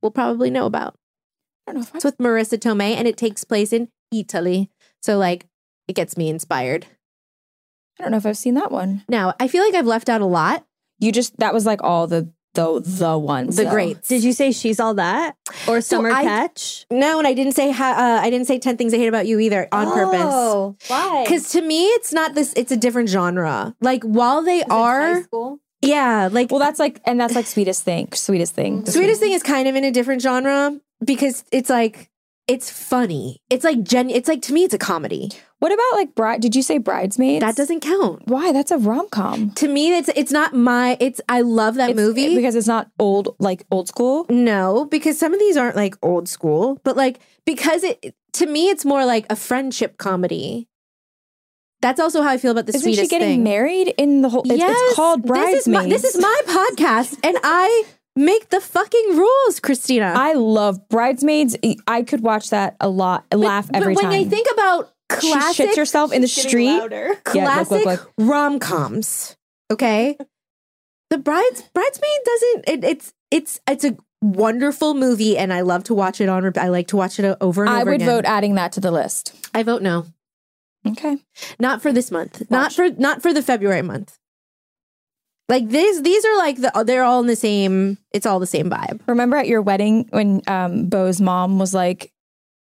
[0.00, 0.96] will probably know about.
[1.66, 4.70] I don't know if It's I've, with Marisa Tomei, and it takes place in Italy.
[5.00, 5.46] So, like,
[5.86, 6.86] it gets me inspired.
[7.98, 9.04] I don't know if I've seen that one.
[9.08, 10.64] Now, I feel like I've left out a lot.
[10.98, 13.56] You just that was like all the the the ones.
[13.56, 13.70] The though.
[13.70, 14.08] greats.
[14.08, 15.36] Did you say she's all that
[15.66, 16.84] or summer I- catch?
[16.90, 19.26] No, and I didn't say ha- uh, I didn't say ten things I hate about
[19.26, 20.20] you either on purpose.
[20.22, 21.24] Oh, why?
[21.24, 22.52] Because to me, it's not this.
[22.56, 23.74] It's a different genre.
[23.80, 25.60] Like while they are, school.
[25.80, 28.12] yeah, like Well, that's like and that's like sweetest thing.
[28.12, 28.82] Sweetest thing.
[28.84, 32.10] The sweetest thing is kind of in a different genre because it's like
[32.48, 33.38] it's funny.
[33.50, 34.10] It's like gen.
[34.10, 35.30] It's like to me, it's a comedy.
[35.60, 36.40] What about like bride?
[36.40, 37.40] Did you say bridesmaids?
[37.40, 38.22] That doesn't count.
[38.26, 38.50] Why?
[38.52, 39.52] That's a rom com.
[39.52, 40.96] To me, it's it's not my.
[41.00, 42.34] It's I love that movie.
[42.34, 44.26] because it's not old like old school.
[44.28, 48.70] No, because some of these aren't like old school, but like because it to me
[48.70, 50.68] it's more like a friendship comedy.
[51.80, 53.42] That's also how I feel about the Isn't sweetest she getting thing.
[53.44, 54.42] married in the whole?
[54.44, 56.02] It's, it's called This is, my, bridesmaids.
[56.02, 57.84] this is my podcast, and I
[58.16, 60.14] make the fucking rules, Kristina.
[60.14, 61.56] I love bridesmaids.
[61.86, 63.24] I could watch that a lot.
[63.32, 64.12] laugh but every when time.
[64.12, 66.64] When I think about she classic, shits herself in the street.
[66.66, 66.78] Yeah,
[67.08, 68.12] look, classic look.
[68.18, 69.36] rom coms,
[69.70, 70.16] okay,
[71.10, 72.68] the brides bridesmaid doesn't.
[72.68, 76.50] It, it's it's it's a wonderful movie, and I love to watch it on.
[76.56, 78.08] I like to watch it over and I over I would again.
[78.08, 79.34] vote adding that to the list.
[79.54, 80.06] I vote no.
[80.86, 81.18] Okay.
[81.60, 82.50] Not for this month.
[82.50, 84.18] Not for not for the February month.
[85.52, 87.98] Like these, these are like the they're all in the same.
[88.10, 89.00] It's all the same vibe.
[89.06, 92.10] Remember at your wedding when um, Beau's mom was like,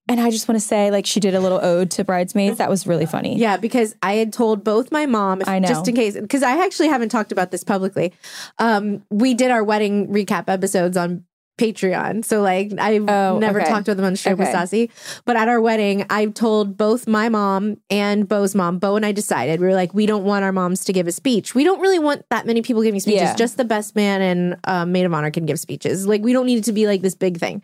[0.08, 2.56] and I just want to say, like, she did a little ode to bridesmaids.
[2.56, 3.38] That was really funny.
[3.38, 5.68] Yeah, because I had told both my mom, if, I know.
[5.68, 8.14] just in case, because I actually haven't talked about this publicly.
[8.58, 11.26] Um, we did our wedding recap episodes on
[11.60, 12.24] Patreon.
[12.24, 13.68] So like I've Oh, never okay.
[13.70, 14.52] talked with them on with Okay.
[14.52, 14.90] Stassi.
[15.26, 18.78] But at our wedding, I told both my mom and Beau's mom.
[18.78, 21.12] Beau and I decided we were like, we don't want our moms to give a
[21.12, 21.54] speech.
[21.54, 23.20] We don't really want that many people giving speeches.
[23.22, 23.36] Yeah.
[23.36, 26.06] Just the best man and uh, maid of honor can give speeches.
[26.06, 27.62] Like we don't need it to be like this big thing.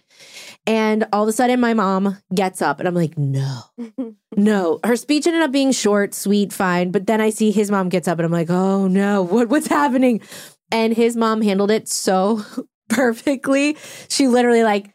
[0.66, 3.60] And all of a sudden, my mom gets up, and I'm like, no,
[4.36, 4.80] no.
[4.84, 6.90] Her speech ended up being short, sweet, fine.
[6.90, 9.68] But then I see his mom gets up, and I'm like, oh no, what what's
[9.68, 10.20] happening?
[10.72, 12.42] And his mom handled it so
[12.88, 13.76] perfectly.
[14.08, 14.90] She literally like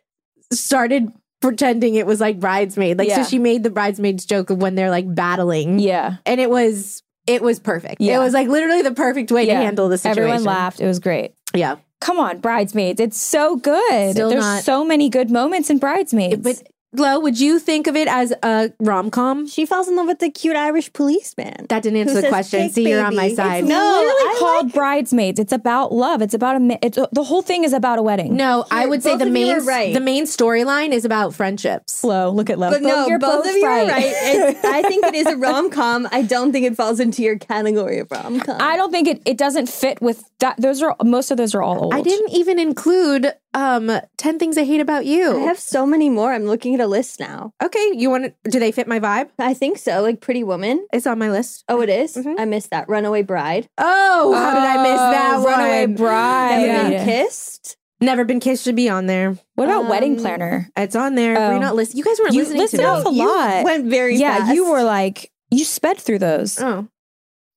[0.52, 1.12] started
[1.42, 2.98] pretending it was like bridesmaid.
[2.98, 3.24] Like Yeah.
[3.24, 5.80] so she made the bridesmaids joke of when they're like battling.
[5.80, 6.18] Yeah.
[6.26, 8.02] And it was it was perfect.
[8.02, 8.16] Yeah.
[8.18, 9.60] It was like literally the perfect way Yeah.
[9.60, 10.24] to handle the situation.
[10.24, 10.80] Everyone laughed.
[10.80, 11.34] It was great.
[11.54, 11.78] Yeah.
[12.00, 13.00] Come on, Bridesmaids.
[13.00, 14.12] It's so good.
[14.14, 16.42] Still There's not- so many good moments in Bridesmaids.
[16.44, 16.64] But
[16.94, 19.48] Lo, would you think of it as a rom com?
[19.48, 21.68] She falls in love with the cute Irish policeman.
[21.70, 22.60] That didn't answer the says, question.
[22.64, 23.62] "Cake See, you're on my side.
[23.64, 25.40] It's no, No, literally I called Bridesmaids.
[25.40, 26.22] It's about love.
[26.22, 26.60] It's about a.
[26.60, 28.36] ma- It's the whole thing is about a wedding.
[28.36, 29.94] No, I would say both the main are right.
[29.94, 31.94] the main storyline is about friendships.
[31.94, 32.30] Slow.
[32.32, 32.74] Look at love.
[32.74, 34.04] But no, you're both, of you are right.
[34.06, 36.08] It- I think it is a rom com.
[36.12, 38.58] I don't think it falls into your category of rom com.
[38.62, 39.22] I don't think it.
[39.26, 40.56] It doesn't fit with that.
[40.60, 41.94] Those are most of those are all old.
[41.94, 45.38] I didn't even include um 10 things I hate about you.
[45.38, 46.32] I have so many more.
[46.34, 47.54] I'm looking at a list now.
[47.64, 49.30] okay, you want to do they fit my vibe?
[49.40, 50.02] I think so.
[50.02, 50.86] Like Pretty Woman.
[50.94, 51.64] It's on my list.
[51.68, 52.16] Oh, it is?
[52.16, 52.36] Mhm.
[52.40, 52.88] I missed that.
[52.90, 53.68] Runaway Bride.
[53.78, 55.96] Oh, how did I miss that Oh, Runaway one?
[55.96, 56.58] Bride.
[56.66, 56.90] Never Yeah.
[56.90, 57.78] Been Kissed.
[58.04, 59.38] Never been kissed should be on there.
[59.56, 60.70] What about Wedding Um, Planner?
[60.76, 61.36] It's on there.
[61.36, 61.54] Were Oh.
[61.54, 62.00] you not listening?
[62.00, 62.90] You guys weren't You listening listen to me.
[62.90, 63.64] off a You lot.
[63.64, 64.56] Went very yeah, fast.
[64.56, 66.60] you were like you sped through those.
[66.60, 66.88] Oh.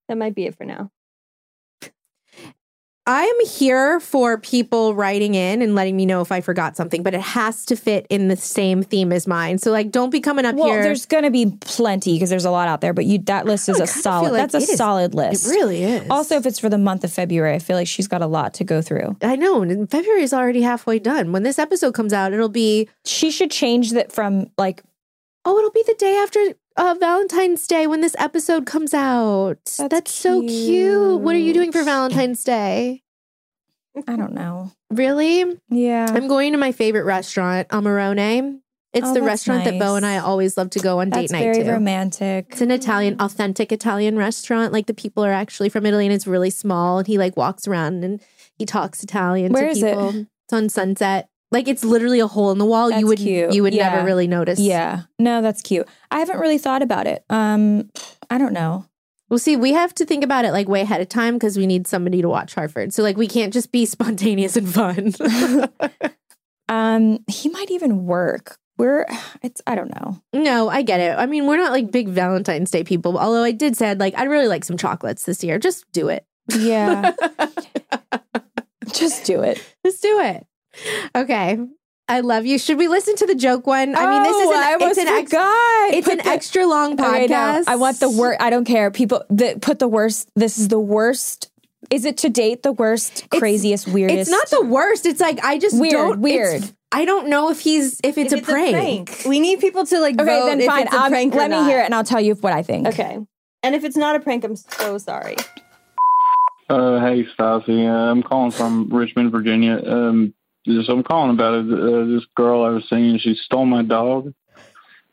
[0.08, 0.90] That might be it for now.
[3.06, 7.02] I am here for people writing in and letting me know if I forgot something,
[7.02, 9.58] but it has to fit in the same theme as mine.
[9.58, 10.82] So like don't be coming up Well, here.
[10.82, 13.78] there's gonna be plenty because there's a lot out there, but you that list is
[13.78, 14.32] oh, a solid.
[14.32, 15.46] like that's a is- solid list.
[15.46, 16.08] it really is.
[16.08, 18.54] Also, if it's for the month of February, I feel like she's got a lot
[18.54, 19.16] to go through.
[19.20, 21.30] I know, and February is already halfway done.
[21.32, 24.82] When this episode comes out, it'll be She should change that from like
[25.44, 26.40] oh, it'll be the day after
[26.76, 29.58] uh, Valentine's Day when this episode comes out.
[29.64, 31.20] That's, That's so cute.
[31.20, 31.82] What are you doing for.
[31.82, 33.02] Valentine's Day?
[34.08, 34.72] I don't know.
[34.90, 35.44] Really?
[35.68, 36.06] Yeah.
[36.10, 38.60] I'm going to my favorite restaurant, Amarone.
[38.92, 41.32] It's Oh, the restaurant that Beau and I always love to go on That's date
[41.32, 41.72] night very to.
[41.72, 42.46] romantic.
[42.50, 44.72] It's an Italian, authentic Italian restaurant.
[44.72, 46.98] Like the people are actually from Italy, and it's really small.
[46.98, 48.20] And he like walks around and
[48.56, 49.88] he talks Italian Where to is it?
[49.90, 50.10] people.
[50.44, 51.28] It's on Sunset.
[51.50, 52.88] Like it's literally a hole in the wall.
[52.90, 53.52] That's you would cute.
[53.54, 53.90] you would Yeah.
[53.90, 54.58] never really notice.
[54.58, 55.02] Yeah.
[55.18, 55.86] No, that's cute.
[56.10, 57.24] I haven't really thought about it.
[57.30, 57.90] Um,
[58.30, 58.86] I don't know.
[59.30, 61.66] Well, see, we have to think about it like way ahead of time because we
[61.66, 62.92] need somebody to watch Hartford.
[62.92, 65.14] So like we can't just be spontaneous and fun.
[66.68, 68.56] Um, he might even work.
[68.78, 69.06] We're
[69.42, 70.22] it's I don't know.
[70.32, 71.16] no, I get it.
[71.16, 73.18] I mean, we're not like big Valentine's Day people.
[73.18, 75.58] Although I did said like I'd really like some chocolates this year.
[75.58, 76.26] Just do it.
[76.56, 77.12] Yeah.
[78.92, 79.62] Just do it.
[79.84, 80.46] Just do it.
[81.14, 81.58] Okay.
[82.06, 82.58] I love you.
[82.58, 83.96] Should we listen to the joke one?
[83.96, 85.32] I mean, this is Oh, an, I it's almost an, ex-
[85.96, 87.64] it's Put an the- extra long Okay, no, podcast.
[87.66, 88.42] I want the worst.
[88.42, 88.90] I don't care.
[88.90, 90.28] People that put the worst.
[90.36, 91.50] This is the worst.
[91.90, 94.20] Is it to date the worst, craziest, weirdest?
[94.20, 95.06] It's not the worst.
[95.06, 96.20] It's like I just Weird, don't.
[96.20, 96.62] weird.
[96.92, 98.74] I don't know if he's if it's, If a, prank.
[99.08, 100.84] prank We need people to like Okay, vote then if fine.
[100.86, 101.68] it's a Um, prank or let me not.
[101.68, 102.86] hear it, and I'll tell you what I think.
[102.88, 103.18] Okay.
[103.62, 105.36] And if it's not a prank, I'm so sorry.
[106.70, 107.86] Uh, hey, Stassi.
[107.88, 109.80] Uh, I'm calling from Richmond, Virginia.
[109.86, 110.34] Um,
[110.66, 111.72] just, I'm calling about it.
[111.72, 114.34] Uh, this girl I was seeing, she stole my dog.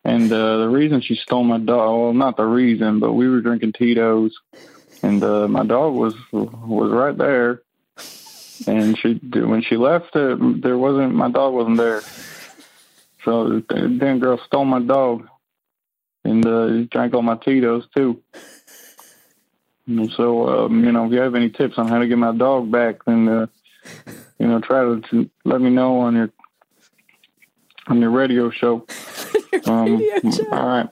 [0.03, 3.41] And uh, the reason she stole my dog, well, not the reason, but we were
[3.41, 4.35] drinking Tito's,
[5.03, 7.61] and uh, my dog was was right there.
[8.65, 12.01] And she when she left, uh, there wasn't my dog wasn't there.
[13.23, 15.27] So the damn girl stole my dog,
[16.23, 18.23] and uh, drank all my Tito's too.
[19.87, 22.35] And So, um, you know, if you have any tips on how to get my
[22.35, 23.47] dog back, then, uh,
[24.41, 26.31] you know, try to, to let me know on your
[27.87, 28.85] on your radio show.
[29.65, 30.01] Um,
[30.53, 30.87] All right.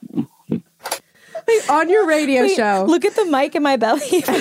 [1.69, 2.85] on your radio Wait, show.
[2.87, 4.01] Look at the mic in my belly.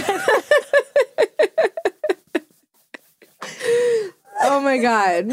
[4.40, 5.32] Oh my god.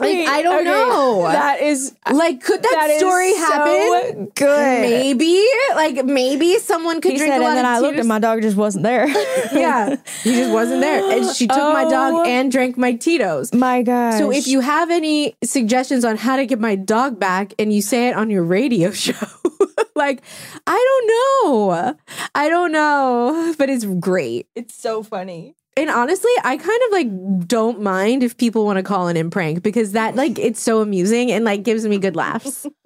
[0.00, 1.22] Like Wait, I don't okay, know.
[1.30, 4.32] That is like could that, that is story so happen?
[4.34, 4.80] good.
[4.80, 5.44] Maybe.
[5.74, 8.08] Like maybe someone could he drink said, a lot and then of I looked and
[8.08, 9.06] my dog just wasn't there.
[9.52, 11.90] yeah, he just wasn't there, and she took my Oh.
[11.90, 13.52] dog and drank my Tito's.
[13.52, 14.16] my God.
[14.18, 17.82] So if you have any suggestions on how to get my dog back and you
[17.82, 19.14] say it on your radio show,
[19.94, 20.22] like
[20.66, 21.06] I don't
[21.46, 21.96] know.
[22.34, 24.46] I don't know, but it's great.
[24.56, 25.56] it's so funny.
[25.76, 29.30] And honestly, I kind of like don't mind if people want to call in and
[29.32, 32.66] prank because that like it's so amusing and like gives me good laughs.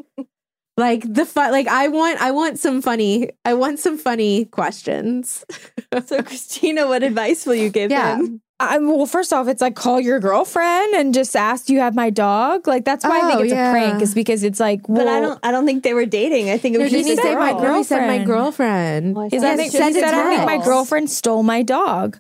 [0.77, 5.44] Like the fun, like I want, I want some funny, I want some funny questions.
[5.93, 8.16] so, Kristina, what advice will you give Yeah.
[8.16, 8.40] him?
[8.59, 11.94] I, well, first off, it's like call your girlfriend and just ask, "Do you have
[11.94, 13.69] my dog?" Like that's why I Oh, think it's yeah.
[13.69, 15.39] a prank, is because it's like, well, But I don't.
[15.44, 16.51] I don't think they were dating.
[16.51, 17.61] I think it was didn't just he a say my girl.
[17.61, 17.77] girl?
[17.77, 18.27] He said my Girlfriend.
[18.27, 19.16] girlfriend.
[19.16, 21.62] Oh, I He's thought I think, he said, a I think my girlfriend stole my
[21.62, 22.19] dog,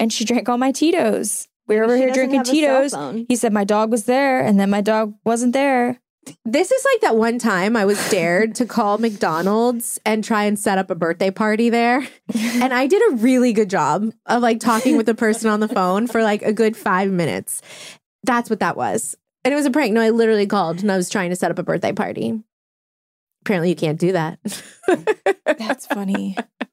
[0.00, 1.46] and she drank all my Tito's.
[1.68, 3.26] We were over here drinking have a cell Tito's.
[3.28, 6.00] He said my dog was there, and then my dog wasn't there.
[6.44, 10.58] This is like that one time I was dared to call McDonald's and try and
[10.58, 12.06] set up a birthday party there.
[12.34, 15.68] And I did a really good job of like talking with the person on the
[15.76, 17.62] phone for like a good five minutes.
[18.22, 19.16] That's what that was.
[19.44, 19.94] And it was a prank.
[19.94, 22.38] No, I literally called and I was trying to set up a birthday party.
[23.42, 24.38] Apparently, you can't do that.
[25.46, 26.36] That's funny.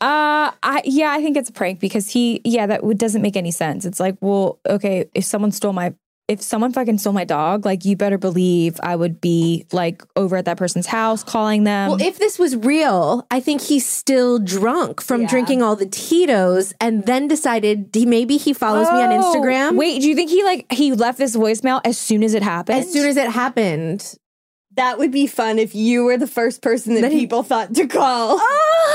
[0.00, 3.50] Uh, I yeah, I think it's a prank because he yeah that doesn't make any
[3.50, 3.84] sense.
[3.84, 5.94] It's like, well, okay, if someone stole my
[6.26, 10.36] if someone fucking stole my dog, like you better believe I would be like over
[10.36, 11.90] at that person's house calling them.
[11.90, 15.28] well, if this was real, I think he's still drunk from Yeah.
[15.28, 19.76] drinking all the Tito's and then decided he, maybe he follows me on Oh, Instagram.
[19.76, 22.78] Wait, do you think he like he left this voicemail as soon as it happened?
[22.78, 24.14] As soon as it happened.
[24.76, 27.74] That would be fun if you were the first person that Then he- people thought
[27.74, 28.38] to call.
[28.40, 28.93] Oh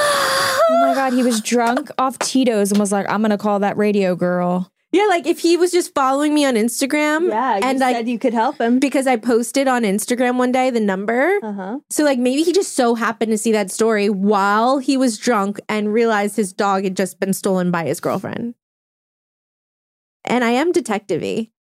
[0.71, 4.15] my god, he was drunk off Tito's and was like, "I'm gonna call that radio
[4.15, 7.29] girl." Yeah, like if he was just following me on Instagram.
[7.29, 8.79] Yeah, you and said like you could help him.
[8.79, 11.37] because I posted on Instagram one day the number.
[11.43, 11.79] Uh huh.
[11.91, 15.59] So like maybe he just so happened to see that story while he was drunk
[15.69, 18.55] and realized his dog had just been stolen by his girlfriend.
[20.25, 21.51] And I am detective-y.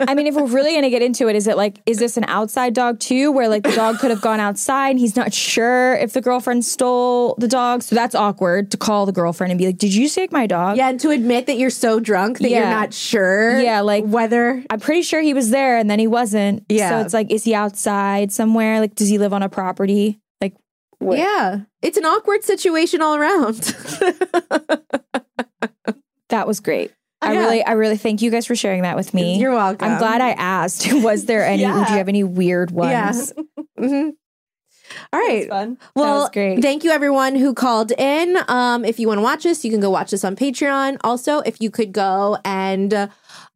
[0.00, 2.24] I mean, if we're really gonna get into it, is it like, is this an
[2.28, 5.94] outside dog too, where like the dog could have gone outside and he's not sure
[5.96, 7.82] if the girlfriend stole the dog?
[7.82, 10.76] So that's awkward to call the girlfriend and be like, "Did you take my dog?"
[10.76, 13.60] Yeah, and to admit that you're so drunk that you're not sure.
[13.60, 16.64] Yeah, like- whether I'm pretty sure he was there and then he wasn't.
[16.68, 16.90] Yeah.
[16.90, 18.80] So it's like, is he outside somewhere?
[18.80, 20.20] Like, does he live on a property?
[20.40, 20.54] Like,
[20.98, 21.18] what?
[21.18, 21.60] Yeah.
[21.82, 23.56] It's an awkward situation all around.
[26.28, 26.92] that was great.
[27.24, 27.40] I Yeah.
[27.40, 29.38] really, I really thank you guys for sharing that with me.
[29.38, 29.88] You're welcome.
[29.90, 30.92] I'm glad I asked.
[31.02, 31.62] Was there any?
[31.62, 31.84] Yeah.
[31.84, 33.32] Do you have any weird ones?
[33.36, 33.64] Yeah.
[33.78, 34.10] hmm
[35.12, 35.48] All right.
[35.48, 35.78] fun.
[35.96, 36.60] Well, was great.
[36.62, 38.36] thank you everyone who called in.
[38.48, 40.98] Um, if you want to watch us, you can go watch this on Patreon.
[41.02, 43.08] Also, if you could go and uh,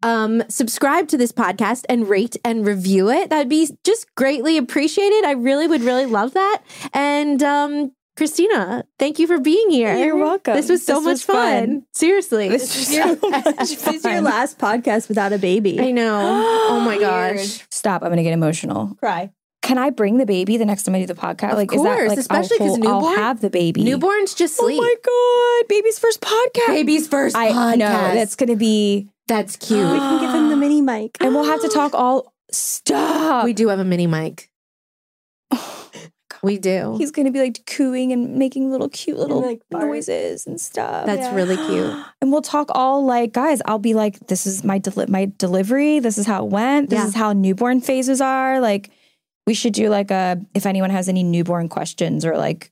[0.03, 5.25] um, subscribe to this podcast and rate and review it, that'd be just greatly appreciated.
[5.25, 6.63] I really would really love that.
[6.95, 9.97] And um, Kristina, thank you for being here.
[9.97, 10.55] You're welcome.
[10.55, 11.37] This was so This much was fun.
[11.67, 11.83] fun.
[11.93, 12.49] Seriously.
[12.49, 15.81] This was so much This is your last podcast without a baby.
[15.81, 16.19] I know.
[16.71, 17.65] oh my gosh.
[17.71, 18.03] Stop!
[18.03, 18.97] I'm gonna get emotional.
[18.99, 19.31] Cry.
[19.63, 21.53] Can I bring the baby the next time I do the podcast?
[21.53, 23.85] Of like, is that course, like especially I'll 'cause hold- I'll have the baby.
[23.85, 24.81] Newborns just sleep.
[24.83, 26.67] Oh my god, baby's first podcast.
[26.69, 27.77] Baby's first I podcast.
[27.79, 29.79] know that's gonna be, That's cute.
[29.93, 31.19] We can give him the mini mic.
[31.21, 32.33] and we'll have to talk all.
[32.51, 33.45] Stop.
[33.45, 34.51] we do have a mini mic.
[36.43, 36.97] We do.
[36.99, 41.07] He's gonna be like cooing and making little cute little like, noises and stuff.
[41.07, 41.35] That's Yeah.
[41.35, 41.95] really cute.
[42.21, 43.61] and we'll talk all like guys.
[43.65, 45.99] I'll be like, this is my deli- my delivery.
[45.99, 46.91] This is how it went.
[46.91, 47.07] This Yeah.
[47.09, 48.61] is how newborn phases are.
[48.61, 48.91] Like,
[49.47, 52.71] we should do like a if anyone has any newborn questions or like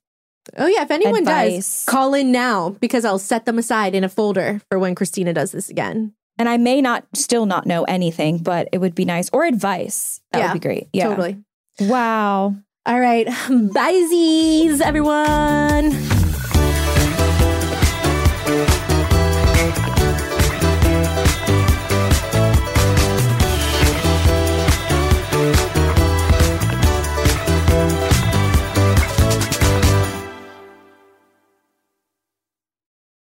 [0.56, 1.84] Oh yeah, if anyone Advice.
[1.84, 5.34] does, call in now because I'll set them aside in a folder for when Kristina
[5.34, 6.12] does this again.
[6.38, 9.28] And I may not still not know anything, but it would be nice.
[9.32, 10.20] Or advice.
[10.30, 10.88] That Yeah, would be great.
[10.92, 11.08] Yeah.
[11.08, 11.38] Totally.
[11.80, 12.54] Wow.
[12.86, 13.26] All right.
[13.50, 16.15] Bye, Z's, everyone.